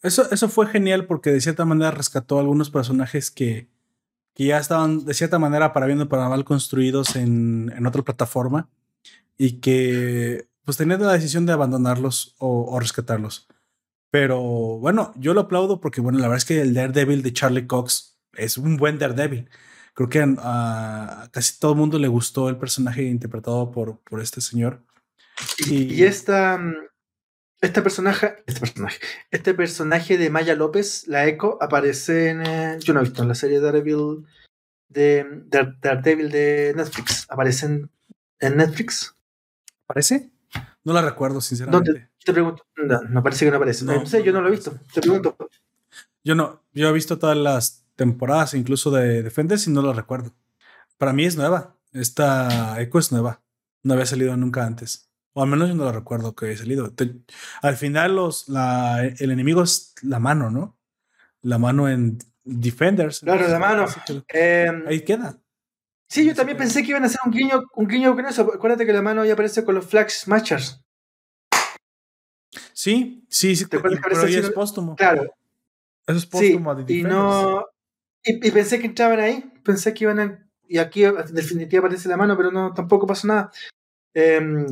Eso, 0.00 0.30
eso 0.30 0.48
fue 0.48 0.68
genial 0.68 1.06
porque 1.06 1.30
de 1.30 1.40
cierta 1.40 1.64
manera 1.64 1.90
rescató 1.90 2.38
algunos 2.38 2.70
personajes 2.70 3.32
que, 3.32 3.68
que 4.34 4.46
ya 4.46 4.58
estaban 4.58 5.04
de 5.04 5.14
cierta 5.14 5.38
manera 5.38 5.72
para 5.72 5.86
bien 5.86 6.00
o 6.00 6.08
para 6.08 6.28
mal 6.28 6.44
construidos 6.44 7.16
en, 7.16 7.72
en 7.76 7.86
otra 7.86 8.02
plataforma 8.02 8.68
y 9.36 9.60
que 9.60 10.48
pues 10.64 10.76
tenían 10.76 11.02
la 11.02 11.12
decisión 11.12 11.46
de 11.46 11.52
abandonarlos 11.52 12.34
o, 12.38 12.78
rescatarlos. 12.78 13.48
Pero 14.10 14.40
bueno, 14.40 15.12
yo 15.16 15.34
lo 15.34 15.42
aplaudo 15.42 15.80
porque 15.80 16.00
bueno, 16.00 16.18
la 16.18 16.26
verdad 16.28 16.38
es 16.38 16.44
que 16.44 16.60
el 16.60 16.74
Daredevil 16.74 17.22
de 17.22 17.32
Charlie 17.32 17.66
Cox 17.66 18.18
es 18.34 18.58
un 18.58 18.76
buen 18.76 18.98
Daredevil. 18.98 19.48
Creo 19.94 20.08
que 20.08 20.20
a, 20.20 21.22
a 21.22 21.30
casi 21.30 21.58
todo 21.58 21.72
el 21.72 21.78
mundo 21.78 21.98
le 21.98 22.08
gustó 22.08 22.48
el 22.48 22.56
personaje 22.56 23.02
interpretado 23.04 23.70
por, 23.70 23.98
por 24.00 24.20
este 24.20 24.40
señor. 24.40 24.82
Y, 25.66 26.02
esta, 26.04 26.60
esta 27.60 27.82
personaje, 27.82 28.42
este 28.46 28.60
personaje, 28.60 28.98
este 29.30 29.54
personaje 29.54 30.18
de 30.18 30.30
Maya 30.30 30.54
López, 30.54 31.06
la 31.08 31.26
Echo, 31.26 31.58
aparece 31.60 32.30
en, 32.30 32.46
eh, 32.46 32.78
yo 32.80 32.94
no 32.94 33.00
he 33.00 33.04
visto 33.04 33.22
en 33.22 33.28
la 33.28 33.34
serie 33.34 33.60
Daredevil 33.60 34.26
de, 34.88 35.26
de 35.46 35.74
Daredevil 35.80 36.30
de 36.30 36.72
Netflix. 36.76 37.26
Aparece 37.28 37.66
en, 37.66 37.90
en 38.40 38.56
Netflix. 38.56 39.14
¿Parece? 39.86 40.30
No 40.84 40.92
la 40.92 41.02
recuerdo, 41.02 41.40
sinceramente. 41.40 41.92
¿Dónde? 41.92 42.08
Te 42.24 42.32
pregunto. 42.32 42.64
No, 42.76 43.00
no 43.02 43.22
parece 43.22 43.44
que 43.44 43.50
no 43.50 43.56
aparece. 43.58 43.84
No, 43.84 43.94
No, 43.94 44.06
sé, 44.06 44.22
yo 44.22 44.32
no 44.32 44.38
no 44.38 44.42
lo 44.42 44.48
he 44.48 44.56
visto. 44.56 44.72
Te 44.92 45.00
pregunto. 45.00 45.36
Yo 46.24 46.34
no, 46.34 46.62
yo 46.72 46.88
he 46.88 46.92
visto 46.92 47.18
todas 47.18 47.36
las 47.36 47.84
temporadas, 47.96 48.54
incluso 48.54 48.90
de 48.90 49.22
Defenders, 49.22 49.66
y 49.66 49.70
no 49.70 49.82
lo 49.82 49.92
recuerdo. 49.92 50.32
Para 50.96 51.12
mí 51.12 51.24
es 51.24 51.36
nueva. 51.36 51.76
Esta 51.92 52.80
Echo 52.80 52.98
es 52.98 53.12
nueva. 53.12 53.42
No 53.82 53.94
había 53.94 54.06
salido 54.06 54.36
nunca 54.36 54.64
antes. 54.64 55.09
O 55.32 55.42
al 55.42 55.48
menos 55.48 55.68
yo 55.68 55.74
no 55.74 55.84
lo 55.84 55.92
recuerdo 55.92 56.34
que 56.34 56.46
haya 56.46 56.56
salido. 56.56 56.90
Te- 56.92 57.14
al 57.62 57.76
final 57.76 58.16
los, 58.16 58.48
la, 58.48 59.04
el 59.04 59.30
enemigo 59.30 59.62
es 59.62 59.94
la 60.02 60.18
mano, 60.18 60.50
¿no? 60.50 60.76
La 61.42 61.58
mano 61.58 61.88
en 61.88 62.18
Defenders. 62.44 63.20
Claro, 63.20 63.46
la 63.48 63.58
mano. 63.58 63.86
Eh, 64.32 64.68
ahí 64.86 65.00
queda. 65.02 65.38
sí, 66.08 66.26
yo 66.26 66.34
también 66.34 66.58
pensé 66.58 66.82
que 66.82 66.90
iban 66.90 67.04
a 67.04 67.06
hacer 67.06 67.20
un 67.24 67.30
guiño, 67.32 67.62
un 67.74 67.86
guiño 67.86 68.14
con 68.14 68.26
eso. 68.26 68.42
Acuérdate 68.52 68.84
que 68.86 68.92
la 68.92 69.02
mano 69.02 69.24
ya 69.24 69.34
aparece 69.34 69.64
con 69.64 69.74
los 69.76 69.86
Flag 69.86 70.10
Smashers. 70.10 70.82
Sí, 72.72 73.24
sí, 73.28 73.54
sí. 73.56 73.66
¿Te 73.66 73.76
acuerdas 73.76 74.00
y- 74.00 74.02
que 74.02 74.08
pero 74.08 74.22
ahí 74.26 74.34
es 74.34 74.50
póstumo. 74.50 74.96
Claro. 74.96 75.22
Eso 76.06 76.16
es 76.18 76.22
Sí, 76.24 76.28
póstumo 76.28 76.74
de 76.74 76.92
y 76.92 77.02
no. 77.02 77.66
Y, 78.24 78.46
y 78.46 78.50
pensé 78.50 78.78
que 78.80 78.86
entraban 78.86 79.20
ahí. 79.20 79.52
Pensé 79.64 79.94
que 79.94 80.04
iban 80.04 80.18
a. 80.18 80.46
Y 80.68 80.78
aquí 80.78 81.04
en 81.04 81.14
definitiva 81.32 81.80
aparece 81.80 82.08
la 82.08 82.16
mano, 82.16 82.36
pero 82.36 82.50
no, 82.50 82.72
tampoco 82.74 83.06
pasó 83.06 83.26
nada. 83.28 83.50
Em, 84.14 84.66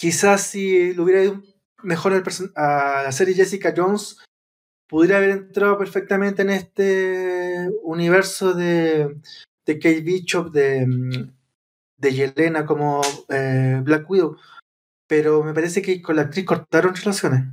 quizás 0.00 0.46
si 0.46 0.94
le 0.94 1.00
hubiera 1.00 1.22
ido 1.22 1.42
mejor 1.82 2.14
a 2.56 3.02
la 3.04 3.12
serie 3.12 3.34
Jessica 3.34 3.74
Jones, 3.76 4.16
pudiera 4.88 5.18
haber 5.18 5.30
entrado 5.30 5.76
perfectamente 5.76 6.40
en 6.40 6.50
este 6.50 7.68
universo 7.82 8.54
de, 8.54 9.20
de 9.66 9.78
Kate 9.78 10.00
Bishop, 10.00 10.52
de, 10.52 10.86
de 11.98 12.12
Yelena 12.14 12.64
como 12.64 13.02
eh, 13.28 13.80
Black 13.84 14.08
Widow. 14.08 14.38
Pero 15.06 15.44
me 15.44 15.52
parece 15.52 15.82
que 15.82 16.00
con 16.00 16.16
la 16.16 16.22
actriz 16.22 16.46
cortaron 16.46 16.94
relaciones. 16.94 17.44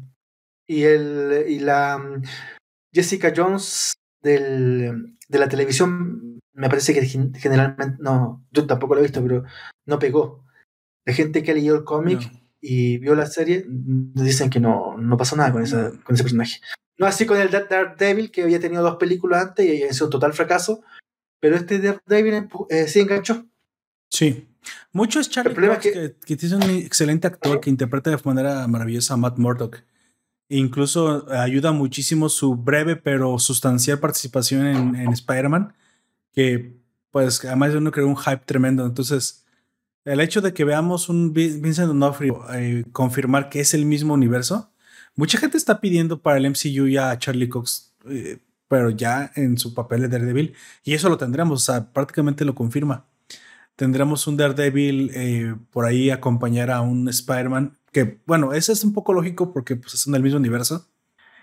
Y, 0.65 0.83
el, 0.83 1.45
y 1.49 1.59
la 1.59 2.21
Jessica 2.93 3.33
Jones 3.35 3.93
de 4.21 4.93
la 5.29 5.49
televisión, 5.49 6.39
me 6.53 6.69
parece 6.69 6.93
que 6.93 7.05
generalmente, 7.05 7.97
no, 7.99 8.45
yo 8.51 8.65
tampoco 8.65 8.95
lo 8.95 9.01
he 9.01 9.03
visto, 9.03 9.21
pero 9.21 9.43
no 9.85 9.99
pegó. 9.99 10.46
La 11.08 11.14
gente 11.14 11.41
que 11.41 11.51
ha 11.51 11.53
leído 11.53 11.78
el 11.78 11.86
cómic 11.86 12.30
y 12.60 12.97
vio 12.97 13.16
la 13.16 13.28
serie 13.28 13.64
dicen 13.66 14.49
que 14.49 14.60
no, 14.60 14.97
no 14.97 15.16
pasó 15.16 15.38
nada 15.38 15.53
con, 15.53 15.64
esa, 15.64 15.91
con 16.03 16.16
ese 16.16 16.24
personaje. 16.24 16.60
No 16.97 17.05
así 17.05 17.26
con 17.26 17.39
el 17.39 17.49
Daredevil, 17.49 18.30
que 18.30 18.43
había 18.43 18.60
tenido 18.60 18.84
dos 18.84 18.97
películas 18.97 19.47
antes 19.47 19.66
y 19.66 19.84
ha 19.84 19.93
sido 19.93 20.08
un 20.08 20.12
total 20.12 20.34
fracaso, 20.34 20.82
pero 21.39 21.55
este 21.55 21.80
Daredevil 21.80 22.49
eh, 22.70 22.88
sí 22.89 22.99
enganchó. 22.99 23.45
Sí. 24.10 24.49
Mucho 24.91 25.22
es 25.22 25.30
Charlie 25.30 25.55
Cox, 25.66 25.80
que, 25.80 26.16
que, 26.26 26.34
es 26.34 26.51
un 26.51 26.64
excelente 26.64 27.26
actor 27.26 27.62
que 27.62 27.70
interpreta 27.70 28.10
de 28.10 28.18
manera 28.26 28.68
maravillosa 28.68 29.14
a 29.14 29.18
Matt 29.18 29.38
Murdock. 29.38 29.78
E 30.49 30.58
incluso 30.58 31.26
ayuda 31.32 31.72
muchísimo 31.72 32.28
su 32.28 32.55
breve 32.55 32.97
pero 32.97 33.39
sustancial 33.39 33.99
participación 33.99 34.68
en, 34.68 34.95
en 34.97 35.14
Spider-Man, 35.14 35.74
que 36.34 36.76
pues 37.12 37.45
además 37.45 37.76
uno 37.76 37.91
creó 37.91 38.08
un 38.08 38.18
hype 38.18 38.43
tremendo. 38.45 38.86
Entonces, 38.86 39.46
el 40.08 40.22
hecho 40.22 40.39
de 40.39 40.53
que 40.53 40.64
veamos 40.64 41.10
un 41.10 41.34
Vincent 41.34 41.88
D'Onofrio 41.88 42.45
eh, 42.53 42.86
confirmar 42.93 43.49
que 43.49 43.60
es 43.60 43.74
el 43.74 43.86
mismo 43.86 44.14
universo, 44.14 44.72
mucha 45.16 45.38
gente 45.38 45.58
está 45.58 45.82
pidiendo 45.82 46.22
para 46.22 46.38
el 46.38 46.49
MCU 46.49 46.88
ya 46.88 47.12
a 47.12 47.20
Charlie 47.20 47.49
Cox, 47.49 47.91
eh, 48.10 48.39
pero 48.70 48.89
ya 48.89 49.32
en 49.36 49.58
su 49.58 49.74
papel 49.74 50.01
de 50.01 50.08
Daredevil, 50.08 50.55
y 50.86 50.93
eso 50.93 51.10
lo 51.10 51.18
tendremos, 51.18 51.62
o 51.62 51.74
sea, 51.74 51.91
prácticamente 51.91 52.45
lo 52.45 52.55
confirma. 52.55 53.05
Tendremos 53.76 54.26
un 54.28 54.38
Daredevil 54.38 55.12
eh, 55.14 55.55
por 55.72 55.84
ahí 55.84 56.10
acompañar 56.10 56.72
a 56.72 56.80
un 56.80 57.10
Spider-Man, 57.10 57.78
que 57.91 58.20
bueno, 58.26 58.53
eso 58.53 58.72
es 58.72 58.86
un 58.86 58.93
poco 58.93 59.12
lógico 59.12 59.51
porque 59.51 59.76
pues, 59.76 59.91
son 59.93 60.14
del 60.14 60.24
mismo 60.24 60.39
universo, 60.39 60.88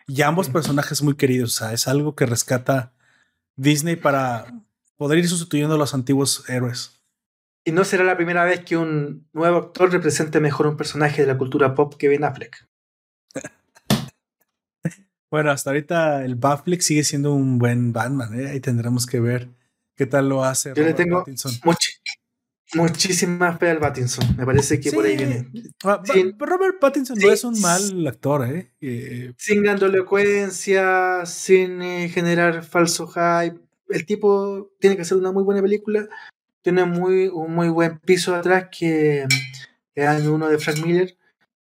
y 0.07 0.23
ambos 0.23 0.49
personajes 0.49 1.03
muy 1.03 1.17
queridos, 1.17 1.55
o 1.55 1.59
sea, 1.59 1.73
es 1.75 1.87
algo 1.87 2.15
que 2.15 2.25
rescata 2.25 2.93
Disney 3.57 3.97
para 3.97 4.47
poder 4.97 5.19
ir 5.19 5.29
sustituyendo 5.29 5.75
a 5.75 5.79
los 5.79 5.93
antiguos 5.93 6.49
héroes. 6.49 6.94
Y 7.65 7.73
no 7.73 7.85
será 7.85 8.05
la 8.05 8.17
primera 8.17 8.45
vez 8.45 8.61
que 8.61 8.77
un 8.77 9.27
nuevo 9.33 9.57
actor 9.57 9.91
represente 9.91 10.39
mejor 10.39 10.67
un 10.67 10.77
personaje 10.77 11.23
de 11.23 11.29
la 11.29 11.39
cultura 11.39 11.75
pop 11.75 11.95
que 11.99 12.09
Ben 12.09 12.23
Affleck. 12.23 12.69
bueno, 15.31 15.51
hasta 15.51 15.71
ahorita 15.71 16.25
el 16.27 16.39
Affleck 16.43 16.83
sigue 16.83 17.05
siendo 17.05 17.33
un 17.33 17.59
buen 17.59 17.95
Batman, 17.95 18.39
¿eh? 18.39 18.51
Ahí 18.51 18.61
tendremos 18.61 19.07
que 19.07 19.19
ver 19.19 19.49
qué 19.97 20.05
tal 20.05 20.29
lo 20.29 20.45
hace. 20.45 20.75
Yo 20.77 20.83
le 20.83 20.93
tengo 20.93 21.25
muchísima 22.75 23.57
fe 23.57 23.71
al 23.71 23.79
Pattinson. 23.79 24.37
Me 24.37 24.45
parece 24.45 24.79
que 24.79 24.93
por 24.93 25.07
ahí 25.07 25.17
viene. 25.17 25.49
Ah, 25.85 26.03
Robert 26.39 26.79
Pattinson 26.79 27.19
no 27.19 27.33
es 27.33 27.45
un 27.45 27.59
mal 27.63 28.07
actor, 28.07 28.47
¿eh? 28.47 28.73
¿eh? 28.83 29.33
sin 29.39 29.63
grandolecuencia, 29.63 31.25
sin 31.25 31.81
eh, 31.81 32.11
generar 32.11 32.63
falso 32.63 33.07
hype. 33.07 33.59
El 33.89 34.05
tipo 34.05 34.71
tiene 34.81 34.97
que 34.97 35.03
hacer 35.03 35.17
una 35.17 35.33
muy 35.33 35.45
buena 35.45 35.63
película 35.63 36.09
tiene 36.65 36.87
muy, 36.87 37.29
un 37.29 37.55
muy 37.55 37.69
buen 37.69 37.99
piso 37.99 38.35
atrás 38.35 38.69
que 38.77 39.27
es 39.95 40.09
año 40.09 40.33
uno 40.33 40.49
de 40.49 40.59
Frank 40.59 40.85
Miller 40.85 41.17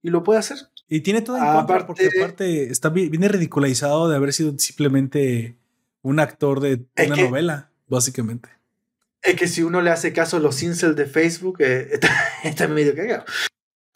y 0.03 0.09
lo 0.09 0.21
puede 0.21 0.39
hacer. 0.39 0.57
Y 0.89 0.99
tiene 0.99 1.21
todo 1.21 1.37
en 1.37 1.45
contra 1.45 1.87
porque 1.87 2.09
aparte 2.17 2.69
está, 2.69 2.89
viene 2.89 3.29
ridiculizado 3.29 4.09
de 4.09 4.17
haber 4.17 4.33
sido 4.33 4.53
simplemente 4.59 5.55
un 6.01 6.19
actor 6.19 6.59
de 6.59 6.85
una 6.97 7.15
novela, 7.15 7.71
básicamente. 7.87 8.49
Es 9.21 9.35
que 9.35 9.47
si 9.47 9.63
uno 9.63 9.81
le 9.81 9.91
hace 9.91 10.11
caso 10.11 10.37
a 10.37 10.39
los 10.41 10.61
incels 10.61 10.97
de 10.97 11.05
Facebook, 11.05 11.61
eh, 11.61 11.97
está, 12.43 12.67
medio 12.67 12.93
cagado. 12.93 13.23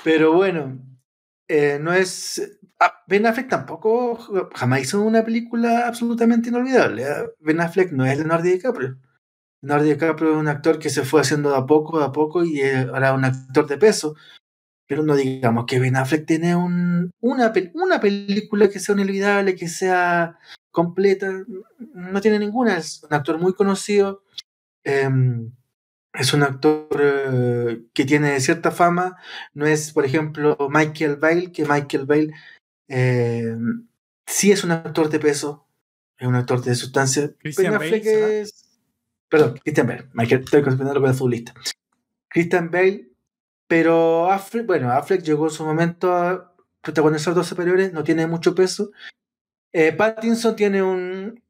Pero 0.02 0.32
bueno, 0.32 0.80
eh, 1.50 1.78
no 1.82 1.93
es. 1.93 2.58
Ah, 2.80 3.04
ben 3.08 3.26
Affleck 3.26 3.50
tampoco 3.50 4.50
jamás 4.54 4.82
hizo 4.82 5.02
una 5.02 5.26
película 5.26 5.88
absolutamente 5.88 6.48
inolvidable. 6.48 7.04
¿eh? 7.04 7.30
Ben 7.41 7.60
Affleck 7.60 7.91
no 7.91 8.06
es 8.06 8.18
Leonardo 8.18 8.46
DiCaprio. 8.46 8.98
Leonardo 9.62 9.86
DiCaprio 9.86 10.32
es 10.32 10.38
un 10.38 10.47
actor 10.47 10.80
que 10.80 10.89
se 10.89 11.03
fue 11.03 11.22
haciendo 11.22 11.49
de 11.49 11.58
a 11.58 11.66
poco, 11.66 11.99
de 11.99 12.06
a 12.06 12.12
poco 12.12 12.43
y 12.43 12.62
ahora 12.62 13.10
es 13.10 13.16
un 13.16 13.26
actor 13.26 13.68
de 13.68 13.78
peso. 13.78 14.16
Pero 14.88 15.01
no 15.01 15.16
digamos 15.16 15.66
que 15.66 15.80
Ben 15.80 15.95
Affleck 15.95 16.28
tiene 16.28 16.56
un, 16.56 17.12
una, 17.20 17.51
una 17.74 17.99
película 17.99 18.70
que 18.70 18.80
sea 18.80 18.93
inolvidable, 18.93 19.56
que 19.56 19.68
sea 19.68 20.38
completa. 20.70 21.43
No 21.93 22.22
tiene 22.22 22.38
ninguna. 22.38 22.78
Es 22.78 23.01
un 23.03 23.14
actor 23.14 23.39
muy 23.39 23.53
conocido. 23.53 24.22
Em, 24.84 25.51
es 26.14 26.34
un 26.34 26.43
actor 26.43 26.88
eh, 26.99 27.82
que 27.93 28.06
tiene 28.06 28.39
cierta 28.39 28.70
fama. 28.72 29.18
No 29.53 29.66
es, 29.66 29.91
por 29.91 30.06
ejemplo, 30.06 30.56
Michael 30.70 31.16
Bale, 31.16 31.51
que 31.51 31.66
Michael 31.66 32.06
Bale 32.06 32.34
em, 32.88 33.88
sí 34.28 34.51
es 34.51 34.64
un 34.64 34.72
actor 34.72 35.10
de 35.10 35.20
peso. 35.20 35.66
Es 36.18 36.28
un 36.28 36.36
actor 36.36 36.62
de 36.62 36.76
sustancia. 36.76 37.34
Ben 37.58 37.74
Affleck 37.74 38.06
es 38.06 38.64
Perdón, 39.30 39.59
Christian 39.63 39.88
Bale. 39.88 40.09
Michael, 40.13 40.41
estoy 40.41 40.61
confundiendo 40.61 41.01
con 41.01 41.09
el 41.09 41.15
futbolista. 41.15 41.53
Christian 42.30 42.69
Bale, 42.69 43.09
pero 43.67 44.32
Affleck, 44.32 44.65
bueno, 44.65 44.91
Affleck 44.91 45.23
llegó 45.23 45.45
en 45.45 45.51
su 45.51 45.65
momento 45.65 46.13
a 46.13 46.53
protagonizar 46.82 47.34
dos 47.34 47.47
superiores, 47.47 47.93
no 47.93 48.03
tiene 48.03 48.28
mucho 48.28 48.53
peso. 48.53 48.91
Eh, 49.73 49.91
Pattinson 49.91 50.55
tiene 50.55 50.84
un, 50.84 51.41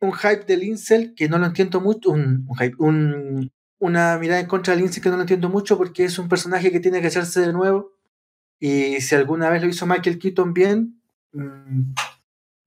un 0.00 0.12
hype 0.12 0.44
del 0.44 0.64
Incel 0.64 1.14
que 1.14 1.28
no 1.28 1.38
lo 1.38 1.46
entiendo 1.46 1.80
mucho, 1.80 2.10
un, 2.10 2.46
hype, 2.58 2.76
un, 2.78 3.50
una 3.78 4.18
mirada 4.18 4.40
en 4.40 4.46
contra 4.46 4.74
del 4.74 4.84
Incel 4.84 5.02
que 5.02 5.10
no 5.10 5.16
lo 5.16 5.22
entiendo 5.22 5.48
mucho 5.48 5.78
porque 5.78 6.04
es 6.04 6.18
un 6.18 6.28
personaje 6.28 6.72
que 6.72 6.80
tiene 6.80 7.00
que 7.00 7.06
hacerse 7.06 7.40
de 7.40 7.52
nuevo. 7.52 7.92
Y 8.58 9.00
si 9.00 9.14
alguna 9.14 9.48
vez 9.48 9.62
lo 9.62 9.68
hizo 9.68 9.86
Michael 9.86 10.18
Keaton 10.18 10.52
bien, 10.52 11.00
mm, 11.32 11.92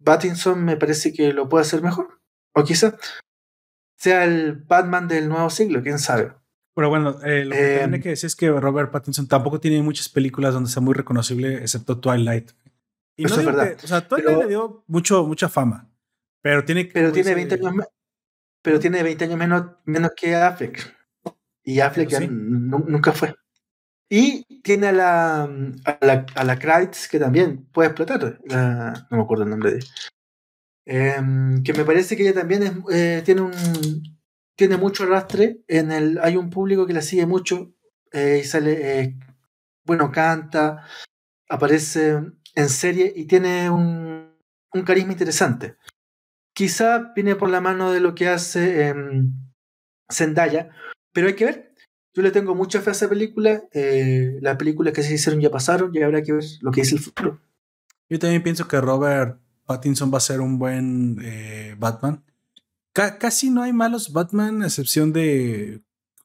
Pattinson 0.04 0.64
me 0.64 0.78
parece 0.78 1.14
que 1.14 1.34
lo 1.34 1.50
puede 1.50 1.64
hacer 1.64 1.82
mejor. 1.82 2.20
O 2.54 2.64
quizá 2.64 2.98
sea 4.04 4.26
el 4.26 4.56
Batman 4.56 5.08
del 5.08 5.30
nuevo 5.30 5.50
siglo, 5.50 5.82
quién 5.82 5.98
sabe. 5.98 6.34
Pero 6.76 6.90
bueno, 6.90 7.22
eh, 7.24 7.46
lo 7.46 7.52
que 7.52 7.78
tiene 7.78 7.96
em, 7.96 8.02
que 8.02 8.10
decir 8.10 8.28
es 8.28 8.36
que 8.36 8.52
Robert 8.52 8.92
Pattinson 8.92 9.30
tampoco 9.30 9.62
tiene 9.62 9.82
muchas 9.82 10.10
películas 10.10 10.54
donde 10.54 10.70
sea 10.70 10.82
muy 10.82 10.94
reconocible, 10.94 11.60
excepto 11.60 12.00
Twilight. 12.00 12.52
Y 13.16 13.24
no 13.24 13.36
es 13.36 13.46
verdad. 13.46 13.78
o 13.82 13.88
sea, 13.88 14.06
Twilight 14.06 14.40
le 14.40 14.48
dio 14.48 14.84
mucho, 14.88 15.24
mucha 15.26 15.48
fama, 15.48 15.90
pero 16.42 16.66
tiene 16.66 16.86
Pero 16.86 17.14
tiene 17.14 17.34
20 17.34 17.56
años, 17.56 17.86
pero 18.62 18.78
tiene 18.78 19.04
20 19.04 19.24
años 19.24 19.38
menos, 19.38 19.66
menos 19.86 20.12
que 20.18 20.36
Affleck. 20.36 20.94
Y 21.64 21.80
Affleck 21.80 22.10
ya 22.10 22.20
nunca 22.20 23.14
fue. 23.14 23.34
Y 24.10 24.62
tiene 24.64 24.88
a 24.88 24.92
la, 24.92 25.44
a 25.44 25.98
la, 26.02 26.26
a 26.36 26.44
la 26.44 26.60
Kreitz, 26.60 27.08
que 27.08 27.20
también 27.20 27.70
puede 27.72 27.88
explotar. 27.88 28.42
no 28.44 29.18
me 29.18 29.24
acuerdo 29.24 29.46
el 29.46 29.50
nombre 29.50 29.76
de 29.76 29.80
Em, 30.86 31.64
que 31.64 31.74
me 31.74 31.86
parece 31.86 32.18
que 32.18 32.24
ella 32.24 32.34
también 32.34 32.84
eh, 32.92 33.22
tiene 33.24 33.42
un 33.42 33.54
tiene 34.56 34.78
mucho 34.78 35.04
arrastre. 35.04 35.64
En 35.68 35.92
el, 35.92 36.20
hay 36.22 36.38
un 36.38 36.50
público 36.50 36.86
que 36.86 36.94
la 36.94 37.02
sigue 37.02 37.26
mucho 37.26 37.74
eh, 38.12 38.42
y 38.42 38.46
sale, 38.46 39.02
eh, 39.02 39.18
bueno, 39.86 40.12
canta, 40.12 40.86
aparece 41.50 42.22
en 42.56 42.70
serie 42.70 43.12
y 43.16 43.26
tiene 43.26 43.70
un, 43.70 44.36
un, 44.74 44.82
carisma 44.84 45.14
interesante. 45.14 45.76
Quizá 46.54 47.14
viene 47.16 47.36
por 47.36 47.50
la 47.50 47.62
mano 47.62 47.92
de 47.92 48.00
lo 48.00 48.14
que 48.14 48.28
hace 48.30 48.88
em, 48.90 49.34
Zendaya, 50.12 50.70
pero 51.14 51.28
hay 51.28 51.36
que 51.36 51.46
ver. 51.46 51.74
Yo 52.16 52.22
le 52.22 52.32
tengo 52.32 52.54
mucha 52.54 52.80
fe 52.82 52.92
a 52.92 52.94
esa 52.94 53.10
película. 53.10 53.64
las 53.74 54.58
películas 54.58 54.94
que 54.94 55.02
se 55.02 55.16
hicieron 55.16 55.42
ya 55.42 55.50
pasaron 55.50 55.90
y 55.96 56.04
habrá 56.04 56.22
que 56.22 56.34
ver 56.34 56.44
lo 56.62 56.72
que 56.72 56.82
es 56.82 56.92
el 56.92 57.00
futuro. 57.00 57.42
Yo 58.08 58.20
también 58.20 58.44
pienso 58.44 58.68
que 58.68 58.80
Robert 58.80 59.43
Pattinson 59.66 60.14
va 60.14 60.18
a 60.18 60.22
ser 60.22 60.42
un 60.42 60.60
buen 60.60 61.18
eh, 61.22 61.76
Batman. 61.78 62.24
casi 62.94 63.50
no 63.50 63.64
hay 63.64 63.74
malos 63.74 64.12
Batman, 64.12 64.62
a 64.62 64.68
excepción 64.68 65.14
de 65.14 65.82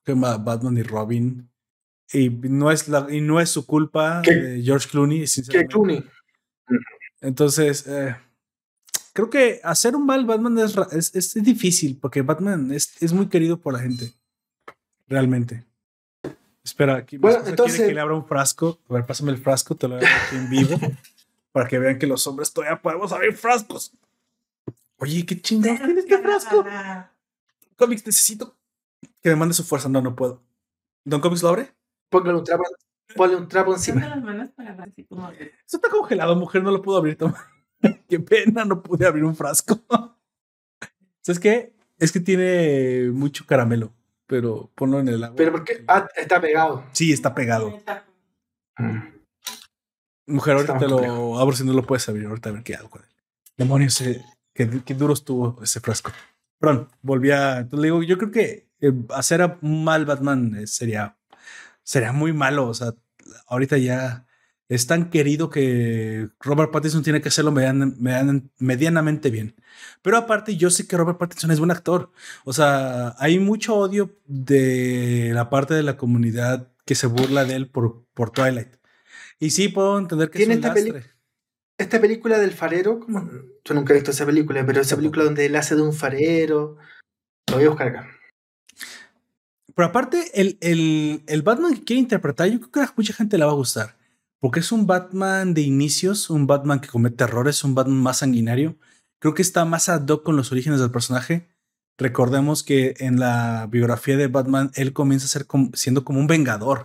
Batman 0.06 0.76
y 0.76 0.82
Robin. 0.82 1.50
Y 2.12 2.30
no 2.30 2.70
es, 2.70 2.88
la, 2.88 3.06
y 3.10 3.20
no 3.20 3.38
es 3.40 3.50
su 3.50 3.66
culpa 3.66 4.22
de 4.22 4.62
George 4.62 4.88
Clooney, 4.88 5.26
sinceramente. 5.26 5.72
Clooney. 5.72 6.04
Entonces, 7.20 7.86
eh, 7.86 8.16
creo 9.12 9.28
que 9.28 9.60
hacer 9.62 9.94
un 9.94 10.06
mal 10.06 10.24
Batman 10.24 10.58
es, 10.58 11.14
es, 11.14 11.34
difícil 11.42 11.98
porque 12.00 12.22
Batman 12.22 12.72
es, 12.72 13.02
es, 13.02 13.12
muy 13.12 13.28
querido 13.28 13.60
por 13.60 13.74
la 13.74 13.80
gente. 13.80 14.14
Realmente. 15.06 15.66
Espera, 16.64 16.96
aquí 16.96 17.18
bueno, 17.18 17.40
entonces, 17.46 17.76
quiere 17.76 17.90
que 17.90 17.94
le 17.94 18.00
abra 18.00 18.14
un 18.14 18.26
frasco. 18.26 18.78
A 18.88 18.94
ver, 18.94 19.06
pásame 19.06 19.32
el 19.32 19.38
frasco, 19.38 19.74
te 19.74 19.88
lo 19.88 19.96
voy 19.96 20.04
a 20.04 20.26
aquí 20.26 20.36
en 20.36 20.50
vivo. 20.50 20.78
para 21.52 21.68
que 21.68 21.78
vean 21.78 21.98
que 21.98 22.06
los 22.06 22.26
hombres 22.26 22.52
todavía 22.52 22.80
podemos 22.80 23.12
abrir 23.12 23.34
frascos. 23.34 23.92
Oye, 24.98 25.24
qué 25.24 25.40
chingado 25.40 25.76
tiene 25.76 26.00
este 26.00 26.18
frasco. 26.18 26.64
Comics, 27.76 28.06
necesito 28.06 28.56
que 29.22 29.30
me 29.30 29.36
mande 29.36 29.54
su 29.54 29.64
fuerza. 29.64 29.88
No, 29.88 30.02
no 30.02 30.16
puedo. 30.16 30.42
¿Don 31.04 31.20
Comics 31.20 31.42
lo 31.42 31.50
abre? 31.50 31.72
Póngale 32.10 32.38
un 32.38 32.44
trapo, 32.44 32.64
ponle 33.14 33.36
un 33.36 33.48
trapo 33.48 33.72
encima. 33.72 34.22
Eso 35.66 35.76
está 35.76 35.88
congelado, 35.88 36.36
mujer, 36.36 36.62
no 36.62 36.70
lo 36.70 36.82
puedo 36.82 36.98
abrir. 36.98 37.16
Toma. 37.16 37.38
qué 38.08 38.20
pena, 38.20 38.64
no 38.64 38.82
pude 38.82 39.06
abrir 39.06 39.24
un 39.24 39.36
frasco. 39.36 39.80
¿Sabes 41.20 41.38
qué? 41.38 41.74
Es 41.98 42.12
que 42.12 42.20
tiene 42.20 43.10
mucho 43.12 43.44
caramelo, 43.46 43.92
pero 44.26 44.70
ponlo 44.74 45.00
en 45.00 45.08
el 45.08 45.24
agua. 45.24 45.36
¿Pero 45.36 45.52
por 45.52 45.64
qué? 45.64 45.84
Ah, 45.86 46.08
está 46.16 46.40
pegado. 46.40 46.84
Sí, 46.92 47.12
está 47.12 47.34
pegado. 47.34 47.80
Mm. 48.78 49.17
Mujer, 50.28 50.54
ahorita 50.54 50.78
te 50.78 50.86
lo 50.88 51.38
abro 51.38 51.56
si 51.56 51.64
no 51.64 51.72
lo 51.72 51.84
puedes 51.84 52.08
abrir. 52.08 52.26
Ahorita 52.26 52.50
a 52.50 52.52
ver 52.52 52.62
qué 52.62 52.74
hago 52.76 52.90
con 52.90 53.02
él. 53.02 53.08
Demonios, 53.56 54.00
eh, 54.02 54.22
qué, 54.54 54.68
qué 54.84 54.94
duro 54.94 55.14
estuvo 55.14 55.60
ese 55.62 55.80
frasco. 55.80 56.12
Perdón, 56.60 56.88
volví 57.02 57.30
a. 57.30 57.58
Entonces 57.58 57.80
le 57.80 57.86
digo, 57.86 58.02
yo 58.02 58.18
creo 58.18 58.30
que 58.30 58.68
eh, 58.80 58.92
hacer 59.14 59.42
a 59.42 59.58
mal 59.62 60.04
Batman 60.04 60.54
eh, 60.56 60.66
sería, 60.66 61.16
sería 61.82 62.12
muy 62.12 62.32
malo. 62.32 62.68
O 62.68 62.74
sea, 62.74 62.92
ahorita 63.46 63.78
ya 63.78 64.26
es 64.68 64.86
tan 64.86 65.08
querido 65.08 65.48
que 65.48 66.28
Robert 66.40 66.70
Pattinson 66.70 67.02
tiene 67.02 67.22
que 67.22 67.28
hacerlo 67.30 67.50
median- 67.52 67.96
median- 67.98 68.50
medianamente 68.58 69.30
bien. 69.30 69.54
Pero 70.02 70.18
aparte, 70.18 70.56
yo 70.56 70.68
sé 70.70 70.86
que 70.86 70.96
Robert 70.96 71.18
Pattinson 71.18 71.50
es 71.50 71.58
buen 71.58 71.70
actor. 71.70 72.12
O 72.44 72.52
sea, 72.52 73.14
hay 73.18 73.38
mucho 73.38 73.76
odio 73.76 74.14
de 74.26 75.30
la 75.32 75.48
parte 75.48 75.72
de 75.74 75.82
la 75.82 75.96
comunidad 75.96 76.68
que 76.84 76.94
se 76.94 77.06
burla 77.06 77.44
de 77.44 77.54
él 77.56 77.68
por, 77.70 78.04
por 78.14 78.30
Twilight. 78.30 78.77
Y 79.40 79.50
sí, 79.50 79.68
puedo 79.68 79.98
entender 79.98 80.30
que 80.30 80.38
es 80.38 80.46
Tiene 80.46 80.54
un 80.54 80.64
esta 80.64 80.74
peli-. 80.74 81.04
Esta 81.78 82.00
película 82.00 82.38
del 82.38 82.52
farero, 82.52 82.98
como 82.98 83.30
yo 83.64 83.74
nunca 83.74 83.92
he 83.92 83.96
visto 83.96 84.10
esa 84.10 84.26
película, 84.26 84.66
pero 84.66 84.80
esa 84.80 84.96
película 84.96 85.24
donde 85.24 85.46
él 85.46 85.54
hace 85.54 85.76
de 85.76 85.82
un 85.82 85.92
farero. 85.92 86.76
Lo 87.48 87.56
voy 87.56 87.64
a 87.66 87.68
buscar 87.68 87.88
acá. 87.88 88.08
Pero 89.74 89.86
aparte, 89.88 90.28
el, 90.34 90.58
el, 90.60 91.22
el 91.28 91.42
Batman 91.42 91.74
que 91.74 91.84
quiere 91.84 92.00
interpretar, 92.00 92.48
yo 92.48 92.58
creo 92.58 92.70
que 92.72 92.80
a 92.80 92.94
mucha 92.96 93.12
gente 93.14 93.38
le 93.38 93.44
va 93.44 93.52
a 93.52 93.54
gustar. 93.54 93.96
Porque 94.40 94.60
es 94.60 94.72
un 94.72 94.86
Batman 94.86 95.54
de 95.54 95.60
inicios, 95.62 96.30
un 96.30 96.46
Batman 96.48 96.80
que 96.80 96.88
comete 96.88 97.24
errores, 97.24 97.62
un 97.62 97.74
Batman 97.76 98.02
más 98.02 98.18
sanguinario. 98.18 98.76
Creo 99.20 99.34
que 99.34 99.42
está 99.42 99.64
más 99.64 99.88
ad 99.88 100.06
hoc 100.08 100.24
con 100.24 100.36
los 100.36 100.50
orígenes 100.50 100.80
del 100.80 100.90
personaje. 100.90 101.48
Recordemos 101.96 102.62
que 102.64 102.94
en 102.98 103.18
la 103.20 103.68
biografía 103.70 104.16
de 104.16 104.26
Batman, 104.28 104.70
él 104.74 104.92
comienza 104.92 105.26
a 105.26 105.28
ser 105.28 105.46
como- 105.46 105.70
siendo 105.74 106.04
como 106.04 106.18
un 106.20 106.26
vengador. 106.28 106.84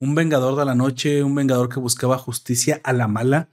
Un 0.00 0.14
vengador 0.14 0.56
de 0.56 0.64
la 0.64 0.74
noche, 0.74 1.22
un 1.24 1.34
vengador 1.34 1.68
que 1.68 1.80
buscaba 1.80 2.18
justicia 2.18 2.80
a 2.84 2.92
la 2.92 3.08
mala, 3.08 3.48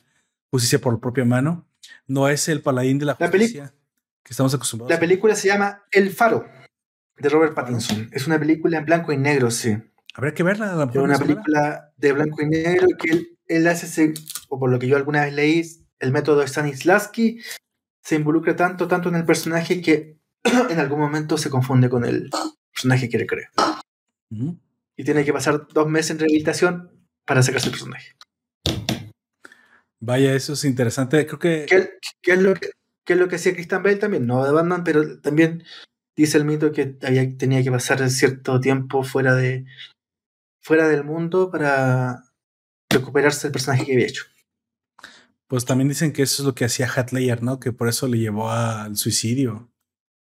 justicia 0.52 0.80
por 0.80 1.00
propia 1.00 1.26
mano. 1.26 1.66
No 2.08 2.30
es 2.30 2.48
el 2.50 2.62
paladín 2.62 3.00
de 3.00 3.06
la 3.06 3.16
La 3.20 3.28
justicia 3.30 3.74
que 4.24 4.32
estamos 4.34 4.54
acostumbrados. 4.54 4.92
La 4.92 5.00
película 5.00 5.36
se 5.36 5.48
llama 5.48 5.84
El 5.92 6.12
Faro, 6.12 6.46
de 7.18 7.30
Robert 7.30 7.54
Pattinson. 7.54 8.10
Es 8.12 8.28
una 8.28 8.40
película 8.40 8.78
en 8.80 8.86
blanco 8.86 9.12
y 9.12 9.18
negro, 9.18 9.50
sí. 9.52 9.78
Habría 10.14 10.34
que 10.34 10.44
verla. 10.44 10.82
a 10.82 10.86
Es 10.90 10.96
una 10.96 11.18
película 11.18 11.94
de 11.98 12.12
blanco 12.14 12.42
y 12.42 12.48
negro 12.48 12.88
que 13.00 13.12
él, 13.12 13.38
él 13.48 13.68
hace, 13.68 13.86
ese- 13.88 14.14
o 14.50 14.60
por 14.60 14.72
lo 14.72 14.80
que 14.80 14.88
yo 14.88 14.98
alguna 14.98 15.26
vez 15.26 15.34
leí, 15.34 15.64
el 16.00 16.12
método 16.12 16.40
de 16.40 16.48
Stanislavski 16.48 17.40
se 18.04 18.16
involucra 18.16 18.56
tanto, 18.56 18.88
tanto 18.88 19.10
en 19.10 19.16
el 19.16 19.26
personaje 19.26 19.82
que 19.82 20.20
en 20.70 20.80
algún 20.80 21.00
momento 21.00 21.38
se 21.38 21.50
confunde 21.50 21.90
con 21.90 22.06
el 22.06 22.30
personaje 22.72 23.10
que 23.10 23.18
le 23.18 23.28
cree. 23.28 23.48
Y 24.98 25.04
tiene 25.04 25.26
que 25.26 25.34
pasar 25.34 25.68
dos 25.74 25.88
meses 25.88 26.12
en 26.12 26.20
rehabilitación 26.20 26.92
para 27.26 27.44
sacarse 27.44 27.68
el 27.68 27.72
personaje. 27.72 28.16
Vaya, 30.00 30.34
eso 30.34 30.54
es 30.54 30.64
interesante. 30.66 31.26
Creo 31.26 31.40
que 31.40 31.66
¿Qué, 31.68 31.90
qué 32.22 32.34
es 32.34 32.42
lo 32.42 32.54
que, 32.54 32.70
qué 33.06 33.14
es 33.14 33.20
lo 33.20 33.28
que 33.28 33.36
hacía 33.38 33.54
Christian 33.54 33.84
Bale 33.84 33.98
también? 33.98 34.26
No 34.28 34.46
de 34.46 34.52
Batman, 34.52 34.84
pero 34.84 35.20
también 35.20 35.64
dice 36.16 36.38
el 36.38 36.46
mito 36.46 36.72
que 36.72 36.98
había, 37.02 37.38
tenía 37.38 37.64
que 37.64 37.72
pasar 37.72 38.08
cierto 38.10 38.60
tiempo 38.60 39.04
fuera 39.04 39.36
de 39.36 39.66
fuera 40.62 40.88
del 40.88 41.04
mundo 41.04 41.52
para 41.52 42.24
recuperarse 42.90 43.48
del 43.48 43.52
personaje 43.52 43.86
que 43.86 43.94
había 43.94 44.08
hecho. 44.08 44.24
pues 45.48 45.66
también 45.66 45.90
dicen 45.90 46.12
que 46.12 46.24
eso 46.24 46.42
es 46.42 46.48
lo 46.48 46.56
que 46.56 46.66
hacía 46.66 46.88
Heath 46.88 47.12
Ledger, 47.12 47.44
¿no? 47.44 47.60
Que 47.60 47.72
por 47.72 47.88
eso 47.88 48.08
le 48.08 48.18
llevó 48.18 48.50
al 48.50 48.96
suicidio 48.96 49.72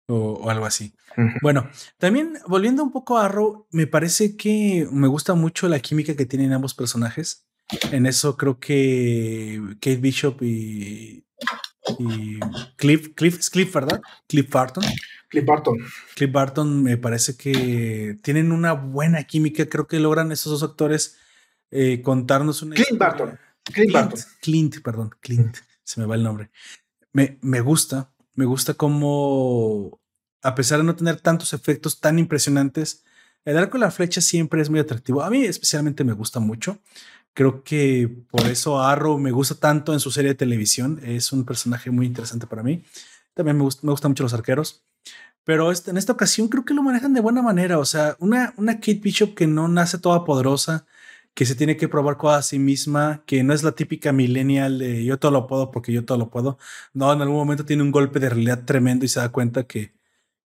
o, 0.10 0.34
o 0.34 0.50
algo 0.50 0.66
así. 0.66 0.94
Bueno, 1.42 1.70
también 1.98 2.38
volviendo 2.48 2.84
un 2.84 2.92
poco 2.92 3.18
a 3.18 3.26
Arrow, 3.26 3.68
me 3.72 3.88
parece 3.88 4.36
que 4.38 4.88
me 4.92 5.08
gusta 5.08 5.34
mucho 5.34 5.68
la 5.70 5.80
química 5.80 6.16
que 6.16 6.26
tienen 6.26 6.52
ambos 6.54 6.74
personajes. 6.74 7.46
En 7.92 8.06
eso 8.06 8.36
creo 8.38 8.60
que 8.60 9.62
Kate 9.76 9.98
Bishop 9.98 10.42
y, 10.42 11.26
y 12.00 12.40
Cliff, 12.78 13.10
Cliff, 13.16 13.38
es 13.40 13.50
Cliff, 13.50 13.74
¿verdad? 13.74 14.02
Cliff 14.28 14.50
Barton. 14.50 14.84
Cliff 15.30 15.46
Barton. 15.46 15.78
Cliff 16.16 16.32
Barton 16.32 16.82
me 16.84 16.98
parece 16.98 17.36
que 17.38 18.18
tienen 18.24 18.52
una 18.52 18.74
buena 18.74 19.24
química. 19.26 19.68
Creo 19.68 19.86
que 19.88 20.00
logran 20.00 20.32
esos 20.32 20.52
dos 20.60 20.64
actores 20.70 21.18
eh, 21.70 22.02
contarnos 22.02 22.62
una 22.64 22.76
Clint 22.76 22.92
historia- 22.92 23.08
Barton. 23.08 23.40
Cliff 23.64 23.92
Barton. 23.94 24.20
Clint, 24.42 24.82
perdón, 24.82 25.12
Clint, 25.20 25.58
se 25.84 26.00
me 26.00 26.08
va 26.08 26.16
el 26.16 26.24
nombre. 26.24 26.50
Me, 27.14 27.38
me 27.42 27.62
gusta, 27.62 28.12
me 28.40 28.46
gusta 28.46 28.74
cómo, 28.74 30.00
a 30.42 30.56
pesar 30.56 30.78
de 30.80 30.86
no 30.86 30.96
tener 30.96 31.20
tantos 31.20 31.52
efectos 31.52 32.00
tan 32.00 32.18
impresionantes, 32.20 33.04
el 33.44 33.58
arco 33.58 33.78
de 33.78 33.82
la 33.82 33.92
flecha 33.92 34.22
siempre 34.22 34.62
es 34.62 34.70
muy 34.70 34.80
atractivo. 34.80 35.22
A 35.22 35.30
mí 35.30 35.44
especialmente 35.44 36.06
me 36.06 36.14
gusta 36.14 36.40
mucho. 36.40 36.80
Creo 37.34 37.66
que 37.66 38.10
por 38.32 38.48
eso 38.48 38.82
Arrow 38.82 39.18
me 39.18 39.32
gusta 39.32 39.56
tanto 39.56 39.92
en 39.92 40.00
su 40.00 40.10
serie 40.10 40.30
de 40.30 40.36
televisión. 40.36 41.02
Es 41.04 41.34
un 41.34 41.44
personaje 41.44 41.92
muy 41.92 42.06
interesante 42.06 42.48
para 42.48 42.64
mí. 42.64 42.86
También 43.34 43.58
me, 43.58 43.64
gusta, 43.64 43.82
me 43.86 43.92
gustan 43.92 44.12
mucho 44.12 44.24
los 44.24 44.34
arqueros. 44.34 44.84
Pero 45.44 45.70
este, 45.70 45.92
en 45.92 45.98
esta 45.98 46.14
ocasión 46.14 46.48
creo 46.48 46.64
que 46.64 46.74
lo 46.74 46.82
manejan 46.82 47.14
de 47.14 47.20
buena 47.20 47.42
manera. 47.42 47.78
O 47.78 47.86
sea, 47.86 48.16
una, 48.20 48.54
una 48.56 48.76
Kate 48.76 49.02
Bishop 49.04 49.36
que 49.36 49.48
no 49.48 49.68
nace 49.68 49.98
toda 49.98 50.24
poderosa, 50.24 50.86
que 51.34 51.46
se 51.46 51.56
tiene 51.56 51.78
que 51.78 51.88
probar 51.88 52.18
cosas 52.18 52.40
a 52.40 52.50
sí 52.50 52.60
misma, 52.60 53.24
que 53.26 53.44
no 53.44 53.54
es 53.54 53.64
la 53.64 53.74
típica 53.74 54.12
millennial 54.12 54.80
de 54.80 55.06
yo 55.06 55.20
todo 55.20 55.32
lo 55.32 55.48
puedo 55.48 55.72
porque 55.72 55.94
yo 55.94 56.06
todo 56.06 56.18
lo 56.18 56.30
puedo. 56.30 56.58
No, 56.94 57.12
en 57.14 57.22
algún 57.22 57.38
momento 57.38 57.66
tiene 57.66 57.84
un 57.84 57.92
golpe 57.92 58.20
de 58.20 58.30
realidad 58.30 58.66
tremendo 58.66 59.06
y 59.06 59.08
se 59.08 59.20
da 59.20 59.30
cuenta 59.32 59.66
que, 59.66 59.94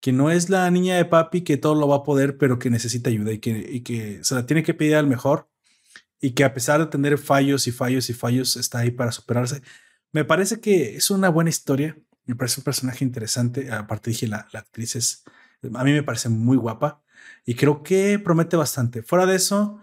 que 0.01 0.13
no 0.13 0.31
es 0.31 0.49
la 0.49 0.69
niña 0.71 0.97
de 0.97 1.05
papi 1.05 1.41
que 1.43 1.57
todo 1.57 1.75
lo 1.75 1.87
va 1.87 1.97
a 1.97 2.03
poder, 2.03 2.37
pero 2.37 2.59
que 2.59 2.69
necesita 2.69 3.09
ayuda 3.09 3.33
y 3.33 3.39
que, 3.39 3.51
y 3.71 3.81
que 3.81 4.23
se 4.23 4.35
la 4.35 4.45
tiene 4.45 4.63
que 4.63 4.73
pedir 4.73 4.95
al 4.95 5.07
mejor 5.07 5.49
y 6.21 6.31
que 6.31 6.43
a 6.43 6.53
pesar 6.53 6.79
de 6.79 6.87
tener 6.87 7.17
fallos 7.17 7.67
y 7.67 7.71
fallos 7.71 8.09
y 8.09 8.13
fallos 8.13 8.55
está 8.57 8.79
ahí 8.79 8.91
para 8.91 9.11
superarse. 9.11 9.61
Me 10.11 10.25
parece 10.25 10.61
que 10.61 10.95
es 10.97 11.11
una 11.11 11.29
buena 11.29 11.49
historia. 11.49 11.97
Me 12.25 12.35
parece 12.35 12.61
un 12.61 12.63
personaje 12.65 13.05
interesante. 13.05 13.71
Aparte 13.71 14.11
dije, 14.11 14.27
la, 14.27 14.47
la 14.51 14.59
actriz 14.59 14.95
es, 14.95 15.23
a 15.73 15.83
mí 15.83 15.91
me 15.91 16.03
parece 16.03 16.29
muy 16.29 16.57
guapa 16.57 17.03
y 17.45 17.55
creo 17.55 17.83
que 17.83 18.19
promete 18.19 18.57
bastante. 18.57 19.03
Fuera 19.03 19.25
de 19.25 19.35
eso, 19.35 19.81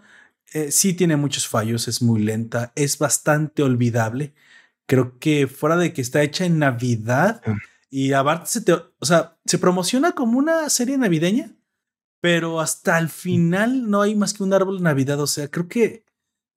eh, 0.53 0.71
sí 0.71 0.93
tiene 0.93 1.15
muchos 1.15 1.47
fallos, 1.47 1.87
es 1.87 2.01
muy 2.01 2.21
lenta, 2.21 2.71
es 2.75 2.97
bastante 2.97 3.63
olvidable. 3.63 4.33
Creo 4.87 5.17
que 5.19 5.47
fuera 5.47 5.75
de 5.77 5.93
que 5.93 6.01
está 6.01 6.21
hecha 6.21 6.45
en 6.45 6.59
Navidad 6.59 7.41
Mm. 7.45 7.57
y 7.89 8.13
aparte 8.13 8.47
se 8.47 8.61
te, 8.61 8.73
o 8.73 9.05
sea, 9.05 9.37
se 9.45 9.57
promociona 9.57 10.11
como 10.11 10.37
una 10.37 10.69
serie 10.69 10.97
navideña, 10.97 11.55
pero 12.21 12.59
hasta 12.59 12.97
el 12.97 13.09
final 13.09 13.89
no 13.89 14.01
hay 14.01 14.15
más 14.15 14.33
que 14.33 14.43
un 14.43 14.53
árbol 14.53 14.77
de 14.77 14.83
Navidad. 14.83 15.19
O 15.19 15.27
sea, 15.27 15.49
creo 15.49 15.67
que 15.67 16.05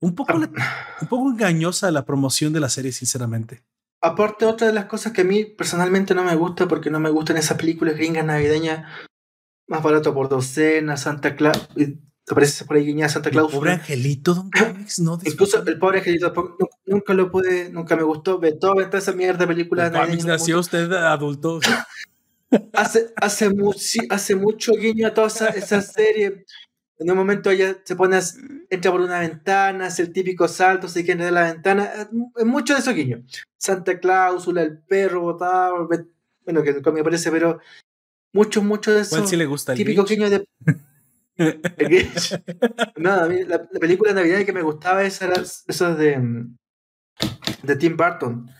un 0.01 0.15
poco, 0.15 0.35
un 0.35 1.09
poco 1.09 1.31
engañosa 1.31 1.91
la 1.91 2.05
promoción 2.05 2.53
de 2.53 2.61
la 2.61 2.69
serie, 2.69 2.93
sinceramente. 2.93 3.65
Aparte, 4.01 4.47
otra 4.47 4.69
de 4.69 4.73
las 4.73 4.85
cosas 4.87 5.13
que 5.13 5.23
a 5.23 5.25
mí 5.25 5.45
personalmente 5.45 6.15
no 6.15 6.23
me 6.23 6.37
gusta, 6.37 6.69
porque 6.69 6.89
no 6.89 7.01
me 7.01 7.11
gustan 7.11 7.37
esas 7.37 7.59
películas 7.59 7.97
gringas 7.97 8.25
navideñas, 8.25 8.87
más 9.67 9.83
barato 9.83 10.15
por 10.15 10.29
docena, 10.29 10.97
Santa 10.97 11.35
Claus, 11.35 11.69
aparece 12.33 12.65
por 12.65 12.77
ahí 12.77 12.85
guiñada 12.85 13.09
Santa 13.09 13.29
El 13.29 13.35
Claus. 13.35 13.53
pobre 13.53 13.73
angelito, 13.73 14.35
Don 14.35 14.51
Comics, 14.51 14.99
no 15.01 15.19
Incluso 15.25 15.63
el 15.65 15.79
pobre 15.79 15.99
angelito 15.99 16.33
nunca 16.87 17.15
lo 17.15 17.31
pude, 17.31 17.71
nunca 17.71 17.97
me 17.97 18.03
gustó. 18.03 18.39
Beethoven, 18.39 18.87
toda 18.91 18.99
esa 18.99 19.13
mierda 19.13 19.41
de 19.41 19.47
películas 19.49 19.93
Don 19.93 20.03
Comics 20.03 20.25
nació 20.25 20.59
usted 20.61 20.91
adulto. 20.93 21.61
Hace, 22.73 23.13
hace, 23.17 23.51
mu- 23.51 23.75
sí, 23.75 23.99
hace 24.09 24.35
mucho 24.35 24.73
guiño 24.73 25.07
a 25.09 25.13
toda 25.13 25.27
esa, 25.27 25.49
esa 25.49 25.83
serie. 25.83 26.47
En 26.99 27.11
un 27.11 27.17
momento 27.19 27.51
ella 27.51 27.77
se 27.85 27.95
pone, 27.95 28.17
a- 28.17 28.23
entra 28.71 28.91
por 28.91 29.03
una 29.03 29.21
ventana, 29.21 29.87
hace 29.87 30.01
el 30.01 30.13
típico 30.15 30.49
salto, 30.49 30.89
se 30.89 31.05
queda 31.05 31.27
de 31.27 31.31
la 31.31 31.53
ventana. 31.53 31.91
Es 32.37 32.47
mucho 32.47 32.73
de 32.73 32.81
esos 32.81 32.95
guiños. 32.95 33.21
Santa 33.59 34.01
Cláusula, 34.01 34.63
el 34.63 34.79
perro 34.79 35.21
botado, 35.21 35.89
bueno, 36.47 36.63
que 36.63 36.73
nunca 36.73 36.91
me 36.91 37.05
parece, 37.05 37.31
pero 37.31 37.61
muchos, 38.33 38.65
muchos 38.65 38.95
de 38.95 39.07
¿Cuál 39.11 39.21
esos 39.21 39.31
sí 39.31 39.37
le 39.37 39.45
gusta? 39.45 39.73
¿El 39.73 39.79
típicos 39.79 40.07
Grinch? 40.07 40.19
guiños 40.31 40.31
de. 40.65 40.79
Nada, 42.97 43.25
a 43.25 43.29
mí 43.29 43.45
la, 43.45 43.67
la 43.71 43.81
película 43.81 44.13
de 44.13 44.21
Navidad 44.21 44.45
que 44.45 44.53
me 44.53 44.63
gustaba 44.63 45.05
esa 45.05 45.27
era 45.27 45.37
esas 45.43 45.97
de, 45.99 46.47
de 47.63 47.77
Tim 47.77 47.97
Burton. 47.97 48.51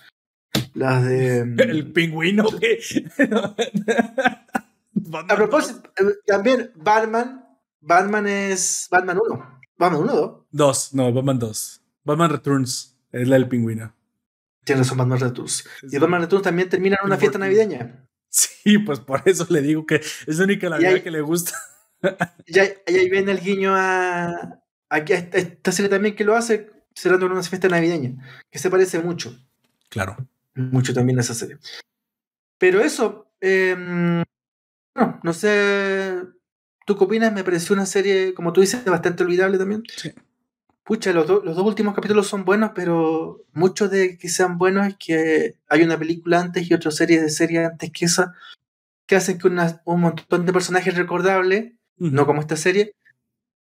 Las 0.75 1.05
de. 1.05 1.41
El 1.59 1.93
pingüino 1.93 2.47
que. 2.61 2.79
A 5.29 5.37
propósito, 5.37 5.91
también 6.27 6.73
Batman. 6.77 7.45
Batman 7.81 8.27
es. 8.27 8.89
Batman 8.91 9.19
1. 9.25 9.61
Batman 9.77 10.01
1 10.03 10.15
2. 10.15 10.47
Dos, 10.51 10.95
no, 10.95 11.13
Batman 11.13 11.39
2. 11.39 11.83
Batman 12.05 12.31
Returns 12.31 12.99
es 13.13 13.29
la 13.29 13.37
del 13.37 13.49
pingüino. 13.49 13.95
Tienes 14.65 14.87
razón, 14.87 14.99
Batman 14.99 15.21
Returns. 15.21 15.65
Y 15.91 15.99
Batman 15.99 16.23
Returns 16.23 16.43
también 16.45 16.69
termina 16.69 16.97
en 17.01 17.07
una 17.07 17.17
fiesta 17.17 17.39
navideña. 17.39 18.05
Sí, 18.29 18.79
pues 18.79 19.01
por 19.01 19.23
eso 19.25 19.47
le 19.49 19.63
digo 19.63 19.87
que 19.87 19.97
es 19.97 20.39
la 20.39 20.45
única 20.45 20.69
Navidad 20.69 20.95
hay- 20.95 21.03
que 21.03 21.11
le 21.11 21.21
gusta. 21.23 21.53
Y 22.47 22.59
ahí, 22.59 22.69
y 22.87 22.95
ahí 22.97 23.11
viene 23.11 23.33
el 23.33 23.41
guiño 23.41 23.75
a. 23.77 24.61
Aquí 24.91 25.13
a 25.13 25.17
esta, 25.19 25.39
esta 25.39 25.73
serie 25.73 25.91
también 25.91 26.17
que 26.17 26.25
lo 26.25 26.35
hace 26.35 26.71
cerrando 26.95 27.27
una 27.27 27.43
fiesta 27.43 27.69
navideña. 27.69 28.15
Que 28.51 28.59
se 28.59 28.71
parece 28.71 28.99
mucho. 29.01 29.37
Claro. 29.91 30.17
Mucho 30.55 30.95
también 30.95 31.19
a 31.19 31.23
esa 31.23 31.35
serie. 31.35 31.59
Pero 32.59 32.81
eso. 32.81 33.31
eh, 33.41 33.77
no, 34.95 35.21
no 35.23 35.33
sé. 35.33 36.23
¿Tú 36.87 36.97
qué 36.97 37.05
opinas? 37.05 37.33
Me 37.33 37.45
pareció 37.45 37.75
una 37.75 37.87
serie, 37.87 38.35
como 38.35 38.53
tú 38.53 38.61
dices, 38.63 38.85
bastante 38.85 39.23
olvidable 39.23 39.59
también. 39.59 39.83
Sí. 39.97 40.13
pucha, 40.85 41.13
los, 41.13 41.29
los 41.29 41.55
dos 41.57 41.67
últimos 41.67 41.95
capítulos 41.95 42.27
son 42.27 42.45
buenos, 42.45 42.73
pero 42.75 43.45
muchos 43.53 43.91
de 43.91 44.17
que 44.19 44.29
sean 44.29 44.57
buenos 44.59 44.87
es 44.87 44.97
que 44.99 45.59
hay 45.69 45.83
una 45.83 45.99
película 45.99 46.41
antes 46.41 46.71
y 46.71 46.75
otra 46.75 46.91
serie 46.91 47.21
de 47.21 47.29
series 47.31 47.67
antes 47.69 47.91
que 47.93 48.07
esa, 48.07 48.35
que 49.07 49.17
hacen 49.17 49.39
que 49.39 49.49
un 49.49 50.01
montón 50.01 50.47
de 50.47 50.53
personajes 50.53 50.97
recordables, 50.97 51.75
no 51.99 52.27
como 52.27 52.41
esta 52.41 52.57
serie, 52.57 52.95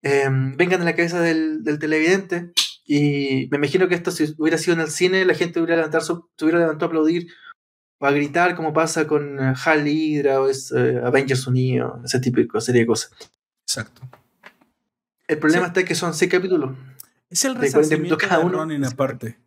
em, 0.02 0.56
vengan 0.56 0.82
a 0.82 0.84
la 0.84 0.94
cabeza 0.94 1.20
del, 1.20 1.62
televidente. 1.78 2.52
Y 2.84 3.48
me 3.50 3.58
imagino 3.58 3.88
que 3.88 3.94
esto 3.94 4.10
si 4.10 4.34
hubiera 4.38 4.58
sido 4.58 4.74
en 4.74 4.80
el 4.80 4.90
cine, 4.90 5.24
la 5.24 5.34
gente 5.34 5.60
hubiera 5.60 5.76
levantado, 5.76 6.30
se 6.36 6.44
hubiera 6.44 6.60
levantado 6.60 6.86
a 6.86 6.88
aplaudir 6.88 7.28
o 7.98 8.06
a 8.06 8.10
gritar 8.12 8.56
como 8.56 8.72
pasa 8.72 9.06
con 9.06 9.38
eh, 9.38 9.54
Hal 9.64 9.86
Hydra 9.86 10.40
o 10.40 10.48
es, 10.48 10.72
eh, 10.72 11.00
Avengers 11.04 11.46
Unidos, 11.46 12.00
ese 12.04 12.18
de 12.18 12.48
serie 12.60 12.82
de 12.82 12.86
cosas. 12.86 13.10
Exacto. 13.62 14.02
El 15.26 15.38
problema 15.38 15.66
está 15.66 15.84
que 15.84 15.94
son 15.94 16.14
seis 16.14 16.30
capítulos. 16.30 16.74
Es 17.28 17.44
el 17.44 17.56
resarcimiento 17.56 18.16
cada 18.16 18.38
uno. 18.38 18.62
en 18.70 18.84
aparte. 18.84 19.38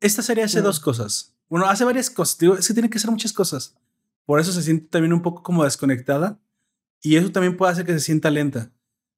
Esta 0.00 0.22
serie 0.22 0.44
hace 0.44 0.62
dos 0.62 0.80
cosas. 0.80 1.34
Bueno, 1.48 1.66
hace 1.66 1.84
varias 1.84 2.08
cosas. 2.08 2.38
es 2.58 2.68
que 2.68 2.74
tiene 2.74 2.88
que 2.88 2.98
hacer 2.98 3.10
muchas 3.10 3.32
cosas. 3.32 3.74
Por 4.24 4.40
eso 4.40 4.52
se 4.52 4.62
siente 4.62 4.86
también 4.88 5.12
un 5.12 5.22
poco 5.22 5.42
como 5.42 5.64
desconectada. 5.64 6.38
Y 7.02 7.16
eso 7.16 7.30
también 7.30 7.56
puede 7.56 7.72
hacer 7.72 7.86
que 7.86 7.92
se 7.92 8.00
sienta 8.00 8.30
lenta. 8.30 8.70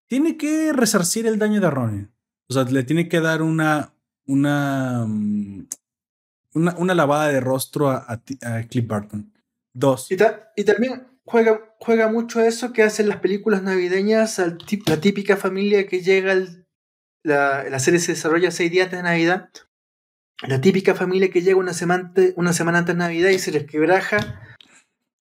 Tiene 0.06 0.36
que 0.36 0.72
resarcir 0.72 1.26
el 1.26 1.38
daño 1.38 1.60
de 1.60 1.70
Ronin. 1.70 2.12
O 2.48 2.52
sea, 2.52 2.64
le 2.64 2.82
tiene 2.82 3.08
que 3.08 3.20
dar 3.20 3.42
una. 3.42 3.94
Una. 4.26 5.04
Mm, 5.06 5.66
una, 6.52 6.94
lavada 6.94 7.28
de 7.28 7.40
rostro 7.40 7.90
a, 7.90 8.22
Cliff 8.68 8.86
Barton. 8.86 9.32
Dos. 9.72 10.10
Y, 10.10 10.16
también 10.64 11.06
juega, 11.24 11.74
juega 11.78 12.10
mucho 12.10 12.40
eso 12.40 12.72
que 12.72 12.82
hacen 12.82 13.08
las 13.08 13.18
películas 13.18 13.62
navideñas, 13.62 14.38
la 14.38 15.00
típica 15.00 15.36
familia 15.36 15.86
que 15.86 16.00
llega, 16.00 16.34
la, 17.22 17.64
la, 17.70 17.78
serie 17.78 18.00
se 18.00 18.12
desarrolla 18.12 18.50
seis 18.50 18.70
días 18.70 18.86
antes 18.86 18.98
de 18.98 19.04
Navidad, 19.04 19.50
la 20.42 20.60
típica 20.60 20.96
familia 20.96 21.30
que 21.30 21.42
llega 21.42 21.56
una 21.56 21.72
semana, 21.72 22.12
una 22.34 22.52
semana 22.52 22.78
antes 22.78 22.96
de 22.96 22.98
Navidad 22.98 23.30
y 23.30 23.38
se 23.38 23.52
les 23.52 23.64
quebraja, 23.66 24.42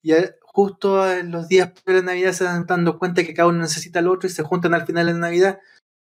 y 0.01 0.13
justo 0.59 1.09
en 1.09 1.31
los 1.31 1.47
días 1.47 1.71
de 1.85 2.03
Navidad 2.03 2.33
se 2.33 2.43
dan 2.43 2.65
dando 2.65 2.99
cuenta 2.99 3.23
que 3.23 3.33
cada 3.33 3.47
uno 3.47 3.59
necesita 3.59 3.99
al 3.99 4.09
otro 4.09 4.27
y 4.27 4.31
se 4.31 4.43
juntan 4.43 4.73
al 4.73 4.85
final 4.85 5.07
de 5.07 5.13
Navidad. 5.13 5.59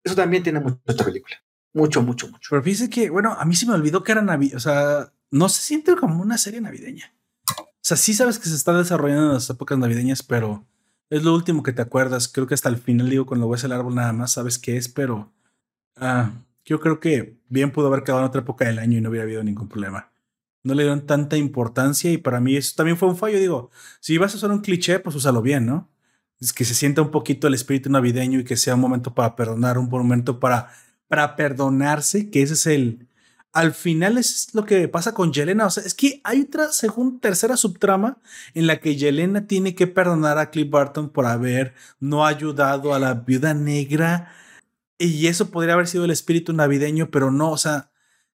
Eso 0.03 0.15
también 0.15 0.43
tiene 0.43 0.59
mucho 0.59 0.81
esta 0.85 1.05
película. 1.05 1.37
Mucho, 1.73 2.01
mucho, 2.01 2.27
mucho. 2.27 2.49
Pero 2.49 2.61
fíjese 2.61 2.89
que, 2.89 3.09
bueno, 3.09 3.31
a 3.39 3.45
mí 3.45 3.55
se 3.55 3.65
me 3.65 3.73
olvidó 3.73 4.03
que 4.03 4.11
era 4.11 4.21
Navidad, 4.21 4.57
o 4.57 4.59
sea, 4.59 5.13
no 5.31 5.47
se 5.47 5.61
siente 5.61 5.95
como 5.95 6.21
una 6.21 6.37
serie 6.37 6.59
navideña. 6.59 7.15
O 7.57 7.85
sea, 7.85 7.95
sí 7.95 8.13
sabes 8.13 8.37
que 8.37 8.49
se 8.49 8.55
está 8.55 8.73
desarrollando 8.73 9.27
en 9.27 9.33
las 9.35 9.49
épocas 9.49 9.77
navideñas, 9.77 10.23
pero 10.23 10.65
es 11.09 11.23
lo 11.23 11.33
último 11.33 11.63
que 11.63 11.71
te 11.71 11.81
acuerdas. 11.81 12.27
Creo 12.27 12.45
que 12.45 12.53
hasta 12.53 12.67
el 12.67 12.77
final, 12.77 13.09
digo, 13.09 13.25
cuando 13.25 13.47
ves 13.47 13.63
el 13.63 13.71
árbol 13.71 13.95
nada 13.95 14.11
más 14.11 14.33
sabes 14.33 14.59
qué 14.59 14.75
es, 14.75 14.89
pero 14.89 15.31
ah, 15.95 16.31
yo 16.65 16.81
creo 16.81 16.99
que 16.99 17.37
bien 17.47 17.71
pudo 17.71 17.87
haber 17.87 18.03
quedado 18.03 18.19
en 18.19 18.27
otra 18.27 18.41
época 18.41 18.65
del 18.65 18.79
año 18.79 18.97
y 18.97 19.01
no 19.01 19.09
hubiera 19.09 19.23
habido 19.23 19.41
ningún 19.41 19.69
problema. 19.69 20.12
No 20.63 20.73
le 20.73 20.83
dieron 20.83 21.05
tanta 21.05 21.37
importancia 21.37 22.11
y 22.11 22.17
para 22.17 22.39
mí 22.39 22.55
eso 22.55 22.73
también 22.75 22.97
fue 22.97 23.09
un 23.09 23.17
fallo. 23.17 23.37
Digo, 23.39 23.71
si 23.99 24.17
vas 24.17 24.33
a 24.33 24.37
usar 24.37 24.51
un 24.51 24.61
cliché, 24.61 24.99
pues 24.99 25.15
úsalo 25.15 25.41
bien, 25.41 25.65
¿no? 25.65 25.89
Es 26.39 26.53
que 26.53 26.65
se 26.65 26.73
sienta 26.73 27.01
un 27.01 27.11
poquito 27.11 27.47
el 27.47 27.53
espíritu 27.53 27.89
navideño 27.89 28.39
y 28.39 28.43
que 28.43 28.57
sea 28.57 28.75
un 28.75 28.81
momento 28.81 29.13
para 29.13 29.35
perdonar, 29.35 29.77
un 29.77 29.89
momento 29.89 30.39
para, 30.39 30.69
para 31.07 31.35
perdonarse, 31.35 32.29
que 32.29 32.41
ese 32.41 32.53
es 32.53 32.67
el, 32.67 33.07
al 33.53 33.73
final 33.73 34.17
es 34.17 34.49
lo 34.53 34.65
que 34.65 34.87
pasa 34.87 35.13
con 35.13 35.31
Yelena. 35.31 35.67
O 35.67 35.69
sea, 35.69 35.83
es 35.83 35.93
que 35.93 36.21
hay 36.23 36.41
otra, 36.41 36.71
según 36.71 37.19
tercera 37.19 37.55
subtrama, 37.55 38.17
en 38.55 38.67
la 38.67 38.79
que 38.79 38.95
Yelena 38.95 39.47
tiene 39.47 39.75
que 39.75 39.87
perdonar 39.87 40.39
a 40.39 40.49
Cliff 40.49 40.69
Barton 40.69 41.09
por 41.09 41.27
haber 41.27 41.75
no 41.99 42.25
ayudado 42.25 42.93
a 42.93 42.99
la 42.99 43.13
viuda 43.13 43.53
negra. 43.53 44.33
Y 44.97 45.27
eso 45.27 45.51
podría 45.51 45.75
haber 45.75 45.87
sido 45.87 46.05
el 46.05 46.11
espíritu 46.11 46.51
navideño, 46.53 47.11
pero 47.11 47.31
no. 47.31 47.51
O 47.51 47.57
sea, 47.57 47.91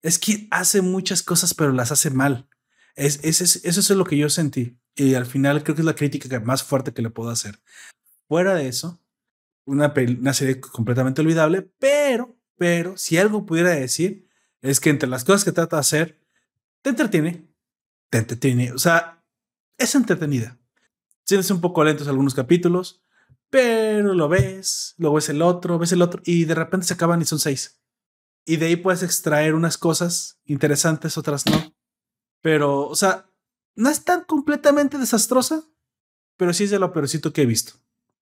es 0.06 0.20
que 0.20 0.48
hace 0.52 0.84
muchas 0.84 1.24
cosas, 1.24 1.56
pero 1.56 1.72
las 1.72 1.92
hace 1.92 2.12
mal. 2.12 2.48
Es, 2.96 3.20
es, 3.24 3.42
eso 3.42 3.80
es 3.80 3.90
lo 3.90 4.06
que 4.06 4.18
yo 4.18 4.30
sentí. 4.30 4.78
Y 4.96 5.16
al 5.16 5.26
final 5.26 5.64
creo 5.64 5.76
que 5.76 5.82
es 5.82 5.86
la 5.86 5.96
crítica 5.96 6.40
más 6.42 6.64
fuerte 6.64 6.94
que 6.94 7.02
le 7.02 7.10
puedo 7.10 7.32
hacer. 7.32 7.60
Fuera 8.28 8.54
de 8.54 8.68
eso, 8.68 9.02
una, 9.66 9.92
una 10.20 10.34
serie 10.36 10.62
completamente 10.62 11.22
olvidable, 11.22 11.64
pero, 11.80 12.38
pero, 12.56 12.96
si 12.98 13.18
algo 13.18 13.48
pudiera 13.48 13.72
decir, 13.72 14.30
es 14.62 14.80
que 14.80 14.92
entre 14.92 15.10
las 15.10 15.24
cosas 15.24 15.44
que 15.44 15.52
trata 15.52 15.78
de 15.78 15.82
hacer, 15.82 16.22
te 16.84 16.92
entretiene, 16.92 17.48
te 18.12 18.20
entretiene, 18.20 18.74
o 18.74 18.78
sea, 18.78 19.26
es 19.76 19.96
entretenida. 19.96 20.60
Tienes 21.24 21.50
un 21.50 21.62
poco 21.62 21.84
lentos 21.84 22.08
algunos 22.08 22.36
capítulos, 22.36 23.04
pero 23.50 24.14
lo 24.14 24.30
ves, 24.30 24.94
luego 25.00 25.16
ves 25.16 25.30
el 25.30 25.42
otro, 25.42 25.80
ves 25.80 25.94
el 25.94 26.04
otro, 26.04 26.22
y 26.24 26.46
de 26.46 26.54
repente 26.54 26.86
se 26.86 26.94
acaban 26.94 27.24
y 27.24 27.26
son 27.26 27.40
seis. 27.40 27.82
Y 28.46 28.58
de 28.58 28.68
ahí 28.68 28.76
puedes 28.76 29.04
extraer 29.04 29.56
unas 29.56 29.78
cosas 29.78 30.40
interesantes, 30.46 31.18
otras 31.18 31.46
no. 31.48 31.76
Pero, 32.42 32.88
o 32.88 32.96
sea, 32.96 33.26
no 33.76 33.90
es 33.90 34.04
tan 34.04 34.24
completamente 34.24 34.98
desastrosa, 34.98 35.64
pero 36.38 36.54
sí 36.54 36.66
es 36.66 36.72
de 36.72 36.80
lo 36.80 36.94
peorcito 36.94 37.34
que 37.34 37.42
he 37.42 37.46
visto. 37.46 37.74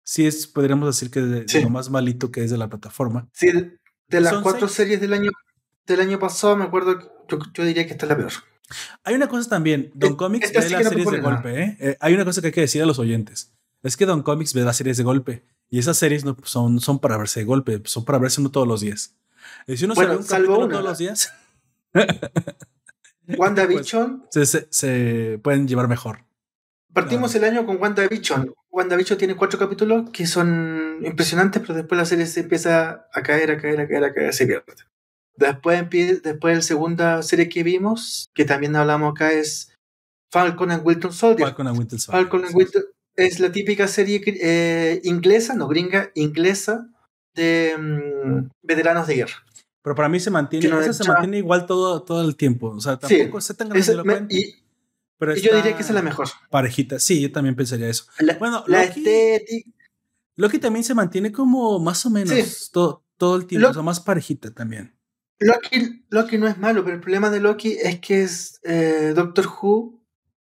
Sí 0.04 0.26
es, 0.26 0.48
podríamos 0.48 0.88
decir 0.88 1.12
que 1.12 1.20
es 1.20 1.54
de, 1.54 1.62
lo 1.62 1.70
más 1.70 1.90
malito 1.90 2.32
que 2.32 2.44
es 2.44 2.52
de 2.52 2.58
la 2.58 2.70
plataforma. 2.70 3.28
Sí, 3.34 3.52
de 4.08 4.22
las 4.22 4.38
cuatro 4.38 4.68
series 4.68 5.02
del 5.02 5.14
año 5.14 5.32
del 5.86 6.02
año 6.02 6.20
pasado, 6.20 6.56
me 6.56 6.64
acuerdo, 6.64 7.00
yo, 7.28 7.40
yo 7.54 7.64
diría 7.64 7.86
que 7.86 7.94
esta 7.94 8.06
es 8.06 8.10
la 8.10 8.18
peor. 8.18 8.32
Hay 9.04 9.16
una 9.16 9.28
cosa 9.28 9.50
también, 9.50 9.92
Don 9.94 10.16
Comics 10.16 10.52
ve 10.52 10.70
las 10.70 10.90
series 10.90 11.10
de 11.10 11.20
golpe, 11.22 11.62
¿eh? 11.62 11.78
¿eh? 11.80 11.98
Hay 12.00 12.14
una 12.14 12.26
cosa 12.26 12.42
que 12.42 12.48
hay 12.48 12.54
que 12.54 12.62
decir 12.62 12.82
a 12.82 12.86
los 12.86 12.98
oyentes. 12.98 13.54
Es 13.84 13.96
que 13.96 14.06
Don 14.06 14.24
Comics 14.24 14.54
ve 14.54 14.62
las 14.62 14.78
series 14.78 14.98
de 14.98 15.04
golpe. 15.04 15.46
Y 15.70 15.80
esas 15.80 15.98
series 15.98 16.26
no 16.26 16.36
son, 16.44 16.80
son 16.80 17.00
para 17.00 17.18
verse 17.18 17.42
de 17.42 17.46
golpe, 17.46 17.82
son 17.86 18.06
para 18.06 18.18
verse 18.18 18.42
uno 18.42 18.50
todos 18.50 18.68
los 18.68 18.82
días. 18.82 19.16
Y 19.68 19.78
si 19.78 19.86
uno 19.86 19.96
bueno, 19.96 20.22
se 20.22 20.40
ve 20.40 20.48
un 20.48 20.70
todos 20.70 20.84
los 20.84 20.98
días. 20.98 21.34
WandaVision. 23.38 24.26
Pues, 24.32 24.50
se, 24.50 24.68
se, 24.70 25.40
pueden 25.44 25.68
llevar 25.68 25.88
mejor. 25.88 26.26
Partimos 26.94 27.34
el 27.36 27.44
año 27.44 27.66
con 27.66 27.82
WandaVision. 27.82 28.54
WandaVision 28.72 29.18
tiene 29.18 29.36
cuatro 29.36 29.60
capítulos 29.60 30.10
que 30.12 30.26
son 30.26 31.02
impresionantes, 31.04 31.62
pero 31.62 31.74
después 31.74 31.98
la 31.98 32.06
serie 32.06 32.26
se 32.26 32.42
empieza 32.42 33.08
a 33.14 33.22
caer, 33.24 33.52
a 33.52 33.58
caer, 33.58 33.82
a 33.82 33.88
caer, 33.88 34.04
a 34.04 34.14
caer, 34.14 34.34
se 34.34 34.46
pierde. 34.46 34.66
Después, 35.38 35.90
después 36.24 36.56
la 36.56 36.62
segunda 36.62 37.24
serie 37.24 37.50
que 37.50 37.64
vimos, 37.64 38.30
que 38.34 38.46
también 38.46 38.76
hablamos 38.76 39.12
acá, 39.12 39.32
es 39.32 39.74
Falcon 40.32 40.72
and 40.72 40.86
Winter 40.86 41.12
Soldier. 41.12 41.48
Falcon 41.48 41.68
and 41.68 41.78
Winter 41.78 42.00
Soldier. 42.00 42.22
Falcon 42.22 42.46
and 42.46 42.56
Winter 42.56 42.86
es 43.16 43.40
la 43.40 43.52
típica 43.52 43.88
serie 43.88 44.22
eh, 44.26 45.02
inglesa, 45.04 45.56
no 45.56 45.68
gringa, 45.68 46.12
inglesa, 46.16 46.90
de 47.36 47.76
mm, 47.78 48.50
veteranos 48.64 49.08
de 49.08 49.16
guerra. 49.16 49.46
Pero 49.82 49.96
para 49.96 50.10
mí 50.10 50.20
se 50.20 50.32
mantiene, 50.32 50.68
esa 50.80 50.94
se 50.94 51.04
mantiene 51.08 51.38
igual 51.38 51.68
todo, 51.68 52.02
todo 52.02 52.28
el 52.28 52.36
tiempo. 52.36 52.70
O 52.70 52.80
sea, 52.80 52.98
tampoco 52.98 53.40
se 53.40 53.54
tan 53.54 53.70
grande 53.70 54.26
y, 54.30 54.56
pero 55.18 55.38
y 55.38 55.42
yo 55.42 55.56
diría 55.56 55.76
que 55.76 55.82
esa 55.82 55.92
es 55.92 55.96
la 55.96 56.02
mejor. 56.02 56.28
Parejita, 56.50 57.00
sí, 57.00 57.22
yo 57.22 57.32
también 57.32 57.56
pensaría 57.56 57.88
eso. 57.88 58.06
bueno, 58.40 58.64
la 58.68 58.84
estética. 58.84 59.70
Loki 60.38 60.60
también 60.60 60.84
se 60.84 60.94
mantiene 60.94 61.32
como 61.32 61.80
más 61.80 62.06
o 62.06 62.10
menos 62.10 62.70
todo, 62.72 63.06
todo 63.18 63.38
el 63.38 63.46
tiempo, 63.46 63.70
o 63.70 63.74
sea, 63.74 63.84
más 63.84 64.00
parejita 64.00 64.52
también. 64.52 64.94
Loki, 65.40 66.06
Loki 66.10 66.38
no 66.38 66.48
es 66.48 66.58
malo, 66.58 66.84
pero 66.84 66.96
el 66.96 67.02
problema 67.02 67.30
de 67.30 67.40
Loki 67.40 67.78
es 67.82 68.00
que 68.00 68.24
es 68.24 68.60
eh, 68.64 69.14
Doctor 69.16 69.48
Who 69.48 70.02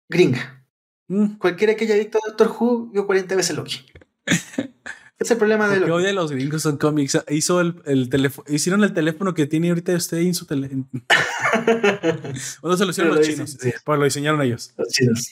gringa. 0.08 0.66
Mm. 1.08 1.36
Cualquiera 1.36 1.74
que 1.74 1.84
haya 1.84 1.96
visto 1.96 2.18
Doctor 2.24 2.48
Who 2.48 2.90
vio 2.92 3.06
40 3.06 3.34
veces 3.34 3.56
Loki. 3.56 3.84
es 5.18 5.30
el 5.30 5.36
problema 5.36 5.68
de 5.68 5.80
Loki. 5.80 5.92
Oye, 5.92 6.12
los 6.12 6.30
gringos 6.30 6.62
son 6.62 6.76
cómics. 6.76 7.22
Hizo 7.28 7.60
el, 7.60 7.80
el 7.86 8.08
teléfono, 8.08 8.46
hicieron 8.48 8.82
el 8.84 8.92
teléfono 8.92 9.34
que 9.34 9.46
tiene 9.46 9.68
ahorita 9.68 9.94
usted 9.94 10.18
en 10.18 10.34
su 10.34 10.46
teléfono. 10.46 10.88
o 12.62 12.76
se 12.76 12.84
lo 12.84 12.90
hicieron 12.90 13.14
los 13.14 13.26
chinos. 13.26 13.58
Pues 13.84 13.98
lo 13.98 14.04
diseñaron 14.04 14.42
ellos. 14.42 14.74
Los 14.76 14.88
chinos. 14.88 15.30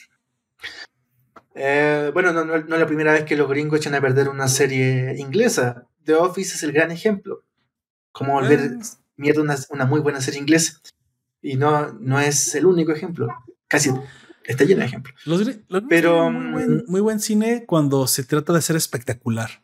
Eh, 1.55 2.11
bueno, 2.14 2.33
no, 2.33 2.45
no, 2.45 2.57
es 2.57 2.68
la 2.68 2.87
primera 2.87 3.12
vez 3.12 3.24
que 3.24 3.37
los 3.37 3.49
gringos 3.49 3.80
echan 3.80 3.95
a 3.95 4.01
perder 4.01 4.28
una 4.28 4.49
serie 4.49 5.14
inglesa. 5.18 5.87
The 6.05 6.14
Office 6.14 6.55
es 6.55 6.62
el 6.62 6.72
gran 6.72 6.91
ejemplo. 6.91 7.45
Como 8.12 8.35
volver 8.35 8.78
ah 8.78 8.85
mierda 9.16 9.43
una, 9.43 9.57
una, 9.70 9.87
muy 9.87 10.01
buena 10.01 10.20
serie 10.20 10.41
inglesa. 10.41 10.80
Y 11.41 11.57
no, 11.57 11.93
no 11.93 12.20
es 12.20 12.55
el 12.55 12.66
único 12.66 12.93
ejemplo. 12.93 13.28
Casi 13.68 13.91
está 14.45 14.64
lleno 14.64 14.80
de 14.80 14.87
ejemplos. 14.87 15.14
Pero 15.89 16.30
mm, 16.30 16.85
muy 16.87 17.01
buen, 17.01 17.20
cine 17.20 17.64
cuando 17.66 18.07
se 18.07 18.24
trata 18.24 18.53
de 18.53 18.62
ser 18.62 18.76
espectacular. 18.76 19.62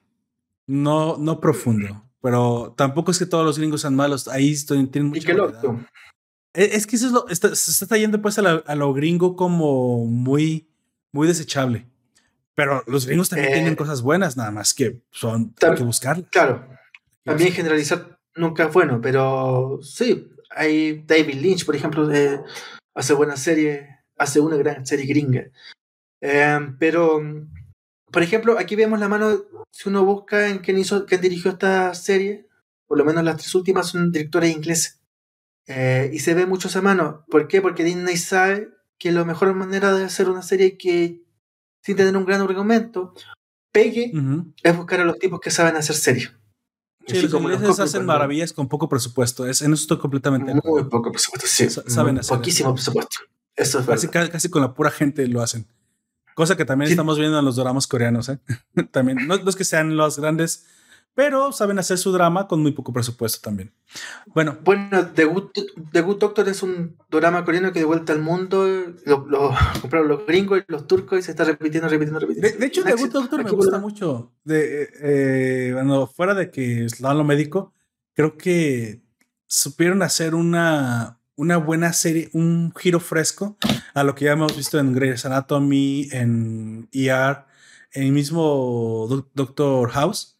No, 0.68 1.16
no 1.16 1.40
profundo. 1.40 2.04
Pero 2.22 2.74
tampoco 2.76 3.10
es 3.10 3.18
que 3.18 3.26
todos 3.26 3.44
los 3.44 3.58
gringos 3.58 3.80
sean 3.80 3.96
malos. 3.96 4.28
Ahí 4.28 4.54
tienen 4.66 5.06
mucha 5.06 5.32
e, 6.54 6.76
Es 6.76 6.86
que 6.86 6.96
eso 6.96 7.06
es 7.06 7.12
lo, 7.12 7.28
está, 7.28 7.54
se 7.56 7.84
está 7.84 7.96
yendo 7.96 8.20
pues 8.22 8.38
a, 8.38 8.74
lo 8.74 8.92
gringo 8.92 9.34
como 9.34 10.04
muy, 10.04 10.68
muy 11.10 11.26
desechable. 11.26 11.86
Pero 12.54 12.82
los 12.86 13.06
gringos 13.06 13.28
también 13.28 13.52
tienen 13.52 13.72
eh, 13.72 13.76
cosas 13.76 14.02
buenas, 14.02 14.36
nada 14.36 14.50
más 14.50 14.74
que 14.74 15.00
son 15.10 15.54
hay 15.62 15.74
que 15.74 15.84
buscar. 15.84 16.24
Claro. 16.30 16.68
También 17.24 17.52
generalizar 17.52 18.18
nunca 18.34 18.64
es 18.64 18.72
bueno, 18.72 19.00
pero 19.00 19.78
sí, 19.82 20.28
hay 20.50 21.04
David 21.06 21.36
Lynch, 21.36 21.64
por 21.64 21.76
ejemplo, 21.76 22.08
hace 22.94 23.14
buena 23.14 23.36
serie, 23.36 24.00
hace 24.16 24.40
una 24.40 24.56
gran 24.56 24.84
serie 24.84 25.06
gringa. 25.06 25.46
Em, 26.20 26.76
pero, 26.78 27.20
por 28.10 28.22
ejemplo, 28.22 28.58
aquí 28.58 28.76
vemos 28.76 28.98
la 28.98 29.08
mano, 29.08 29.44
si 29.70 29.88
uno 29.88 30.04
busca 30.04 30.48
en 30.48 30.58
quién 30.58 30.78
hizo, 30.78 31.06
quién 31.06 31.20
dirigió 31.20 31.50
esta 31.50 31.94
serie, 31.94 32.48
por 32.86 32.98
lo 32.98 33.04
menos 33.04 33.24
las 33.24 33.36
tres 33.36 33.54
últimas 33.54 33.88
son 33.88 34.10
directores 34.10 34.54
ingleses. 34.54 35.00
Eh, 35.66 36.10
y 36.12 36.20
se 36.20 36.32
ve 36.34 36.46
mucho 36.46 36.68
esa 36.68 36.80
mano. 36.80 37.24
¿Por 37.28 37.46
qué? 37.46 37.60
Porque 37.60 37.84
Disney 37.84 38.16
sabe 38.16 38.70
que 38.98 39.12
la 39.12 39.24
mejor 39.24 39.54
manera 39.54 39.92
de 39.92 40.04
hacer 40.04 40.30
una 40.30 40.42
serie 40.42 40.78
que, 40.78 41.22
sin 41.82 41.96
tener 41.96 42.16
un 42.16 42.24
gran 42.24 42.40
argumento, 42.40 43.12
pegue, 43.70 44.12
es 44.62 44.76
buscar 44.76 45.00
a 45.00 45.04
los 45.04 45.18
tipos 45.18 45.40
que 45.40 45.50
saben 45.50 45.76
hacer 45.76 45.96
series. 45.96 46.32
Sí, 47.06 47.22
los 47.22 47.32
ingleses 47.32 47.80
hacen 47.80 48.04
maravillas 48.04 48.52
con 48.52 48.68
poco 48.68 48.88
presupuesto. 48.88 49.46
Es, 49.46 49.62
en 49.62 49.72
eso 49.72 49.82
estoy 49.82 49.98
completamente. 49.98 50.52
Muy 50.64 50.84
poco 50.84 51.10
presupuesto, 51.10 51.46
sí. 51.46 51.68
Saben 51.70 52.18
hacer. 52.18 52.36
Poquísimo 52.36 52.74
presupuesto. 52.74 53.16
Eso 53.54 53.80
es 53.80 53.86
casi, 53.86 54.08
casi, 54.08 54.48
con 54.48 54.62
la 54.62 54.72
pura 54.72 54.90
gente 54.90 55.26
lo 55.26 55.42
hacen. 55.42 55.66
Cosa 56.38 56.56
que 56.56 56.64
también 56.64 56.88
estamos 56.88 57.18
viendo 57.18 57.36
en 57.36 57.44
los 57.44 57.56
dramas 57.56 57.88
coreanos. 57.88 58.28
¿eh? 58.28 58.38
también, 58.92 59.26
no, 59.26 59.36
no, 59.36 59.50
es 59.50 59.56
que 59.56 59.64
sean 59.64 59.96
los 59.96 60.20
grandes 60.20 60.66
pero 61.18 61.50
saben 61.50 61.80
hacer 61.80 61.98
su 61.98 62.12
drama 62.12 62.46
con 62.46 62.62
muy 62.62 62.70
poco 62.70 62.92
presupuesto 62.92 63.40
también. 63.42 63.72
Bueno. 64.26 64.56
Bueno, 64.62 65.04
The 65.04 65.24
Good, 65.24 65.50
The 65.90 66.00
Good 66.00 66.18
Doctor 66.18 66.48
es 66.48 66.62
un 66.62 66.96
drama 67.10 67.44
coreano 67.44 67.72
que 67.72 67.80
de 67.80 67.86
vuelta 67.86 68.12
al 68.12 68.20
mundo 68.22 68.64
lo, 69.04 69.26
compraron 69.80 70.06
los 70.06 70.24
gringos 70.26 70.60
y 70.60 70.70
los 70.70 70.86
turcos 70.86 71.18
y 71.18 71.22
se 71.22 71.32
está 71.32 71.42
repitiendo, 71.42 71.88
repitiendo, 71.88 72.20
repitiendo. 72.20 72.56
De, 72.60 72.66
hecho, 72.66 72.84
The 72.84 72.92
Good 72.92 73.10
Doctor 73.10 73.42
me 73.42 73.50
gusta 73.50 73.80
mucho. 73.80 74.32
De, 74.44 74.90
eh, 75.00 75.72
bueno, 75.72 76.06
fuera 76.06 76.34
de 76.34 76.52
que 76.52 76.84
es 76.84 77.00
lo 77.00 77.24
médico, 77.24 77.74
creo 78.14 78.36
que 78.36 79.02
supieron 79.48 80.02
hacer 80.02 80.36
una, 80.36 81.17
una 81.38 81.56
buena 81.56 81.92
serie, 81.92 82.28
un 82.34 82.74
giro 82.76 83.00
fresco 83.00 83.56
a 83.94 84.04
lo 84.04 84.14
que 84.14 84.26
ya 84.26 84.32
hemos 84.32 84.56
visto 84.56 84.78
en 84.78 84.92
Grey's 84.92 85.24
Anatomy, 85.24 86.08
en 86.12 86.88
ER, 86.92 87.44
en 87.92 88.02
el 88.02 88.12
mismo 88.12 89.24
Doctor 89.34 89.88
House 89.90 90.38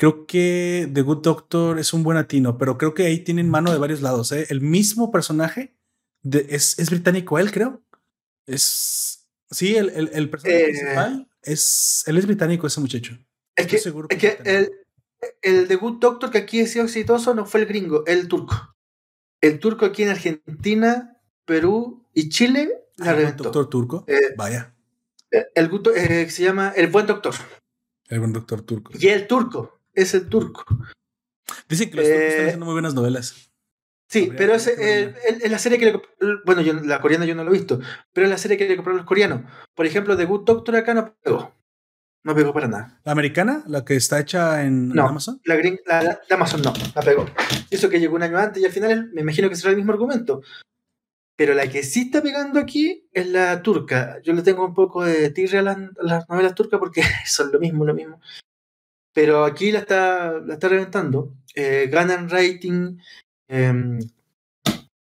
Creo 0.00 0.24
que 0.24 0.88
The 0.94 1.02
Good 1.02 1.20
Doctor 1.20 1.78
es 1.78 1.92
un 1.92 2.02
buen 2.02 2.16
atino, 2.16 2.56
pero 2.56 2.78
creo 2.78 2.94
que 2.94 3.04
ahí 3.04 3.18
tienen 3.18 3.50
mano 3.50 3.70
de 3.70 3.76
varios 3.76 4.00
lados. 4.00 4.32
¿eh? 4.32 4.46
El 4.48 4.62
mismo 4.62 5.10
personaje 5.10 5.76
es, 6.24 6.78
es, 6.78 6.88
británico, 6.88 7.38
él 7.38 7.52
creo. 7.52 7.82
Es. 8.46 9.28
Sí, 9.50 9.76
el, 9.76 9.90
el, 9.90 10.30
personaje 10.30 10.62
eh, 10.62 10.64
principal 10.68 11.28
es. 11.42 12.02
Él 12.06 12.16
es 12.16 12.24
británico, 12.24 12.66
ese 12.66 12.80
muchacho. 12.80 13.18
Es 13.54 13.66
que, 13.66 13.76
seguro 13.76 14.08
que, 14.08 14.38
el, 14.46 14.72
el 15.42 15.68
The 15.68 15.76
Good 15.76 15.98
Doctor 16.00 16.30
que 16.30 16.38
aquí 16.38 16.62
ha 16.62 16.66
sido 16.66 16.86
exitoso 16.86 17.34
no 17.34 17.44
fue 17.44 17.60
el 17.60 17.66
gringo, 17.66 18.02
el 18.06 18.26
turco. 18.26 18.69
El 19.40 19.58
turco 19.58 19.86
aquí 19.86 20.02
en 20.02 20.10
Argentina, 20.10 21.16
Perú 21.44 22.06
y 22.14 22.28
Chile 22.28 22.80
la 23.00 23.12
¿El 23.12 23.36
doctor 23.36 23.68
turco? 23.70 24.04
Eh, 24.06 24.34
Vaya. 24.36 24.74
El, 25.30 25.70
el, 25.96 26.30
se 26.30 26.42
llama 26.42 26.72
El 26.76 26.88
Buen 26.88 27.06
Doctor. 27.06 27.34
El 28.08 28.18
Buen 28.18 28.32
Doctor 28.32 28.62
turco. 28.62 28.92
Y 28.98 29.08
el 29.08 29.26
turco 29.26 29.80
es 29.94 30.12
el 30.14 30.28
turco. 30.28 30.64
Dicen 31.68 31.90
que 31.90 31.96
los 31.96 32.04
turcos 32.04 32.22
están 32.22 32.40
eh, 32.40 32.46
haciendo 32.46 32.66
muy 32.66 32.74
buenas 32.74 32.94
novelas. 32.94 33.50
Sí, 34.08 34.32
pero 34.36 34.54
es, 34.54 34.66
eh, 34.66 35.14
la 35.48 35.58
serie 35.58 35.78
que 35.78 35.86
le, 35.86 36.02
Bueno, 36.44 36.62
yo, 36.62 36.74
la 36.74 37.00
coreana 37.00 37.24
yo 37.24 37.34
no 37.36 37.44
lo 37.44 37.50
he 37.50 37.58
visto, 37.58 37.80
pero 38.12 38.26
es 38.26 38.30
la 38.30 38.38
serie 38.38 38.56
que 38.56 38.68
le 38.68 38.74
compraron 38.74 38.98
los 38.98 39.06
coreanos. 39.06 39.42
Por 39.74 39.86
ejemplo, 39.86 40.16
The 40.16 40.24
Good 40.24 40.44
Doctor 40.44 40.76
acá 40.76 40.94
no 40.94 41.14
pegó. 41.22 41.54
No 42.22 42.34
pegó 42.34 42.52
para 42.52 42.68
nada. 42.68 43.00
¿La 43.04 43.12
americana? 43.12 43.62
¿La 43.66 43.84
que 43.84 43.96
está 43.96 44.20
hecha 44.20 44.62
en 44.62 44.98
Amazon? 44.98 45.40
La, 45.44 45.56
la, 46.02 46.20
Amazon 46.30 46.60
no, 46.62 46.72
la 46.94 47.02
pegó. 47.02 47.26
Eso 47.70 47.88
que 47.88 47.98
llegó 47.98 48.16
un 48.16 48.22
año 48.22 48.38
antes 48.38 48.62
y 48.62 48.66
al 48.66 48.72
final 48.72 49.10
me 49.12 49.22
imagino 49.22 49.48
que 49.48 49.56
será 49.56 49.70
el 49.70 49.76
mismo 49.76 49.92
argumento. 49.92 50.42
Pero 51.36 51.54
la 51.54 51.66
que 51.68 51.82
sí 51.82 52.02
está 52.02 52.20
pegando 52.20 52.60
aquí 52.60 53.08
es 53.12 53.26
la 53.26 53.62
turca. 53.62 54.20
Yo 54.22 54.34
le 54.34 54.42
tengo 54.42 54.66
un 54.66 54.74
poco 54.74 55.02
de 55.02 55.30
tirre 55.30 55.58
a 55.58 55.62
las, 55.62 55.78
a 55.78 56.02
las 56.02 56.28
novelas 56.28 56.54
turcas 56.54 56.78
porque 56.78 57.02
son 57.26 57.50
lo 57.50 57.58
mismo, 57.58 57.84
lo 57.84 57.94
mismo 57.94 58.20
pero 59.12 59.44
aquí 59.44 59.72
la 59.72 59.80
está, 59.80 60.40
la 60.40 60.54
está 60.54 60.68
reventando. 60.68 61.34
Eh, 61.54 61.88
ganan 61.90 62.28
rating. 62.28 62.98
Em, 63.48 63.98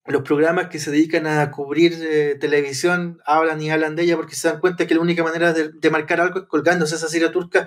los 0.08 0.22
programas 0.22 0.68
que 0.68 0.78
se 0.78 0.90
dedican 0.90 1.26
a 1.26 1.50
cubrir 1.50 1.94
eh, 2.00 2.36
televisión 2.40 3.20
hablan 3.24 3.60
y 3.60 3.70
hablan 3.70 3.96
de 3.96 4.04
ella 4.04 4.16
porque 4.16 4.34
se 4.34 4.48
dan 4.48 4.60
cuenta 4.60 4.86
que 4.86 4.94
la 4.94 5.00
única 5.00 5.22
manera 5.22 5.52
de, 5.52 5.90
marcar 5.90 6.20
algo 6.20 6.40
es 6.40 6.46
colgándose 6.46 6.94
esa 6.94 7.08
serie 7.08 7.28
turca 7.30 7.66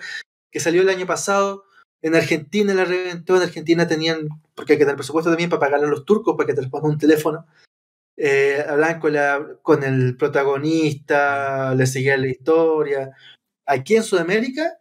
que 0.51 0.59
salió 0.59 0.81
el 0.81 0.89
año 0.89 1.05
pasado. 1.05 1.63
En 2.01 2.15
Argentina 2.15 2.73
la 2.73 2.85
reventó, 2.85 3.35
en 3.35 3.43
Argentina 3.43 3.87
tenían, 3.87 4.29
porque 4.55 4.73
hay 4.73 4.79
que 4.79 4.85
tener 4.85 4.95
presupuesto 4.95 5.29
también 5.29 5.49
para 5.49 5.59
pagarle 5.59 5.87
a 5.87 5.89
los 5.89 6.05
turcos 6.05 6.35
para 6.37 6.47
que 6.47 6.53
te 6.53 6.61
respondan 6.61 6.91
un 6.91 6.97
teléfono. 6.97 7.45
Eh, 8.15 8.65
hablan 8.67 8.99
con, 8.99 9.13
la, 9.13 9.45
con 9.61 9.83
el 9.83 10.15
protagonista, 10.17 11.75
le 11.75 11.85
seguían 11.87 12.21
la 12.21 12.29
historia. 12.29 13.11
Aquí 13.65 13.95
en 13.95 14.03
Sudamérica 14.03 14.79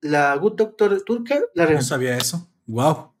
la 0.00 0.34
Good 0.36 0.54
Doctor 0.54 1.02
turca 1.04 1.40
la 1.54 1.66
No 1.66 1.82
sabía 1.82 2.16
eso. 2.16 2.48
Wow. 2.66 3.12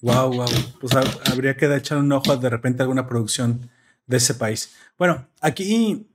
Wow, 0.00 0.32
wow. 0.32 0.46
Pues 0.80 0.94
habría 1.30 1.56
que 1.56 1.74
echar 1.74 1.98
un 1.98 2.12
ojo 2.12 2.36
de 2.36 2.50
repente 2.50 2.82
a 2.82 2.84
alguna 2.84 3.06
producción 3.06 3.70
de 4.06 4.16
ese 4.16 4.34
país. 4.34 4.74
Bueno, 4.98 5.26
aquí 5.40 6.06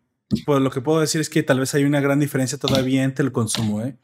pues 0.45 0.62
lo 0.62 0.70
que 0.70 0.82
puedo 0.82 0.99
decir 0.99 1.22
es 1.22 1.30
que 1.30 1.43
tal 1.43 1.60
vez 1.60 1.74
hay 1.74 1.84
una 1.84 1.99
gran 1.99 2.20
diferencia 2.20 2.57
todavía 2.57 3.03
entre 3.03 3.26
el 3.26 3.32
consumo. 3.32 3.82
¿eh? 3.82 3.97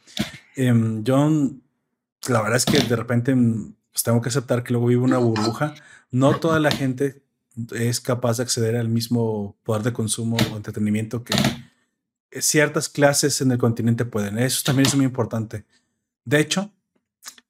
Em, 0.55 1.03
yo, 1.03 1.17
la 2.27 2.41
verdad 2.41 2.57
es 2.57 2.65
que 2.65 2.79
de 2.79 2.95
repente 2.95 3.35
pues, 3.35 4.03
tengo 4.03 4.21
que 4.21 4.29
aceptar 4.29 4.63
que 4.63 4.73
luego 4.73 4.87
vivo 4.87 5.05
una 5.05 5.19
burbuja. 5.19 5.75
No 6.11 6.39
toda 6.39 6.59
la 6.59 6.71
gente 6.71 7.21
es 7.73 8.01
capaz 8.01 8.37
de 8.37 8.43
acceder 8.43 8.75
al 8.75 8.89
mismo 8.89 9.55
poder 9.63 9.83
de 9.83 9.93
consumo 9.93 10.37
o 10.51 10.57
entretenimiento 10.57 11.23
que 11.23 11.35
ciertas 12.41 12.89
clases 12.89 13.39
en 13.41 13.51
el 13.51 13.57
continente 13.57 14.03
pueden. 14.03 14.37
Eso 14.39 14.61
también 14.65 14.87
es 14.87 14.95
muy 14.95 15.05
importante. 15.05 15.65
De 16.25 16.39
hecho, 16.39 16.71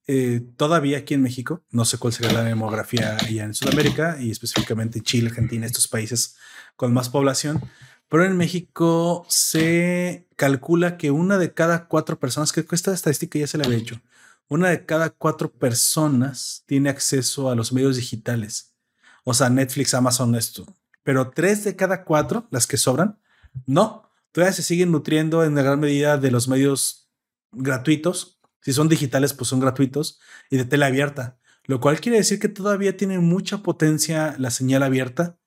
eh, 0.07 0.41
todavía 0.55 0.99
aquí 0.99 1.15
en 1.15 1.23
México, 1.23 1.63
no 1.71 1.83
sé 1.83 1.97
cuál 1.97 2.13
sería 2.13 2.31
la 2.31 2.43
demografía 2.43 3.17
allá 3.17 3.43
en 3.43 3.55
Sudamérica 3.55 4.17
y 4.19 4.29
específicamente 4.29 5.01
Chile, 5.01 5.29
Argentina, 5.29 5.65
estos 5.65 5.87
países 5.87 6.35
con 6.75 6.93
más 6.93 7.09
población, 7.09 7.59
pero 8.07 8.23
en 8.23 8.37
México 8.37 9.25
se 9.29 10.27
calcula 10.35 10.97
que 10.97 11.09
una 11.09 11.39
de 11.39 11.53
cada 11.53 11.87
cuatro 11.87 12.19
personas, 12.19 12.51
que 12.51 12.65
esta 12.71 12.93
estadística 12.93 13.39
ya 13.39 13.47
se 13.47 13.57
la 13.57 13.65
había 13.65 13.79
hecho, 13.79 13.99
una 14.47 14.69
de 14.69 14.85
cada 14.85 15.09
cuatro 15.09 15.51
personas 15.51 16.63
tiene 16.67 16.89
acceso 16.89 17.49
a 17.49 17.55
los 17.55 17.73
medios 17.73 17.95
digitales, 17.95 18.75
o 19.23 19.33
sea, 19.33 19.49
Netflix, 19.49 19.95
Amazon, 19.95 20.35
esto, 20.35 20.67
pero 21.01 21.31
tres 21.31 21.63
de 21.63 21.75
cada 21.75 22.03
cuatro, 22.03 22.47
las 22.51 22.67
que 22.67 22.77
sobran, 22.77 23.17
no, 23.65 24.11
todavía 24.31 24.53
se 24.53 24.61
siguen 24.61 24.91
nutriendo 24.91 25.43
en 25.43 25.55
gran 25.55 25.79
medida 25.79 26.19
de 26.19 26.29
los 26.29 26.47
medios 26.47 27.09
gratuitos 27.51 28.34
si 28.65 28.73
son 28.73 28.89
digitales, 28.89 29.35
pues 29.35 29.47
son 29.47 29.59
gratuitos 29.59 30.19
y 30.49 30.57
de 30.57 30.65
tele 30.65 30.85
abierta, 30.85 31.37
lo 31.65 31.79
cual 31.79 32.01
quiere 32.01 32.17
decir 32.17 32.39
que 32.39 32.49
todavía 32.49 32.97
tiene 32.97 33.19
mucha 33.19 33.61
potencia 33.61 34.35
la 34.39 34.49
señal 34.49 34.81
abierta 34.81 35.37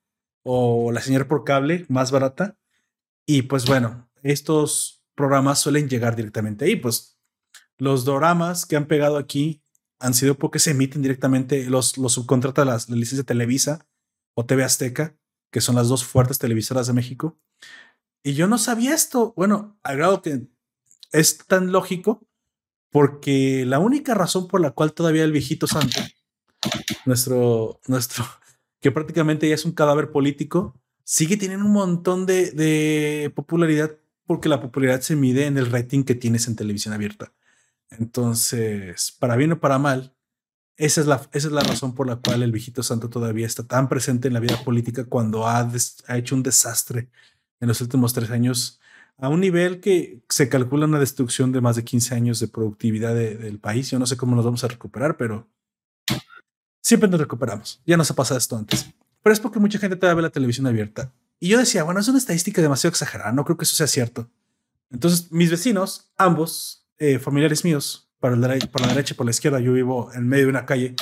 o 0.44 0.92
la 0.92 1.00
señal 1.02 1.26
por 1.26 1.42
cable 1.42 1.84
más 1.88 2.12
barata. 2.12 2.56
Y 3.26 3.42
pues 3.42 3.66
bueno, 3.66 4.08
estos 4.22 5.02
programas 5.16 5.58
suelen 5.58 5.88
llegar 5.88 6.14
directamente 6.14 6.64
ahí. 6.64 6.76
Pues 6.76 7.18
los 7.76 8.04
doramas 8.04 8.66
que 8.66 8.76
han 8.76 8.86
pegado 8.86 9.16
aquí 9.16 9.64
han 9.98 10.14
sido 10.14 10.38
porque 10.38 10.60
se 10.60 10.70
emiten 10.70 11.02
directamente, 11.02 11.68
los, 11.68 11.98
los 11.98 12.12
subcontrata 12.12 12.64
las, 12.64 12.88
la 12.88 12.94
licencia 12.94 13.24
Televisa 13.24 13.84
o 14.34 14.46
TV 14.46 14.62
Azteca, 14.62 15.16
que 15.50 15.60
son 15.60 15.74
las 15.74 15.88
dos 15.88 16.04
fuertes 16.04 16.38
televisoras 16.38 16.86
de 16.86 16.92
México. 16.92 17.36
Y 18.22 18.34
yo 18.34 18.46
no 18.46 18.58
sabía 18.58 18.94
esto. 18.94 19.32
Bueno, 19.36 19.76
al 19.82 20.22
que 20.22 20.46
es 21.10 21.38
tan 21.38 21.72
lógico 21.72 22.27
porque 22.90 23.64
la 23.66 23.78
única 23.78 24.14
razón 24.14 24.48
por 24.48 24.60
la 24.60 24.70
cual 24.70 24.92
todavía 24.92 25.24
el 25.24 25.32
viejito 25.32 25.66
santo, 25.66 26.00
nuestro, 27.04 27.80
nuestro, 27.86 28.24
que 28.80 28.90
prácticamente 28.90 29.48
ya 29.48 29.54
es 29.54 29.64
un 29.64 29.72
cadáver 29.72 30.10
político, 30.10 30.74
sigue 31.04 31.36
teniendo 31.36 31.66
un 31.66 31.72
montón 31.72 32.26
de, 32.26 33.32
popularidad 33.34 33.96
porque 34.26 34.48
la 34.48 34.60
popularidad 34.60 35.00
se 35.00 35.16
mide 35.16 35.46
en 35.46 35.56
el 35.56 35.70
rating 35.70 36.04
que 36.04 36.14
tienes 36.14 36.48
en 36.48 36.56
televisión 36.56 36.92
abierta. 36.92 37.32
Entonces, 37.90 39.16
para 39.18 39.36
bien 39.36 39.52
o 39.52 39.60
para 39.60 39.78
mal, 39.78 40.14
esa 40.76 41.00
es, 41.00 41.06
la, 41.06 41.16
esa 41.32 41.48
es 41.48 41.52
la 41.52 41.62
razón 41.62 41.94
por 41.94 42.06
la 42.06 42.16
cual 42.16 42.42
el 42.42 42.52
viejito 42.52 42.82
santo 42.82 43.08
todavía 43.08 43.46
está 43.46 43.66
tan 43.66 43.88
presente 43.88 44.28
en 44.28 44.34
la 44.34 44.40
vida 44.40 44.62
política 44.64 45.06
cuando 45.06 45.46
ha, 45.46 45.68
ha 46.06 46.18
hecho 46.18 46.34
un 46.34 46.42
desastre 46.42 47.08
en 47.58 47.68
los 47.68 47.80
últimos 47.80 48.12
tres 48.12 48.30
años 48.30 48.78
a 49.18 49.28
un 49.28 49.40
nivel 49.40 49.80
que 49.80 50.22
se 50.28 50.48
calcula 50.48 50.86
una 50.86 51.00
destrucción 51.00 51.50
de 51.50 51.60
más 51.60 51.76
de 51.76 51.84
15 51.84 52.14
años 52.14 52.40
de 52.40 52.48
productividad 52.48 53.14
del 53.14 53.58
país. 53.58 53.90
Yo 53.90 53.98
no 53.98 54.06
sé 54.06 54.16
cómo 54.16 54.36
nos 54.36 54.44
vamos 54.44 54.62
a 54.62 54.68
recuperar, 54.68 55.16
pero 55.16 55.48
siempre 56.80 57.10
nos 57.10 57.20
recuperamos. 57.20 57.82
Ya 57.84 57.96
nos 57.96 58.10
ha 58.10 58.14
pasado 58.14 58.38
esto 58.38 58.56
antes. 58.56 58.88
Pero 59.22 59.32
es 59.32 59.40
porque 59.40 59.58
mucha 59.58 59.78
gente 59.78 59.96
todavía 59.96 60.16
ve 60.16 60.22
la 60.22 60.30
televisión 60.30 60.66
abierta. 60.68 61.12
Y 61.40 61.48
yo 61.48 61.58
decía, 61.58 61.82
bueno, 61.82 62.00
es 62.00 62.08
una 62.08 62.18
estadística 62.18 62.62
demasiado 62.62 62.90
exagerada, 62.90 63.32
no 63.32 63.44
creo 63.44 63.56
que 63.56 63.64
eso 63.64 63.76
sea 63.76 63.86
cierto. 63.86 64.30
Entonces, 64.90 65.30
mis 65.30 65.50
vecinos, 65.50 66.10
ambos 66.16 66.88
eh, 66.98 67.18
familiares 67.18 67.64
míos, 67.64 68.08
para 68.18 68.36
la, 68.36 68.56
por 68.72 68.80
la 68.80 68.88
derecha 68.88 69.14
y 69.14 69.16
por 69.16 69.26
la 69.26 69.30
izquierda, 69.30 69.60
yo 69.60 69.72
vivo 69.72 70.10
en 70.14 70.26
medio 70.26 70.44
de 70.44 70.50
una 70.50 70.66
calle, 70.66 70.94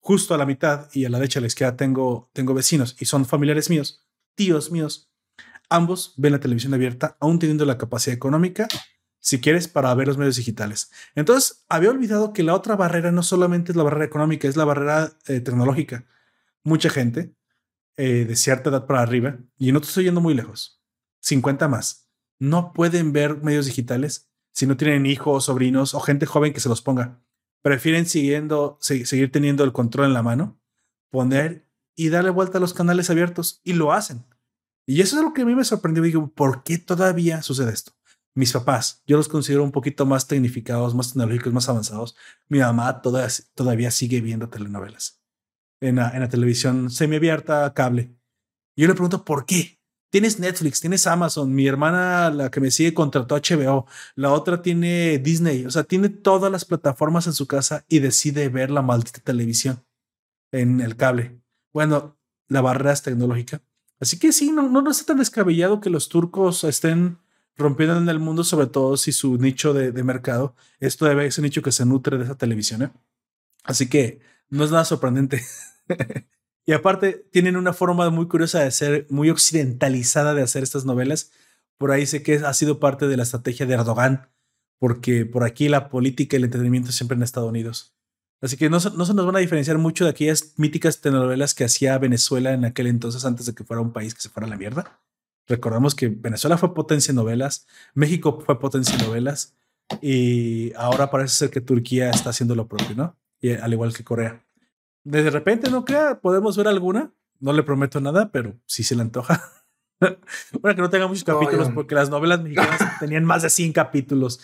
justo 0.00 0.34
a 0.34 0.38
la 0.38 0.46
mitad, 0.46 0.88
y 0.92 1.04
a 1.04 1.10
la 1.10 1.18
derecha 1.18 1.38
y 1.38 1.40
a 1.40 1.42
la 1.42 1.46
izquierda 1.48 1.76
tengo, 1.76 2.30
tengo 2.32 2.54
vecinos 2.54 2.96
y 2.98 3.04
son 3.04 3.24
familiares 3.24 3.70
míos, 3.70 4.04
tíos 4.34 4.70
míos 4.70 5.10
Ambos 5.74 6.14
ven 6.16 6.30
la 6.30 6.38
televisión 6.38 6.72
abierta, 6.72 7.16
aún 7.18 7.40
teniendo 7.40 7.64
la 7.64 7.78
capacidad 7.78 8.14
económica, 8.14 8.68
si 9.18 9.40
quieres, 9.40 9.66
para 9.66 9.92
ver 9.96 10.06
los 10.06 10.16
medios 10.16 10.36
digitales. 10.36 10.92
Entonces, 11.16 11.64
había 11.68 11.90
olvidado 11.90 12.32
que 12.32 12.44
la 12.44 12.54
otra 12.54 12.76
barrera 12.76 13.10
no 13.10 13.24
solamente 13.24 13.72
es 13.72 13.76
la 13.76 13.82
barrera 13.82 14.04
económica, 14.04 14.46
es 14.46 14.56
la 14.56 14.64
barrera 14.64 15.18
eh, 15.26 15.40
tecnológica. 15.40 16.04
Mucha 16.62 16.90
gente 16.90 17.34
eh, 17.96 18.24
de 18.24 18.36
cierta 18.36 18.70
edad 18.70 18.86
para 18.86 19.00
arriba, 19.00 19.36
y 19.58 19.72
no 19.72 19.80
te 19.80 19.88
estoy 19.88 20.04
yendo 20.04 20.20
muy 20.20 20.34
lejos, 20.34 20.80
50 21.22 21.66
más, 21.66 22.08
no 22.38 22.72
pueden 22.72 23.12
ver 23.12 23.42
medios 23.42 23.66
digitales 23.66 24.30
si 24.52 24.68
no 24.68 24.76
tienen 24.76 25.06
hijos, 25.06 25.46
sobrinos 25.46 25.92
o 25.94 25.98
gente 25.98 26.24
joven 26.24 26.52
que 26.52 26.60
se 26.60 26.68
los 26.68 26.82
ponga. 26.82 27.20
Prefieren 27.62 28.06
siguiendo, 28.06 28.78
seguir 28.80 29.32
teniendo 29.32 29.64
el 29.64 29.72
control 29.72 30.06
en 30.06 30.14
la 30.14 30.22
mano, 30.22 30.56
poner 31.10 31.68
y 31.96 32.10
darle 32.10 32.30
vuelta 32.30 32.58
a 32.58 32.60
los 32.60 32.74
canales 32.74 33.10
abiertos 33.10 33.60
y 33.64 33.72
lo 33.72 33.92
hacen. 33.92 34.24
Y 34.86 35.00
eso 35.00 35.16
es 35.16 35.22
lo 35.22 35.32
que 35.32 35.42
a 35.42 35.46
mí 35.46 35.54
me 35.54 35.64
sorprendió. 35.64 36.02
Digo, 36.02 36.30
¿por 36.32 36.62
qué 36.62 36.78
todavía 36.78 37.42
sucede 37.42 37.72
esto? 37.72 37.92
Mis 38.36 38.52
papás, 38.52 39.02
yo 39.06 39.16
los 39.16 39.28
considero 39.28 39.62
un 39.62 39.70
poquito 39.70 40.06
más 40.06 40.26
tecnificados, 40.26 40.94
más 40.94 41.08
tecnológicos, 41.08 41.52
más 41.52 41.68
avanzados. 41.68 42.16
Mi 42.48 42.58
mamá 42.58 43.00
todavía, 43.00 43.32
todavía 43.54 43.90
sigue 43.90 44.20
viendo 44.20 44.48
telenovelas 44.48 45.22
en 45.80 45.96
la, 45.96 46.10
en 46.10 46.20
la 46.20 46.28
televisión 46.28 46.90
semiabierta, 46.90 47.72
cable. 47.74 48.16
Yo 48.76 48.88
le 48.88 48.94
pregunto, 48.94 49.24
¿por 49.24 49.46
qué? 49.46 49.78
Tienes 50.10 50.38
Netflix, 50.38 50.80
tienes 50.80 51.06
Amazon, 51.08 51.52
mi 51.52 51.66
hermana, 51.66 52.30
la 52.30 52.50
que 52.50 52.60
me 52.60 52.70
sigue, 52.70 52.94
contrató 52.94 53.36
HBO, 53.36 53.86
la 54.14 54.32
otra 54.32 54.62
tiene 54.62 55.18
Disney, 55.18 55.66
o 55.66 55.72
sea, 55.72 55.82
tiene 55.82 56.08
todas 56.08 56.52
las 56.52 56.64
plataformas 56.64 57.26
en 57.26 57.32
su 57.32 57.48
casa 57.48 57.84
y 57.88 57.98
decide 57.98 58.48
ver 58.48 58.70
la 58.70 58.82
maldita 58.82 59.20
televisión 59.20 59.84
en 60.52 60.80
el 60.80 60.96
cable. 60.96 61.40
Bueno, 61.72 62.16
la 62.48 62.60
barrera 62.60 62.92
es 62.92 63.02
tecnológica. 63.02 63.60
Así 64.04 64.18
que 64.18 64.32
sí, 64.32 64.52
no, 64.52 64.68
no, 64.68 64.90
está 64.90 65.06
tan 65.06 65.16
descabellado 65.16 65.80
que 65.80 65.88
los 65.88 66.10
turcos 66.10 66.62
estén 66.64 67.16
rompiendo 67.56 67.96
en 67.96 68.06
el 68.10 68.18
mundo, 68.18 68.44
sobre 68.44 68.66
todo 68.66 68.98
si 68.98 69.12
su 69.12 69.38
nicho 69.38 69.72
de, 69.72 69.92
de 69.92 70.02
mercado 70.02 70.54
es 70.78 70.98
todavía 70.98 71.24
ese 71.24 71.40
nicho 71.40 71.62
que 71.62 71.72
se 71.72 71.86
nutre 71.86 72.18
de 72.18 72.24
esa 72.24 72.36
televisión. 72.36 72.82
¿eh? 72.82 72.90
Así 73.62 73.88
que 73.88 74.20
no 74.50 74.62
es 74.62 74.70
nada 74.70 74.84
sorprendente. 74.84 75.42
y 76.66 76.72
aparte, 76.72 77.26
tienen 77.32 77.56
una 77.56 77.72
forma 77.72 78.10
muy 78.10 78.28
curiosa 78.28 78.60
de 78.60 78.70
ser, 78.72 79.06
muy 79.08 79.30
occidentalizada 79.30 80.34
de 80.34 80.42
hacer 80.42 80.62
estas 80.62 80.84
novelas. 80.84 81.32
Por 81.78 81.90
ahí 81.90 82.04
sé 82.04 82.22
que 82.22 82.34
ha 82.34 82.52
sido 82.52 82.80
parte 82.80 83.08
de 83.08 83.16
la 83.16 83.22
estrategia 83.22 83.64
de 83.64 83.72
Erdogan, 83.72 84.28
porque 84.78 85.24
por 85.24 85.44
aquí 85.44 85.70
la 85.70 85.88
política 85.88 86.36
y 86.36 86.40
el 86.40 86.44
entretenimiento 86.44 86.92
siempre 86.92 87.16
en 87.16 87.22
Estados 87.22 87.48
Unidos. 87.48 87.96
Así 88.40 88.56
que 88.56 88.68
no, 88.68 88.78
no, 88.78 89.06
se 89.06 89.14
nos 89.14 89.26
van 89.26 89.36
a 89.36 89.40
diferenciar 89.40 89.78
mucho 89.78 90.04
de 90.04 90.10
aquellas 90.10 90.54
míticas 90.58 91.00
telenovelas 91.00 91.54
que 91.54 91.64
hacía 91.64 91.96
Venezuela 91.98 92.52
en 92.52 92.64
aquel 92.64 92.86
entonces 92.86 93.24
antes 93.24 93.46
de 93.46 93.54
que 93.54 93.64
fuera 93.64 93.80
un 93.80 93.92
país 93.92 94.14
que 94.14 94.20
se 94.20 94.28
fuera 94.28 94.46
a 94.46 94.50
la 94.50 94.56
mierda. 94.56 95.00
Recordamos 95.46 95.94
que 95.94 96.08
Venezuela 96.08 96.58
fue 96.58 96.74
potencia 96.74 97.12
en 97.12 97.16
novelas, 97.16 97.66
México 97.94 98.42
fue 98.44 98.58
potencia 98.58 98.96
en 98.96 99.06
novelas 99.06 99.54
y 100.00 100.72
ahora 100.74 101.10
parece 101.10 101.34
ser 101.34 101.50
que 101.50 101.60
Turquía 101.60 102.10
está 102.10 102.30
haciendo 102.30 102.54
lo 102.54 102.68
propio, 102.68 102.96
¿no? 102.96 103.16
Y 103.40 103.52
al 103.52 103.72
igual 103.72 103.94
que 103.94 104.04
Corea 104.04 104.44
de 105.04 105.30
repente, 105.30 105.70
no 105.70 105.84
crea, 105.84 106.20
podemos 106.20 106.56
ver 106.56 106.66
alguna. 106.66 107.12
No 107.38 107.52
le 107.52 107.62
prometo 107.62 108.00
nada, 108.00 108.30
pero 108.32 108.54
si 108.66 108.82
se 108.82 108.96
le 108.96 109.02
antoja. 109.02 109.42
bueno, 110.00 110.74
que 110.74 110.82
no 110.82 110.90
tenga 110.90 111.06
muchos 111.06 111.24
capítulos, 111.24 111.70
porque 111.74 111.94
las 111.94 112.08
novelas 112.08 112.42
mexicanas 112.42 112.80
tenían 113.00 113.24
más 113.24 113.42
de 113.42 113.50
100 113.50 113.72
capítulos. 113.72 114.40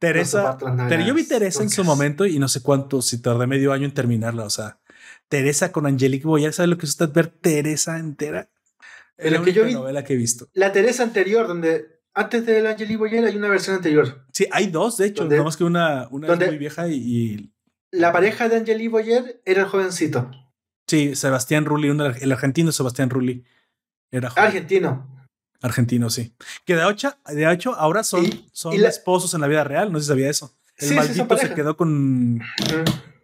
Teresa, 0.00 0.56
pero 0.88 1.04
yo 1.04 1.14
vi 1.14 1.24
Teresa 1.24 1.62
en 1.62 1.68
su 1.68 1.84
momento 1.84 2.24
y 2.24 2.38
no 2.38 2.48
sé 2.48 2.62
cuánto, 2.62 3.02
si 3.02 3.20
tardé 3.20 3.46
medio 3.46 3.72
año 3.72 3.84
en 3.84 3.92
terminarla. 3.92 4.44
O 4.44 4.50
sea, 4.50 4.80
Teresa 5.28 5.72
con 5.72 5.86
Angelique 5.86 6.26
Boyer, 6.26 6.52
¿sabe 6.54 6.68
lo 6.68 6.78
que 6.78 6.86
es 6.86 6.90
usted 6.90 7.12
ver 7.12 7.28
Teresa 7.28 7.98
entera? 7.98 8.48
Es 9.18 9.30
la 9.30 9.42
que 9.42 9.52
yo 9.52 9.66
vi, 9.66 9.74
novela 9.74 10.02
que 10.02 10.14
he 10.14 10.16
visto. 10.16 10.48
La 10.54 10.72
Teresa 10.72 11.02
anterior, 11.02 11.46
donde 11.46 12.00
antes 12.14 12.46
de 12.46 12.62
la 12.62 12.70
Angelique 12.70 12.96
Boyer 12.96 13.26
hay 13.26 13.36
una 13.36 13.48
versión 13.48 13.76
anterior. 13.76 14.24
Sí, 14.32 14.46
hay 14.50 14.68
dos, 14.68 14.96
de 14.96 15.06
hecho, 15.08 15.26
nada 15.26 15.42
más 15.42 15.58
que 15.58 15.64
una, 15.64 16.08
una 16.10 16.32
es 16.32 16.46
muy 16.46 16.56
vieja 16.56 16.88
y 16.88 17.52
la 17.90 18.10
pareja 18.10 18.48
de 18.48 18.56
Angeli 18.56 18.88
Boyer 18.88 19.42
era 19.44 19.62
el 19.62 19.68
jovencito. 19.68 20.30
Sí, 20.86 21.14
Sebastián 21.14 21.66
Rulli, 21.66 21.88
el 21.88 22.32
argentino 22.32 22.72
Sebastián 22.72 23.10
Rulli. 23.10 23.44
Era 24.10 24.28
Argentino. 24.34 25.19
Argentino, 25.62 26.10
sí. 26.10 26.34
Que 26.64 26.76
de 26.76 26.88
hecho, 26.90 27.14
de 27.26 27.52
hecho 27.52 27.74
ahora 27.74 28.02
son, 28.02 28.26
son 28.52 28.74
esposos 28.74 29.34
en 29.34 29.40
la 29.40 29.46
vida 29.46 29.64
real, 29.64 29.92
no 29.92 29.98
sé 29.98 30.04
si 30.04 30.08
sabía 30.08 30.30
eso. 30.30 30.56
El 30.78 30.94
maldito 30.94 31.36
se 31.36 31.54
quedó 31.54 31.76
con. 31.76 32.40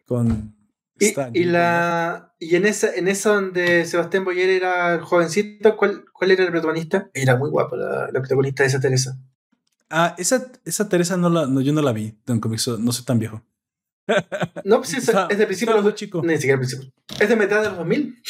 con 0.06 0.54
y, 0.98 1.44
la, 1.44 2.34
y 2.38 2.56
en 2.56 2.66
esa, 2.66 2.94
en 2.94 3.08
esa 3.08 3.34
donde 3.34 3.84
Sebastián 3.84 4.24
Boyer 4.24 4.48
era 4.48 4.98
jovencito, 5.00 5.76
¿cuál, 5.76 6.04
cuál 6.12 6.30
era 6.30 6.44
el 6.44 6.50
protagonista? 6.50 7.10
Era 7.12 7.36
muy 7.36 7.50
guapo 7.50 7.76
la, 7.76 8.08
protagonista 8.12 8.62
de 8.62 8.68
esa 8.68 8.80
Teresa. 8.80 9.18
Ah, 9.90 10.14
esa, 10.16 10.50
esa 10.64 10.88
Teresa 10.88 11.16
no 11.16 11.28
la, 11.28 11.46
no, 11.46 11.60
yo 11.60 11.72
no 11.72 11.82
la 11.82 11.92
vi, 11.92 12.18
no 12.26 12.92
soy 12.92 13.04
tan 13.04 13.18
viejo. 13.18 13.42
No, 14.64 14.78
pues 14.78 14.94
es, 14.94 15.10
es 15.28 15.38
de 15.38 15.46
principio 15.46 15.74
de 15.74 15.82
los 15.82 15.94
chico. 15.94 16.22
Ni 16.22 16.36
siquiera 16.36 16.58
principio. 16.58 16.90
Es 17.20 17.28
de 17.28 17.36
mitad 17.36 17.62
de 17.62 17.68
los 17.68 17.76
2000. 17.78 18.22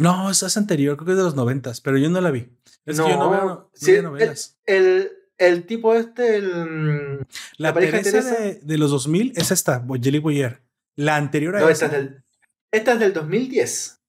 No, 0.00 0.30
es, 0.30 0.56
anterior, 0.56 0.96
creo 0.96 1.04
que 1.04 1.12
es 1.12 1.18
de 1.18 1.24
los 1.24 1.34
90, 1.34 1.72
pero 1.84 1.98
yo 1.98 2.08
no 2.08 2.22
la 2.22 2.30
vi. 2.30 2.48
Es 2.86 2.96
no, 2.96 3.04
que 3.04 3.10
yo 3.10 3.18
no 3.18 3.30
veo, 3.30 3.70
sí, 3.74 4.00
novelas. 4.00 4.58
El, 4.64 5.12
el, 5.36 5.66
tipo 5.66 5.94
este, 5.94 6.36
el. 6.36 7.18
La, 7.58 7.68
la 7.68 7.74
pareja 7.74 8.00
Teresa 8.00 8.34
de, 8.40 8.60
de, 8.62 8.78
los 8.78 8.90
2000 8.92 9.34
es 9.36 9.50
esta, 9.50 9.78
Boyeli 9.78 10.18
Boyer. 10.18 10.62
La 10.96 11.16
anterior 11.16 11.54
a 11.54 11.60
no, 11.60 11.68
esta. 11.68 11.84
Es 11.86 11.92
del, 11.92 12.24
esta 12.72 12.94
es 12.94 12.98
del 13.00 13.12
2010. 13.12 14.00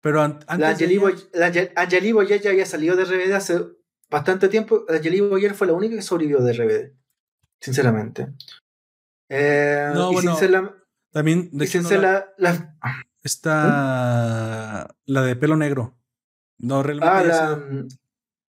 Pero 0.00 0.22
an 0.22 0.38
antes. 0.46 0.58
La 0.58 0.68
Angeli, 0.68 0.98
Boyer, 0.98 2.12
Boyer 2.12 2.40
ya 2.40 2.50
había 2.50 2.66
salido 2.66 2.94
de 2.94 3.04
RBD 3.04 3.32
hace 3.32 3.60
bastante 4.08 4.48
tiempo. 4.48 4.84
La 4.88 4.98
Angeli 4.98 5.20
Boyer 5.20 5.54
fue 5.54 5.66
la 5.66 5.72
única 5.72 5.96
que 5.96 6.02
sobrevivió 6.02 6.42
de 6.42 6.52
RBD. 6.52 6.92
Sinceramente. 7.60 8.28
Eh, 9.28 9.90
no, 9.94 10.12
bueno. 10.12 10.36
también, 11.10 11.48
de 11.50 11.64
hecho, 11.64 11.80
la, 11.98 12.32
la, 12.36 12.76
está 13.24 14.94
la 15.06 15.22
de 15.22 15.36
pelo 15.36 15.56
negro. 15.56 15.96
No, 16.58 16.82
realmente. 16.82 17.08
Ah, 17.12 17.24
la, 17.24 17.56
mm, 17.56 17.88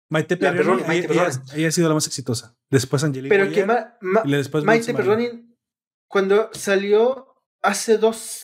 Maite 0.09 0.37
Perroni, 0.37 0.83
ella, 0.89 1.29
ella, 1.55 1.67
ha 1.67 1.71
sido 1.71 1.87
la 1.87 1.95
más 1.95 2.05
exitosa. 2.07 2.55
Después 2.69 3.03
Angelica. 3.03 3.33
Pero 3.33 3.51
que 3.51 3.65
Maite 4.63 4.93
Perroni, 4.93 5.55
cuando 6.07 6.49
salió 6.53 7.35
hace 7.61 7.97
dos, 7.97 8.43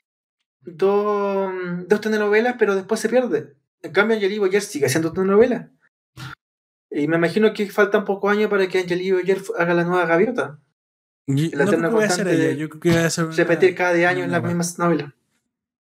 dos, 0.62 1.52
dos 1.88 2.02
telenovelas, 2.02 2.56
pero 2.58 2.76
después 2.76 3.00
se 3.00 3.10
pierde. 3.10 3.56
En 3.82 3.92
cambio, 3.92 4.16
Angelique 4.16 4.40
Boyer 4.40 4.62
sigue 4.62 4.86
haciendo 4.86 5.12
telenovela. 5.12 5.72
Y 6.92 7.08
me 7.08 7.18
imagino 7.18 7.54
que 7.54 7.70
faltan 7.70 8.06
pocos 8.06 8.32
años 8.32 8.50
para 8.50 8.68
que 8.68 8.80
Angelique 8.80 9.14
Boyer 9.14 9.42
haga 9.58 9.74
la 9.74 9.84
nueva 9.84 10.06
gaviota 10.06 10.60
la 11.30 11.66
no 11.66 11.72
creo 11.72 11.82
que 11.82 11.88
voy 11.90 12.04
a 12.04 12.08
hacer 12.08 12.28
ella. 12.28 12.52
Yo 12.54 12.70
creo 12.70 12.82
que 12.82 12.90
voy 12.90 12.98
a 12.98 13.06
hacer 13.06 13.28
repetir 13.30 13.76
cada 13.76 14.10
año 14.10 14.24
en 14.24 14.32
la 14.32 14.42
misma 14.42 14.64
novela. 14.78 15.16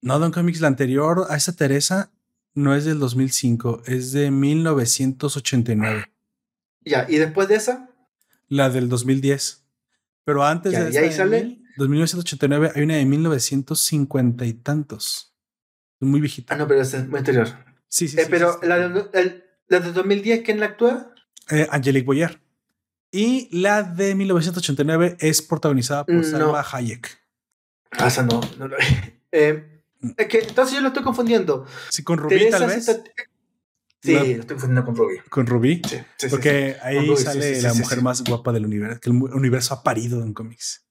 No, 0.01 0.19
Don 0.19 0.31
Comics, 0.31 0.61
la 0.61 0.67
anterior 0.67 1.25
a 1.29 1.35
esa 1.35 1.55
Teresa 1.55 2.11
no 2.53 2.75
es 2.75 2.85
del 2.85 2.99
2005, 2.99 3.83
es 3.85 4.11
de 4.11 4.31
1989. 4.31 6.05
Ya, 6.85 7.05
¿y 7.09 7.17
después 7.17 7.47
de 7.47 7.55
esa? 7.55 7.89
La 8.47 8.69
del 8.69 8.89
2010. 8.89 9.65
Pero 10.23 10.45
antes 10.45 10.73
de 10.73 10.89
esa, 10.89 10.99
ahí 11.01 11.11
sale? 11.11 11.59
1989 11.77 12.71
hay 12.75 12.83
una 12.83 12.95
de 12.95 13.05
1950 13.05 14.45
y 14.45 14.53
tantos. 14.53 15.33
Muy 15.99 16.19
viejita. 16.19 16.53
Ah, 16.53 16.57
no, 16.57 16.67
pero 16.67 16.81
esa 16.81 16.97
es 16.97 17.07
muy 17.07 17.19
anterior. 17.19 17.47
Sí, 17.87 18.07
sí, 18.07 18.17
eh, 18.19 18.23
sí. 18.23 18.27
Pero 18.29 18.59
la, 18.63 18.77
de, 18.87 19.43
la 19.67 19.79
de 19.79 19.91
2010, 19.91 20.43
¿quién 20.43 20.59
la 20.59 20.67
actúa? 20.67 21.13
Eh, 21.49 21.67
Angelique 21.71 22.05
Boyer. 22.05 22.41
Y 23.11 23.49
la 23.57 23.83
de 23.83 24.15
1989 24.15 25.17
es 25.19 25.41
protagonizada 25.41 26.05
por 26.05 26.23
Salma 26.23 26.63
Hayek. 26.71 27.19
Ah, 27.91 28.07
esa 28.07 28.23
no, 28.23 28.39
no 28.59 28.67
lo 28.67 28.77
eh, 29.31 29.78
es 30.17 30.27
que 30.27 30.39
entonces 30.39 30.75
yo 30.75 30.81
lo 30.81 30.89
estoy 30.89 31.03
confundiendo. 31.03 31.65
Sí, 31.89 32.03
con 32.03 32.17
Rubí 32.17 32.49
tal 32.49 32.67
vez. 32.67 32.85
Sí, 34.01 34.13
lo 34.13 34.21
estoy 34.21 34.55
confundiendo 34.55 34.85
con 34.85 34.95
Rubí. 34.95 35.17
¿Con 35.29 35.45
Rubí? 35.47 35.81
Sí, 35.85 35.97
sí 36.17 36.27
Porque 36.29 36.77
ahí 36.81 37.15
sale 37.17 37.61
la 37.61 37.73
mujer 37.73 38.01
más 38.01 38.23
guapa 38.23 38.53
del 38.53 38.65
universo, 38.65 38.99
que 39.01 39.09
el 39.09 39.15
universo 39.15 39.73
ha 39.73 39.83
parido 39.83 40.23
en 40.23 40.33
cómics. 40.33 40.85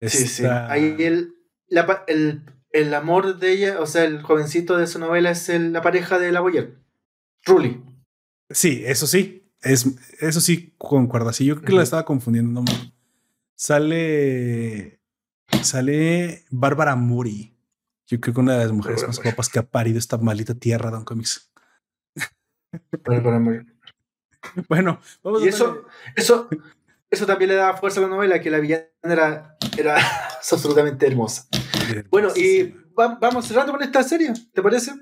Sí, 0.00 0.28
sí. 0.28 0.44
Ahí 0.44 0.94
el, 0.98 1.34
la, 1.68 2.04
el, 2.06 2.44
el, 2.70 2.94
amor 2.94 3.38
de 3.38 3.52
ella, 3.52 3.80
o 3.80 3.86
sea, 3.86 4.04
el 4.04 4.22
jovencito 4.22 4.76
de 4.76 4.86
su 4.86 4.98
novela 4.98 5.30
es 5.30 5.48
la 5.48 5.82
pareja 5.82 6.18
de 6.18 6.30
la 6.30 6.40
Boyer. 6.40 6.78
Ruli. 7.44 7.82
Sí, 8.50 8.82
eso 8.86 9.06
sí. 9.06 9.50
Es, 9.62 9.86
eso 10.20 10.40
sí 10.40 10.74
concuerda. 10.78 11.32
Sí, 11.32 11.46
yo 11.46 11.56
creo 11.56 11.66
que 11.66 11.72
la 11.72 11.82
estaba 11.82 12.04
confundiendo. 12.04 12.62
No, 12.62 12.64
sale. 13.56 15.00
Sale 15.62 16.44
Bárbara 16.50 16.94
Muri. 16.96 17.53
Yo 18.06 18.20
creo 18.20 18.34
que 18.34 18.40
una 18.40 18.54
de 18.54 18.64
las 18.64 18.72
mujeres 18.72 19.06
más 19.06 19.22
guapas 19.22 19.48
que 19.48 19.58
ha 19.58 19.66
parido 19.66 19.98
esta 19.98 20.18
maldita 20.18 20.54
tierra, 20.54 20.90
Don 20.90 21.04
Comics. 21.04 21.50
Bueno, 24.68 25.00
vamos 25.22 25.42
y 25.42 25.48
eso, 25.48 25.86
eso, 26.14 26.48
eso 27.10 27.26
también 27.26 27.48
le 27.48 27.54
da 27.54 27.76
fuerza 27.76 28.00
a 28.00 28.02
la 28.02 28.08
novela, 28.08 28.40
que 28.40 28.50
la 28.50 28.58
villana 28.58 28.84
era, 29.02 29.56
era 29.78 29.96
absolutamente 30.52 31.06
hermosa. 31.06 31.48
Bueno, 32.10 32.28
y 32.36 32.74
vamos 32.94 33.46
cerrando 33.46 33.72
con 33.72 33.82
esta 33.82 34.02
serie, 34.02 34.32
¿te 34.52 34.62
parece? 34.62 34.92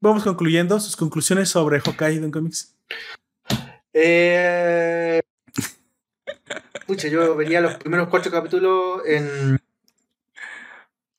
Vamos 0.00 0.24
concluyendo 0.24 0.78
sus 0.80 0.96
conclusiones 0.96 1.48
sobre 1.48 1.80
Hawkeye 1.80 2.20
Don 2.20 2.30
Comics. 2.30 2.76
Eh, 3.92 5.20
pucha, 6.86 7.08
yo 7.08 7.34
vería 7.34 7.60
los 7.60 7.74
primeros 7.76 8.08
cuatro 8.08 8.30
capítulos 8.30 9.02
en 9.06 9.58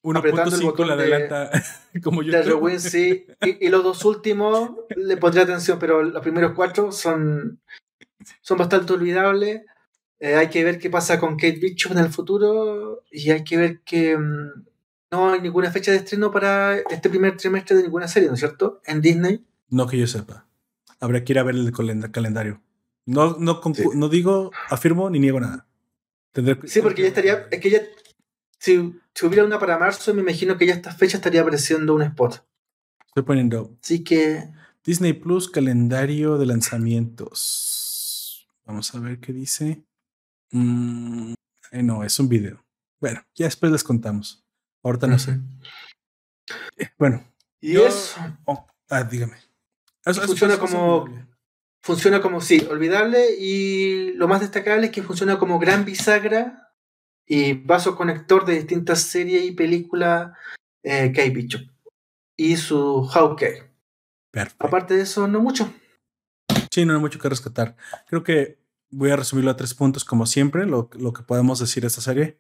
1.5 0.08 0.86
la 0.86 0.94
adelanta 0.94 1.52
como 2.04 2.24
yo. 2.24 2.32
De 2.32 2.80
sí. 2.80 3.26
Y, 3.42 3.68
los 3.68 3.84
dos 3.84 4.06
últimos 4.06 4.72
le 4.96 5.18
pondré 5.18 5.42
atención, 5.42 5.78
pero 5.80 6.02
los 6.02 6.22
primeros 6.22 6.54
cuatro 6.56 6.92
son, 6.92 7.60
son 8.42 8.58
bastante 8.58 8.94
olvidables. 8.94 9.64
Eh, 10.20 10.36
hay 10.36 10.48
que 10.48 10.64
ver 10.64 10.80
qué 10.80 10.90
pasa 10.90 11.20
con 11.20 11.36
Kate 11.36 11.60
Bishop 11.60 11.92
en 11.92 12.00
el 12.00 12.10
futuro 12.10 13.04
y 13.12 13.30
hay 13.32 13.44
que 13.44 13.58
ver 13.58 13.82
que 13.82 14.18
mm, 14.18 14.66
no 15.12 15.34
hay 15.34 15.42
ninguna 15.42 15.72
fecha 15.72 15.92
de 15.92 15.98
estreno 15.98 16.32
para 16.32 16.78
este 16.78 17.10
primer 17.10 17.38
trimestre 17.38 17.76
de 17.76 17.84
ninguna 17.84 18.08
serie, 18.08 18.30
¿no 18.30 18.36
es 18.36 18.40
cierto? 18.40 18.82
En 18.86 19.02
Disney. 19.02 19.46
No 19.70 19.88
que 19.88 19.98
yo 19.98 20.08
sepa. 20.08 20.46
Habrá 21.00 21.24
que 21.24 21.34
ir 21.34 21.40
a 21.40 21.44
ver 21.44 21.56
el 21.56 21.72
calendario. 22.12 22.62
No, 23.06 23.38
no, 23.40 23.62
no 23.94 24.10
digo, 24.10 24.52
afirmo 24.70 25.10
ni 25.10 25.20
niego 25.20 25.40
nada. 25.40 25.68
sí, 26.66 26.82
porque 26.82 27.04
ya 27.04 27.08
estaría, 27.10 27.48
es 27.52 27.60
que 27.60 27.70
ya 27.70 27.82
si, 28.60 28.94
hubiera 29.24 29.46
una 29.46 29.60
para 29.60 29.78
marzo, 29.78 30.14
me 30.14 30.22
imagino 30.22 30.58
que 30.58 30.66
ya 30.66 30.74
esta 30.74 30.92
fecha 30.92 31.18
estaría 31.18 31.42
apareciendo 31.42 31.96
un 31.96 32.04
spot. 32.04 32.46
Estoy 33.08 33.24
poniendo. 33.24 33.78
Así 33.82 34.04
que. 34.04 34.52
Disney 34.84 35.14
Plus, 35.14 35.50
calendario 35.50 36.38
de 36.38 36.46
lanzamientos. 36.46 38.48
Vamos 38.66 38.94
a 38.94 39.00
ver 39.00 39.20
qué 39.20 39.34
dice. 39.34 39.84
Mm, 40.52 41.34
eh, 41.72 41.84
no, 41.84 42.04
es 42.04 42.20
un 42.20 42.30
video. 42.30 42.64
Bueno, 43.00 43.22
ya 43.36 43.46
después 43.46 43.72
les 43.72 43.84
contamos. 43.84 44.44
Ahorita 44.84 45.08
no 45.08 45.20
sé. 45.20 45.40
Eh, 46.78 46.90
bueno. 46.98 47.24
Y 47.60 47.78
eso. 47.78 48.20
Oh, 48.46 48.68
ah, 48.90 49.04
dígame. 49.04 49.38
funciona 50.04 50.58
como. 50.58 51.06
Funciona 51.82 52.22
como, 52.22 52.42
sí, 52.42 52.68
olvidable. 52.70 53.36
Y 53.40 54.14
lo 54.14 54.28
más 54.28 54.42
destacable 54.42 54.88
es 54.88 54.92
que 54.92 55.04
funciona 55.04 55.40
como 55.40 55.60
gran 55.60 55.86
bisagra 55.86 56.67
y 57.28 57.54
vaso 57.54 57.96
conector 57.96 58.46
de 58.46 58.56
distintas 58.56 59.02
series 59.02 59.44
y 59.44 59.52
películas 59.52 60.32
eh, 60.84 61.12
que 61.14 61.22
hay 61.22 61.30
bicho. 61.30 61.60
Y 62.38 62.56
su 62.56 63.06
Hawkeye. 63.06 63.64
Perfecto. 64.32 64.66
Aparte 64.66 64.96
de 64.96 65.02
eso, 65.02 65.28
no 65.28 65.42
mucho. 65.42 65.74
Sí, 66.72 66.86
no 66.86 66.94
hay 66.94 67.00
mucho 67.00 67.20
que 67.20 67.30
rescatar. 67.30 67.76
Creo 68.08 68.24
que 68.24 68.60
voy 68.90 69.10
a 69.10 69.16
resumirlo 69.16 69.52
a 69.52 69.58
tres 69.58 69.74
puntos, 69.74 70.06
como 70.06 70.26
siempre, 70.26 70.66
lo, 70.66 70.90
lo 70.94 71.14
que 71.14 71.24
podemos 71.24 71.60
decir 71.60 71.82
de 71.82 71.88
esta 71.88 72.02
serie. 72.02 72.40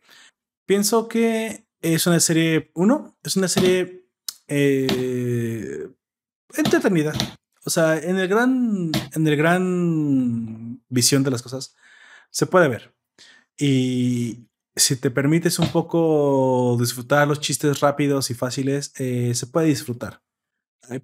Pienso 0.65 1.07
que 1.07 1.65
es 1.81 2.07
una 2.07 2.19
serie, 2.19 2.71
uno, 2.73 3.17
es 3.23 3.35
una 3.35 3.47
serie 3.47 4.05
eh, 4.47 5.89
entretenida. 6.55 7.13
O 7.65 7.69
sea, 7.69 7.97
en 7.97 8.17
el 8.17 8.27
gran, 8.27 8.91
en 9.13 9.27
el 9.27 9.35
gran 9.35 10.81
visión 10.87 11.23
de 11.23 11.31
las 11.31 11.41
cosas, 11.41 11.75
se 12.29 12.45
puede 12.45 12.69
ver. 12.69 12.95
Y 13.57 14.46
si 14.77 14.95
te 14.95 15.11
permites 15.11 15.59
un 15.59 15.69
poco 15.69 16.77
disfrutar 16.79 17.27
los 17.27 17.39
chistes 17.39 17.79
rápidos 17.79 18.29
y 18.29 18.33
fáciles, 18.33 18.93
eh, 18.97 19.33
se 19.35 19.47
puede 19.47 19.67
disfrutar. 19.67 20.21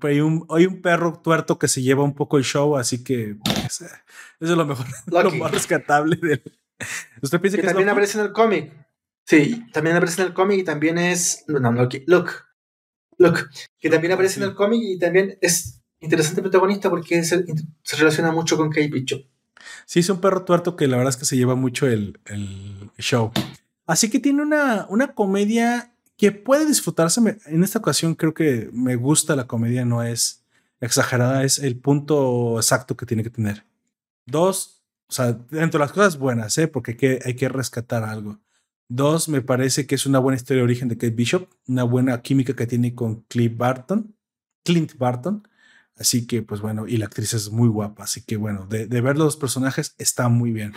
Hay, 0.01 0.21
un, 0.21 0.45
hay 0.49 0.65
un 0.65 0.81
perro 0.81 1.19
tuerto 1.21 1.59
que 1.59 1.67
se 1.67 1.81
lleva 1.81 2.03
un 2.03 2.15
poco 2.15 2.37
el 2.37 2.45
show, 2.45 2.77
así 2.77 3.03
que 3.03 3.35
pues, 3.43 3.81
eh, 3.81 3.85
eso 4.39 4.51
es 4.51 4.57
lo 4.57 4.65
mejor, 4.65 4.85
lo 5.07 5.31
más 5.31 5.51
rescatable 5.51 6.15
del. 6.15 6.41
¿Usted 7.21 7.41
piensa 7.41 7.57
que, 7.57 7.67
también 7.67 7.89
aparece 7.89 8.17
en 8.19 8.25
el 8.25 8.31
cómic? 8.31 8.71
Sí, 9.25 9.65
también 9.73 9.97
aparece 9.97 10.21
en 10.21 10.27
el 10.29 10.33
cómic 10.33 10.59
y 10.59 10.63
también 10.63 10.97
es. 10.97 11.43
No, 11.47 11.71
Loki. 11.71 12.03
Look. 12.07 12.31
Look. 13.17 13.49
Que 13.79 13.89
también 13.89 14.13
aparece 14.13 14.39
en 14.39 14.47
el 14.47 14.55
cómic 14.55 14.81
y 14.83 14.99
también 14.99 15.37
es 15.41 15.81
interesante 15.99 16.41
protagonista 16.41 16.89
porque 16.89 17.23
se, 17.23 17.45
se 17.83 17.95
relaciona 17.95 18.31
mucho 18.31 18.57
con 18.57 18.69
Kate 18.69 18.89
Bishop. 18.89 19.25
Sí, 19.85 19.99
es 19.99 20.09
un 20.09 20.19
perro 20.19 20.43
tuerto 20.43 20.75
que 20.75 20.87
la 20.87 20.97
verdad 20.97 21.11
es 21.11 21.17
que 21.17 21.25
se 21.25 21.37
lleva 21.37 21.55
mucho 21.55 21.87
el, 21.87 22.19
el 22.25 22.89
show. 22.97 23.31
Así 23.85 24.09
que 24.09 24.19
tiene 24.19 24.41
una, 24.41 24.85
una 24.89 25.13
comedia 25.13 25.93
que 26.17 26.31
puede 26.31 26.65
disfrutarse. 26.65 27.19
En 27.45 27.63
esta 27.63 27.79
ocasión 27.79 28.15
creo 28.15 28.33
que 28.33 28.69
me 28.71 28.95
gusta 28.95 29.35
la 29.35 29.47
comedia, 29.47 29.85
no 29.85 30.03
es 30.03 30.43
exagerada, 30.79 31.43
es 31.43 31.59
el 31.59 31.79
punto 31.79 32.57
exacto 32.57 32.95
que 32.95 33.05
tiene 33.05 33.23
que 33.23 33.29
tener. 33.29 33.65
Dos, 34.25 34.83
o 35.09 35.13
sea, 35.13 35.33
dentro 35.33 35.79
de 35.79 35.85
las 35.85 35.91
cosas 35.91 36.17
buenas, 36.17 36.57
¿eh? 36.57 36.67
porque 36.67 36.91
hay 36.91 36.97
que, 36.97 37.19
hay 37.25 37.35
que 37.35 37.49
rescatar 37.49 38.03
algo. 38.03 38.39
Dos, 38.89 39.27
me 39.29 39.41
parece 39.41 39.87
que 39.87 39.95
es 39.95 40.05
una 40.05 40.19
buena 40.19 40.35
historia 40.35 40.59
de 40.59 40.65
origen 40.65 40.87
de 40.87 40.97
Kate 40.97 41.11
Bishop, 41.11 41.49
una 41.67 41.83
buena 41.83 42.21
química 42.21 42.55
que 42.55 42.67
tiene 42.67 42.93
con 42.93 43.21
Clint 43.23 43.57
Barton. 43.57 44.15
Clint 44.63 44.97
Barton. 44.97 45.47
Así 45.95 46.27
que, 46.27 46.41
pues 46.41 46.61
bueno, 46.61 46.87
y 46.87 46.97
la 46.97 47.05
actriz 47.05 47.33
es 47.33 47.49
muy 47.49 47.69
guapa. 47.69 48.03
Así 48.03 48.23
que, 48.23 48.37
bueno, 48.37 48.65
de, 48.65 48.87
de 48.87 49.01
ver 49.01 49.17
los 49.17 49.37
personajes 49.37 49.95
está 49.97 50.27
muy 50.29 50.51
bien. 50.51 50.73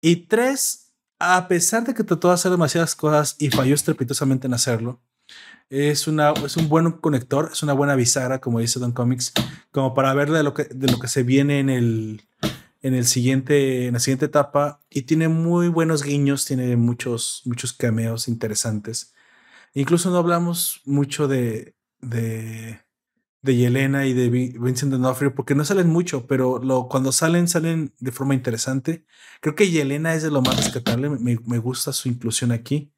Y 0.00 0.26
tres, 0.26 0.85
a 1.18 1.48
pesar 1.48 1.84
de 1.84 1.94
que 1.94 2.04
trató 2.04 2.28
de 2.28 2.34
hacer 2.34 2.50
demasiadas 2.50 2.94
cosas 2.94 3.36
y 3.38 3.50
falló 3.50 3.74
estrepitosamente 3.74 4.46
en 4.46 4.54
hacerlo, 4.54 5.00
es, 5.68 6.06
una, 6.06 6.32
es 6.32 6.56
un 6.56 6.68
buen 6.68 6.92
conector, 6.92 7.50
es 7.52 7.62
una 7.62 7.72
buena 7.72 7.96
bisagra, 7.96 8.40
como 8.40 8.60
dice 8.60 8.78
Don 8.78 8.92
Comics, 8.92 9.32
como 9.72 9.94
para 9.94 10.14
ver 10.14 10.30
de 10.30 10.42
lo 10.42 10.54
que, 10.54 10.64
de 10.64 10.88
lo 10.88 10.98
que 10.98 11.08
se 11.08 11.22
viene 11.22 11.58
en 11.58 11.70
el, 11.70 12.22
en, 12.82 12.94
el 12.94 13.04
siguiente, 13.06 13.86
en 13.86 13.94
la 13.94 14.00
siguiente 14.00 14.26
etapa. 14.26 14.80
Y 14.90 15.02
tiene 15.02 15.28
muy 15.28 15.68
buenos 15.68 16.02
guiños, 16.02 16.44
tiene 16.44 16.76
muchos, 16.76 17.42
muchos 17.44 17.72
cameos 17.72 18.28
interesantes. 18.28 19.14
Incluso 19.74 20.10
no 20.10 20.18
hablamos 20.18 20.82
mucho 20.84 21.28
de, 21.28 21.74
de, 22.00 22.80
de 23.42 23.56
Yelena 23.56 24.06
y 24.06 24.12
de 24.12 24.28
Vincent 24.28 24.92
D'Onofrio, 24.92 25.34
porque 25.34 25.54
no 25.54 25.64
salen 25.64 25.88
mucho, 25.88 26.26
pero 26.26 26.58
lo, 26.58 26.88
cuando 26.88 27.12
salen, 27.12 27.48
salen 27.48 27.94
de 28.00 28.12
forma 28.12 28.34
interesante. 28.34 29.06
Creo 29.40 29.54
que 29.54 29.70
Yelena 29.70 30.14
es 30.14 30.22
de 30.22 30.30
lo 30.30 30.42
más 30.42 30.56
rescatable, 30.56 31.10
me, 31.10 31.38
me, 31.44 31.58
gusta 31.58 31.92
su 31.92 32.08
inclusión 32.08 32.50
aquí, 32.50 32.92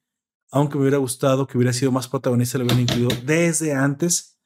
aunque 0.51 0.77
me 0.77 0.83
hubiera 0.83 0.99
gustado 0.99 1.47
que 1.47 1.59
hubiera 1.59 1.73
sido 1.73 1.93
más 1.93 2.09
protagonista, 2.09 2.59
lo 2.59 2.65
hubieran 2.65 2.83
incluido 2.83 3.11
desde 3.25 3.75
antes. 3.75 4.39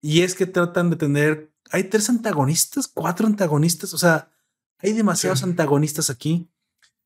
Y 0.00 0.22
es 0.22 0.34
que 0.34 0.46
tratan 0.46 0.90
de 0.90 0.96
tener, 0.96 1.52
hay 1.70 1.84
tres 1.84 2.08
antagonistas, 2.08 2.86
cuatro 2.86 3.26
antagonistas, 3.26 3.92
o 3.94 3.98
sea, 3.98 4.30
hay 4.78 4.92
demasiados 4.92 5.42
antagonistas 5.42 6.08
aquí. 6.08 6.48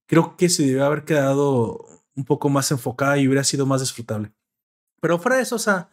Creo 0.07 0.36
que 0.36 0.51
se 0.51 0.66
debe 0.66 0.82
haber 0.82 1.05
quedado 1.05 1.86
un 2.14 2.24
poco 2.24 2.51
más 2.51 2.70
enfocada 2.70 3.16
y 3.16 3.26
hubiera 3.26 3.45
sido 3.45 3.64
más 3.64 3.80
disfrutable. 3.80 4.34
Pero 5.01 5.18
fuera 5.18 5.36
de 5.36 5.43
eso, 5.43 5.57
o 5.57 5.59
sea, 5.59 5.90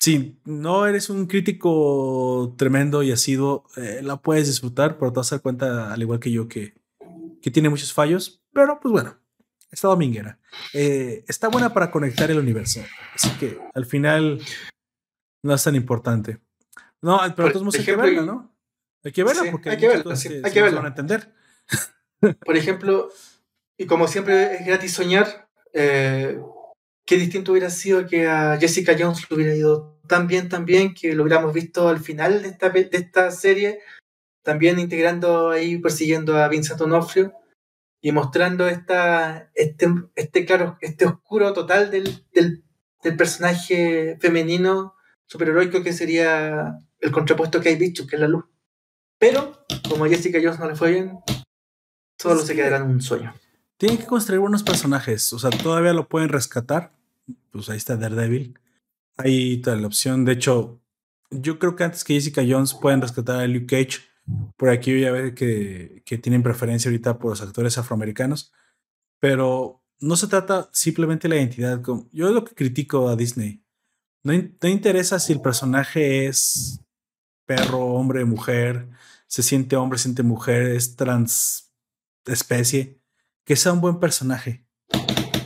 si 0.00 0.40
no 0.44 0.86
eres 0.86 1.10
un 1.10 1.26
crítico 1.26 2.54
tremendo 2.56 3.02
y 3.02 3.12
asiduo, 3.12 3.66
eh, 3.76 4.00
la 4.02 4.16
puedes 4.16 4.46
disfrutar, 4.46 4.98
pero 4.98 5.12
te 5.12 5.20
vas 5.20 5.30
a 5.30 5.36
dar 5.36 5.42
cuenta, 5.42 5.92
al 5.92 6.00
igual 6.00 6.18
que 6.18 6.32
yo, 6.32 6.48
que, 6.48 6.74
que 7.42 7.50
tiene 7.50 7.68
muchos 7.68 7.92
fallos. 7.92 8.42
Pero 8.52 8.80
pues 8.80 8.92
bueno, 8.92 9.18
está 9.70 9.88
dominguera. 9.88 10.38
Eh, 10.72 11.22
está 11.28 11.48
buena 11.48 11.74
para 11.74 11.90
conectar 11.90 12.30
el 12.30 12.38
universo. 12.38 12.80
Así 13.14 13.28
que 13.38 13.60
al 13.74 13.84
final 13.84 14.40
no 15.42 15.54
es 15.54 15.62
tan 15.62 15.74
importante. 15.74 16.40
No, 17.02 17.20
pero 17.36 17.52
todos 17.52 17.74
hay 17.74 17.84
que 17.84 17.96
verla, 17.96 18.22
¿no? 18.22 18.56
Hay 19.04 19.12
que 19.12 19.22
verla 19.22 19.50
porque 19.50 19.70
hay 19.70 19.76
que 19.76 19.88
verla, 19.88 20.14
hay 20.14 20.52
que 20.52 20.62
verla. 20.62 20.80
Van 20.80 20.86
a 20.86 20.88
entender. 20.88 21.34
Por 22.44 22.56
ejemplo, 22.56 23.10
y 23.76 23.86
como 23.86 24.08
siempre 24.08 24.56
es 24.56 24.66
gratis 24.66 24.92
soñar, 24.92 25.48
eh, 25.72 26.38
qué 27.10 27.16
distinto 27.16 27.50
hubiera 27.50 27.70
sido 27.70 28.06
que 28.06 28.28
a 28.28 28.56
Jessica 28.56 28.94
Jones 28.96 29.28
lo 29.28 29.34
hubiera 29.34 29.52
ido 29.52 29.98
tan 30.06 30.28
bien, 30.28 30.48
tan 30.48 30.64
bien, 30.64 30.94
que 30.94 31.12
lo 31.12 31.24
hubiéramos 31.24 31.52
visto 31.52 31.88
al 31.88 31.98
final 31.98 32.40
de 32.40 32.50
esta, 32.50 32.70
de 32.70 32.88
esta 32.92 33.32
serie, 33.32 33.80
también 34.44 34.78
integrando 34.78 35.50
ahí, 35.50 35.78
persiguiendo 35.78 36.36
a 36.36 36.46
Vincent 36.46 36.80
Onofrio 36.80 37.32
y 38.00 38.12
mostrando 38.12 38.68
esta, 38.68 39.50
este, 39.56 39.88
este, 40.14 40.46
claro, 40.46 40.78
este 40.82 41.04
oscuro 41.04 41.52
total 41.52 41.90
del, 41.90 42.24
del, 42.32 42.62
del 43.02 43.16
personaje 43.16 44.16
femenino 44.20 44.94
superheroico 45.26 45.82
que 45.82 45.92
sería 45.92 46.78
el 47.00 47.10
contrapuesto 47.10 47.60
que 47.60 47.70
hay 47.70 47.76
dicho, 47.76 48.06
que 48.06 48.14
es 48.14 48.22
la 48.22 48.28
luz. 48.28 48.44
Pero, 49.18 49.66
como 49.88 50.04
a 50.04 50.08
Jessica 50.08 50.38
Jones 50.40 50.60
no 50.60 50.68
le 50.68 50.76
fue 50.76 50.92
bien, 50.92 51.18
solo 52.20 52.40
se 52.42 52.54
quedará 52.54 52.76
en 52.76 52.84
un 52.84 53.00
sueño. 53.00 53.34
Tienen 53.78 53.98
que 53.98 54.06
construir 54.06 54.38
buenos 54.38 54.62
personajes, 54.62 55.32
o 55.32 55.40
sea, 55.40 55.50
todavía 55.50 55.92
lo 55.92 56.08
pueden 56.08 56.28
rescatar, 56.28 56.99
pues 57.50 57.68
ahí 57.68 57.76
está 57.76 57.96
Daredevil. 57.96 58.58
Hay 59.16 59.60
toda 59.60 59.76
la 59.76 59.86
opción. 59.86 60.24
De 60.24 60.32
hecho, 60.32 60.80
yo 61.30 61.58
creo 61.58 61.76
que 61.76 61.84
antes 61.84 62.04
que 62.04 62.14
Jessica 62.14 62.42
Jones 62.46 62.74
pueden 62.74 63.00
rescatar 63.00 63.40
a 63.40 63.46
Luke 63.46 63.66
Cage. 63.66 64.00
Por 64.56 64.68
aquí 64.68 65.00
ya 65.00 65.10
ver 65.10 65.34
que, 65.34 66.02
que 66.04 66.18
tienen 66.18 66.42
preferencia 66.42 66.88
ahorita 66.88 67.18
por 67.18 67.30
los 67.30 67.42
actores 67.42 67.78
afroamericanos. 67.78 68.52
Pero 69.18 69.82
no 70.00 70.16
se 70.16 70.28
trata 70.28 70.70
simplemente 70.72 71.28
de 71.28 71.34
la 71.34 71.40
identidad. 71.40 71.82
Yo 72.12 72.28
es 72.28 72.34
lo 72.34 72.44
que 72.44 72.54
critico 72.54 73.08
a 73.08 73.16
Disney. 73.16 73.62
No, 74.22 74.32
no 74.32 74.68
interesa 74.68 75.18
si 75.18 75.32
el 75.32 75.40
personaje 75.40 76.26
es 76.26 76.80
perro, 77.46 77.84
hombre, 77.84 78.24
mujer, 78.24 78.88
se 79.26 79.42
siente 79.42 79.76
hombre, 79.76 79.98
se 79.98 80.04
siente 80.04 80.22
mujer, 80.22 80.68
es 80.68 80.96
trans 80.96 81.72
especie. 82.26 83.00
Que 83.44 83.56
sea 83.56 83.72
un 83.72 83.80
buen 83.80 83.98
personaje. 83.98 84.66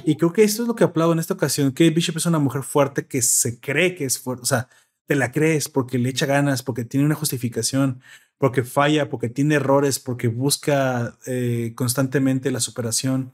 Y 0.06 0.16
creo 0.16 0.32
que 0.32 0.44
esto 0.44 0.62
es 0.62 0.68
lo 0.68 0.74
que 0.74 0.84
aplaudo 0.84 1.12
en 1.12 1.18
esta 1.18 1.34
ocasión. 1.34 1.72
que 1.72 1.90
Bishop 1.90 2.16
es 2.16 2.26
una 2.26 2.38
mujer 2.38 2.62
fuerte 2.62 3.06
que 3.06 3.22
se 3.22 3.60
cree 3.60 3.94
que 3.94 4.04
es 4.04 4.18
fuerte. 4.18 4.42
O 4.42 4.46
sea, 4.46 4.68
te 5.06 5.14
la 5.14 5.32
crees 5.32 5.68
porque 5.68 5.98
le 5.98 6.10
echa 6.10 6.26
ganas, 6.26 6.62
porque 6.62 6.84
tiene 6.84 7.06
una 7.06 7.14
justificación, 7.14 8.00
porque 8.38 8.64
falla, 8.64 9.08
porque 9.10 9.28
tiene 9.28 9.56
errores, 9.56 9.98
porque 9.98 10.28
busca 10.28 11.18
eh, 11.26 11.72
constantemente 11.76 12.50
la 12.50 12.60
superación. 12.60 13.32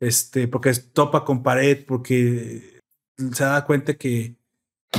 este, 0.00 0.48
porque 0.48 0.72
topa 0.74 1.24
con 1.24 1.42
pared, 1.42 1.84
porque 1.86 2.80
se 3.32 3.44
da 3.44 3.64
cuenta 3.64 3.94
que 3.94 4.36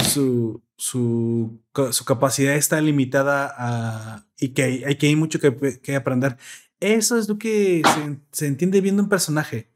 su, 0.04 0.62
su, 0.78 1.62
su 1.92 2.06
capacidad 2.06 2.56
está 2.56 2.82
limitada 2.82 3.54
a, 3.58 4.28
y 4.40 4.50
que 4.50 4.64
hay, 4.64 4.98
que 4.98 5.08
hay 5.08 5.16
mucho 5.16 5.40
que, 5.40 5.80
que, 5.82 5.96
aprender. 5.96 6.38
Eso 6.80 7.18
es 7.18 7.30
lo 7.30 7.38
que 7.38 7.82
se, 7.86 8.20
se, 8.32 8.48
entiende 8.48 8.82
viendo 8.82 9.04
un 9.04 9.10
personaje. 9.10 9.69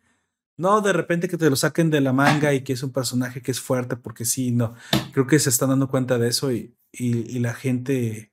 No 0.58 0.82
de 0.82 0.94
repente 0.94 1.28
que 1.28 1.38
te 1.38 1.50
lo 1.50 1.56
saquen 1.56 1.90
de 1.90 2.02
la 2.02 2.14
manga 2.14 2.54
y 2.54 2.62
que 2.64 2.74
es 2.74 2.84
un 2.84 2.92
personaje 2.92 3.42
que 3.42 3.52
es 3.52 3.60
fuerte, 3.60 3.96
porque 3.96 4.26
sí, 4.26 4.52
no. 4.52 4.76
Creo 5.12 5.26
que 5.26 5.40
se 5.40 5.50
están 5.50 5.70
dando 5.70 5.90
cuenta 5.90 6.18
de 6.20 6.30
eso 6.30 6.52
y, 6.52 6.76
y, 6.92 7.40
la 7.40 7.54
gente, 7.54 8.32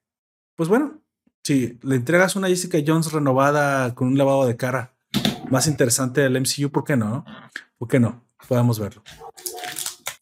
pues 0.54 0.68
bueno, 0.68 1.00
si 1.42 1.78
le 1.82 1.96
entregas 1.96 2.36
una 2.36 2.48
Jessica 2.48 2.78
Jones 2.86 3.12
renovada 3.12 3.94
con 3.94 4.08
un 4.08 4.18
lavado 4.18 4.46
de 4.46 4.56
cara 4.56 4.92
más 5.50 5.66
interesante 5.66 6.20
del 6.20 6.36
MCU, 6.36 6.70
¿por 6.70 6.84
qué 6.84 6.96
no? 6.96 7.24
¿Por 7.78 7.88
qué 7.88 7.98
no? 7.98 8.22
Podemos 8.46 8.78
verlo. 8.78 9.02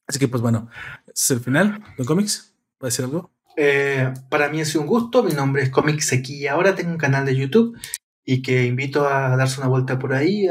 Así 0.07 0.19
que, 0.19 0.29
pues 0.29 0.41
bueno, 0.41 0.71
es 1.13 1.31
el 1.31 1.41
final 1.41 1.83
de 1.99 2.05
Comics. 2.05 2.55
¿Va 2.83 2.87
a 2.87 2.91
decir 2.91 3.05
algo? 3.05 3.31
Eh, 3.57 4.15
para 4.31 4.49
mí 4.49 4.61
es 4.61 4.75
un 4.77 4.87
gusto. 4.87 5.25
Mi 5.25 5.33
nombre 5.33 5.65
es 5.65 5.71
Comics 5.71 6.07
Sequilla. 6.07 6.53
Ahora 6.53 6.77
tengo 6.77 6.93
un 6.93 6.99
canal 6.99 7.27
de 7.27 7.37
YouTube 7.37 7.77
y 8.25 8.41
que 8.41 8.67
invito 8.67 9.07
a 9.09 9.37
darse 9.37 9.61
una 9.61 9.69
vuelta 9.69 9.99
por 9.99 10.15
ahí. 10.15 10.47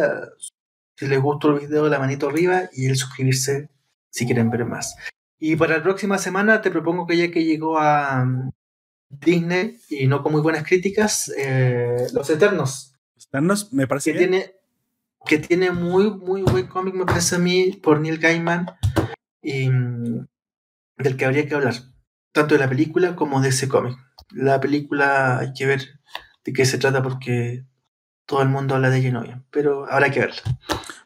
Si 0.97 1.07
les 1.07 1.21
gustó 1.21 1.49
el 1.49 1.67
video, 1.67 1.87
la 1.87 1.99
manito 1.99 2.27
arriba 2.27 2.69
y 2.73 2.87
el 2.87 2.95
suscribirse 2.95 3.69
si 4.09 4.25
quieren 4.25 4.49
ver 4.49 4.65
más. 4.65 4.95
Y 5.39 5.55
para 5.55 5.77
la 5.77 5.83
próxima 5.83 6.17
semana 6.17 6.61
te 6.61 6.71
propongo 6.71 7.05
que 7.05 7.17
ya 7.17 7.31
que 7.31 7.45
llegó 7.45 7.77
a, 7.79 8.25
Disney 9.09 9.79
y 9.89 10.07
no 10.07 10.21
con 10.21 10.33
muy 10.33 10.41
buenas 10.41 10.63
críticas, 10.67 11.31
eh, 11.37 12.07
Los 12.13 12.29
Eternos. 12.29 12.93
Eternos, 13.15 13.71
me 13.71 13.87
parece 13.87 14.11
que 14.11 14.17
tiene 14.17 14.53
que 15.25 15.39
tiene 15.39 15.71
muy 15.71 16.11
muy 16.11 16.41
buen 16.41 16.67
cómic 16.67 16.93
me 16.93 17.05
parece 17.05 17.35
a 17.35 17.39
mí 17.39 17.71
por 17.83 17.99
Neil 17.99 18.19
Gaiman 18.19 18.67
y 19.41 19.69
mm, 19.69 20.27
del 20.97 21.17
que 21.17 21.25
habría 21.25 21.47
que 21.47 21.55
hablar 21.55 21.73
tanto 22.31 22.53
de 22.55 22.59
la 22.59 22.69
película 22.69 23.15
como 23.15 23.41
de 23.41 23.49
ese 23.49 23.67
cómic. 23.67 23.97
La 24.31 24.59
película 24.59 25.39
hay 25.39 25.53
que 25.53 25.65
ver 25.65 25.99
de 26.43 26.53
qué 26.53 26.65
se 26.65 26.77
trata 26.77 27.01
porque 27.01 27.65
todo 28.27 28.43
el 28.43 28.49
mundo 28.49 28.75
habla 28.75 28.91
de 28.91 29.11
no 29.11 29.23
pero 29.49 29.89
habrá 29.89 30.11
que 30.11 30.19
verla. 30.19 30.41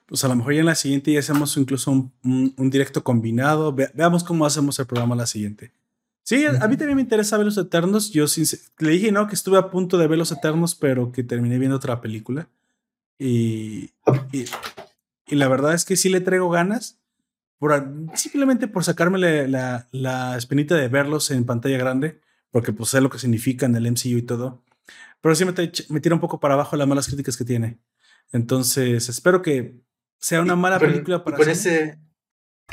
Pues 0.07 0.25
a 0.25 0.27
lo 0.27 0.35
mejor 0.35 0.53
ya 0.53 0.59
en 0.59 0.65
la 0.65 0.75
siguiente 0.75 1.13
ya 1.13 1.19
hacemos 1.19 1.55
incluso 1.55 1.89
un, 1.89 2.11
un, 2.57 2.69
directo 2.69 3.01
combinado. 3.01 3.73
veamos 3.73 4.25
cómo 4.25 4.45
hacemos 4.45 4.77
el 4.79 4.85
programa 4.85 5.15
la 5.15 5.25
siguiente. 5.25 5.71
Sí, 6.23 6.45
a 6.45 6.67
mí 6.67 6.77
también 6.77 6.95
me 6.95 7.01
interesa 7.01 7.37
ver 7.37 7.45
los 7.45 7.57
Eternos. 7.57 8.11
Yo 8.11 8.25
le 8.79 8.91
dije, 8.91 9.11
¿no? 9.11 9.27
Que 9.27 9.35
estuve 9.35 9.57
a 9.57 9.69
punto 9.69 9.97
de 9.97 10.07
ver 10.07 10.17
los 10.17 10.31
Eternos, 10.31 10.75
pero 10.75 11.11
que 11.11 11.23
terminé 11.23 11.57
viendo 11.57 11.77
otra 11.77 12.01
película. 12.01 12.47
Y, 13.17 13.91
y, 14.31 15.35
la 15.35 15.47
verdad 15.47 15.73
es 15.73 15.85
que 15.85 15.95
sí 15.95 16.09
le 16.09 16.21
traigo 16.21 16.49
ganas. 16.49 16.99
Por, 17.57 17.87
simplemente 18.15 18.67
por 18.67 18.83
sacarme 18.83 19.19
la, 19.19 19.87
la, 19.91 20.37
espinita 20.37 20.75
de 20.75 20.87
verlos 20.87 21.29
en 21.31 21.45
pantalla 21.45 21.77
grande, 21.77 22.19
porque 22.49 22.73
pues 22.73 22.89
sé 22.89 23.01
lo 23.01 23.09
que 23.09 23.19
significa 23.19 23.65
en 23.65 23.75
el 23.75 23.91
MCU 23.91 24.17
y 24.17 24.23
todo. 24.23 24.61
Pero 25.21 25.35
sí 25.35 25.45
me, 25.45 25.53
me 25.89 25.99
tira 25.99 26.15
un 26.15 26.21
poco 26.21 26.39
para 26.39 26.55
abajo 26.55 26.75
las 26.75 26.87
malas 26.87 27.07
críticas 27.07 27.37
que 27.37 27.45
tiene. 27.45 27.79
Entonces, 28.31 29.07
espero 29.09 29.41
que 29.41 29.81
sea 30.19 30.41
una 30.41 30.55
mala 30.55 30.79
película 30.79 31.23
para... 31.23 31.37
Con 31.37 31.49
ese, 31.49 31.99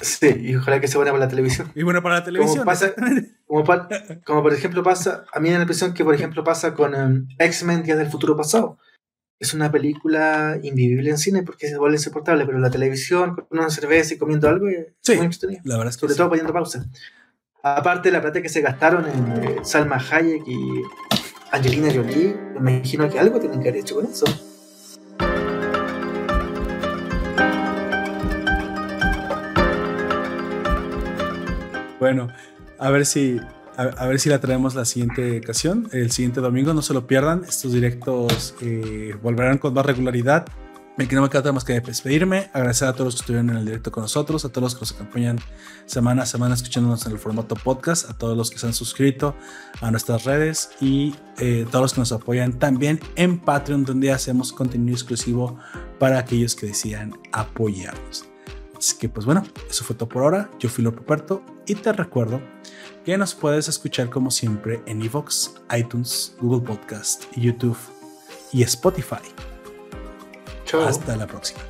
Sí, 0.01 0.29
y 0.41 0.57
ojalá 0.57 0.81
que 0.81 0.89
sea 0.89 0.99
buena 0.99 1.13
para 1.13 1.25
la 1.25 1.31
televisión. 1.31 1.73
Y 1.75 1.83
bueno 1.83 2.03
para 2.03 2.17
la 2.17 2.25
televisión. 2.25 2.65
Como, 3.47 3.65
como, 4.27 4.43
por 4.43 4.53
ejemplo 4.53 4.83
pasa, 4.83 5.25
a 5.33 5.41
mí 5.41 5.49
me 5.49 5.53
da 5.53 5.59
la 5.61 5.63
impresión 5.63 5.95
que 5.95 6.05
por 6.05 6.15
ejemplo 6.15 6.45
pasa 6.45 6.75
con 6.75 6.95
um, 6.95 7.27
X-Men 7.39 7.83
Días 7.83 7.97
del 7.97 8.11
Futuro 8.11 8.37
Pasado. 8.37 8.79
Es 9.41 9.55
una 9.55 9.73
película 9.73 10.59
invivible 10.63 11.09
en 11.09 11.17
cine 11.17 11.43
porque 11.45 11.67
se 11.67 11.79
vuelve 11.79 11.97
insoportable, 11.97 12.45
pero 12.45 12.59
la 12.59 12.71
televisión, 12.71 13.37
con 13.37 13.59
una 13.59 13.71
cerveza 13.71 14.13
y 14.13 14.19
comiendo 14.19 14.51
algo, 14.51 14.69
es 14.69 14.93
muy 15.17 15.25
entretenido. 15.25 15.63
La 15.65 15.79
verdad 15.79 15.91
es 15.91 15.97
que 15.97 16.01
Sobre 16.01 16.15
todo 16.15 16.29
poniendo 16.29 16.53
pausa. 16.53 16.85
Aparte, 17.63 18.11
la 18.11 18.21
plata 18.21 18.43
que 18.43 18.51
se 18.51 18.61
gastaron 18.61 19.09
en 19.09 19.45
eh, 19.45 19.57
Salma 19.63 19.97
Hayek 19.97 20.47
y 20.47 20.83
Angelina 21.51 21.89
Jolie, 21.93 22.37
me 22.61 22.77
imagino 22.77 23.09
que 23.09 23.19
algo 23.19 23.41
tienen 23.41 23.63
que 23.63 23.69
haber 23.71 23.81
hecho 23.81 23.97
con 23.97 24.07
eso. 24.07 24.27
Bueno, 31.99 32.29
a 32.79 32.91
ver 32.91 33.07
si 33.07 33.41
a, 33.79 34.07
ver 34.07 34.19
si 34.19 34.29
la 34.29 34.41
traemos 34.41 34.75
la 34.75 34.85
siguiente 34.85 35.39
ocasión, 35.39 35.89
el 35.93 36.11
siguiente 36.11 36.41
domingo. 36.41 36.75
No 36.75 36.83
se 36.83 36.93
lo 36.93 37.07
pierdan. 37.07 37.45
Estos 37.49 37.73
directos 37.73 38.55
eh, 38.61 39.15
volverán 39.23 39.59
con 39.59 39.73
más 39.73 39.87
regularidad. 39.87 40.47
Me 40.99 41.07
no 41.07 41.23
me 41.23 41.31
queda 41.31 41.53
más 41.53 41.63
que 41.63 41.81
despedirme, 41.81 42.51
agradecer 42.53 42.89
a 42.89 42.93
todos 42.93 43.05
los 43.07 43.15
que 43.15 43.21
estuvieron 43.21 43.51
en 43.51 43.57
el 43.59 43.65
directo 43.65 43.93
con 43.93 44.03
nosotros, 44.03 44.45
a 44.45 44.49
todos 44.49 44.65
los 44.65 44.75
que 44.75 44.81
nos 44.81 44.93
acompañan 44.93 45.39
semana 45.87 46.25
a 46.25 46.27
semana 46.27 46.57
escuchándonos 46.57 47.07
en 47.07 47.13
el 47.13 47.21
formato 47.21 47.55
podcast, 47.55 48.11
a 48.11 48.19
todos 48.19 48.37
los 48.37 48.51
que 48.51 48.59
se 48.59 48.67
han 48.67 48.75
suscrito 48.75 49.37
a 49.81 49.93
nuestras 49.93 50.25
redes 50.25 50.71
y 50.81 51.15
eh, 51.39 51.69
todos 51.71 51.83
los 51.83 51.95
que 51.95 52.01
nos 52.01 52.11
apoyan 52.11 52.59
también 52.59 52.99
en 53.15 53.39
Patreon, 53.39 53.85
donde 53.85 54.11
hacemos 54.11 54.53
contenido 54.53 54.93
exclusivo 54.93 55.57
para 56.01 56.19
aquellos 56.19 56.57
que 56.57 56.67
decidan 56.67 57.15
apoyarnos. 57.31 58.25
Así 58.77 58.99
que 58.99 59.09
pues 59.09 59.25
bueno, 59.25 59.45
eso 59.71 59.85
fue 59.85 59.95
todo 59.95 60.09
por 60.09 60.25
ahora. 60.25 60.51
Yo 60.59 60.69
fui 60.69 60.83
López 60.83 61.05
Puerto 61.05 61.45
y 61.69 61.77
te 61.77 61.93
recuerdo 61.93 62.43
que 63.05 63.17
nos 63.17 63.37
puedes 63.37 63.69
escuchar 63.69 64.11
como 64.11 64.33
siempre 64.33 64.83
en 64.87 65.01
Evox, 65.01 65.55
iTunes, 65.79 66.35
Google 66.41 66.67
Podcast, 66.67 67.27
YouTube 67.37 67.79
y 68.53 68.65
Spotify. 68.65 69.23
Hasta 70.77 71.17
la 71.17 71.27
próxima. 71.27 71.61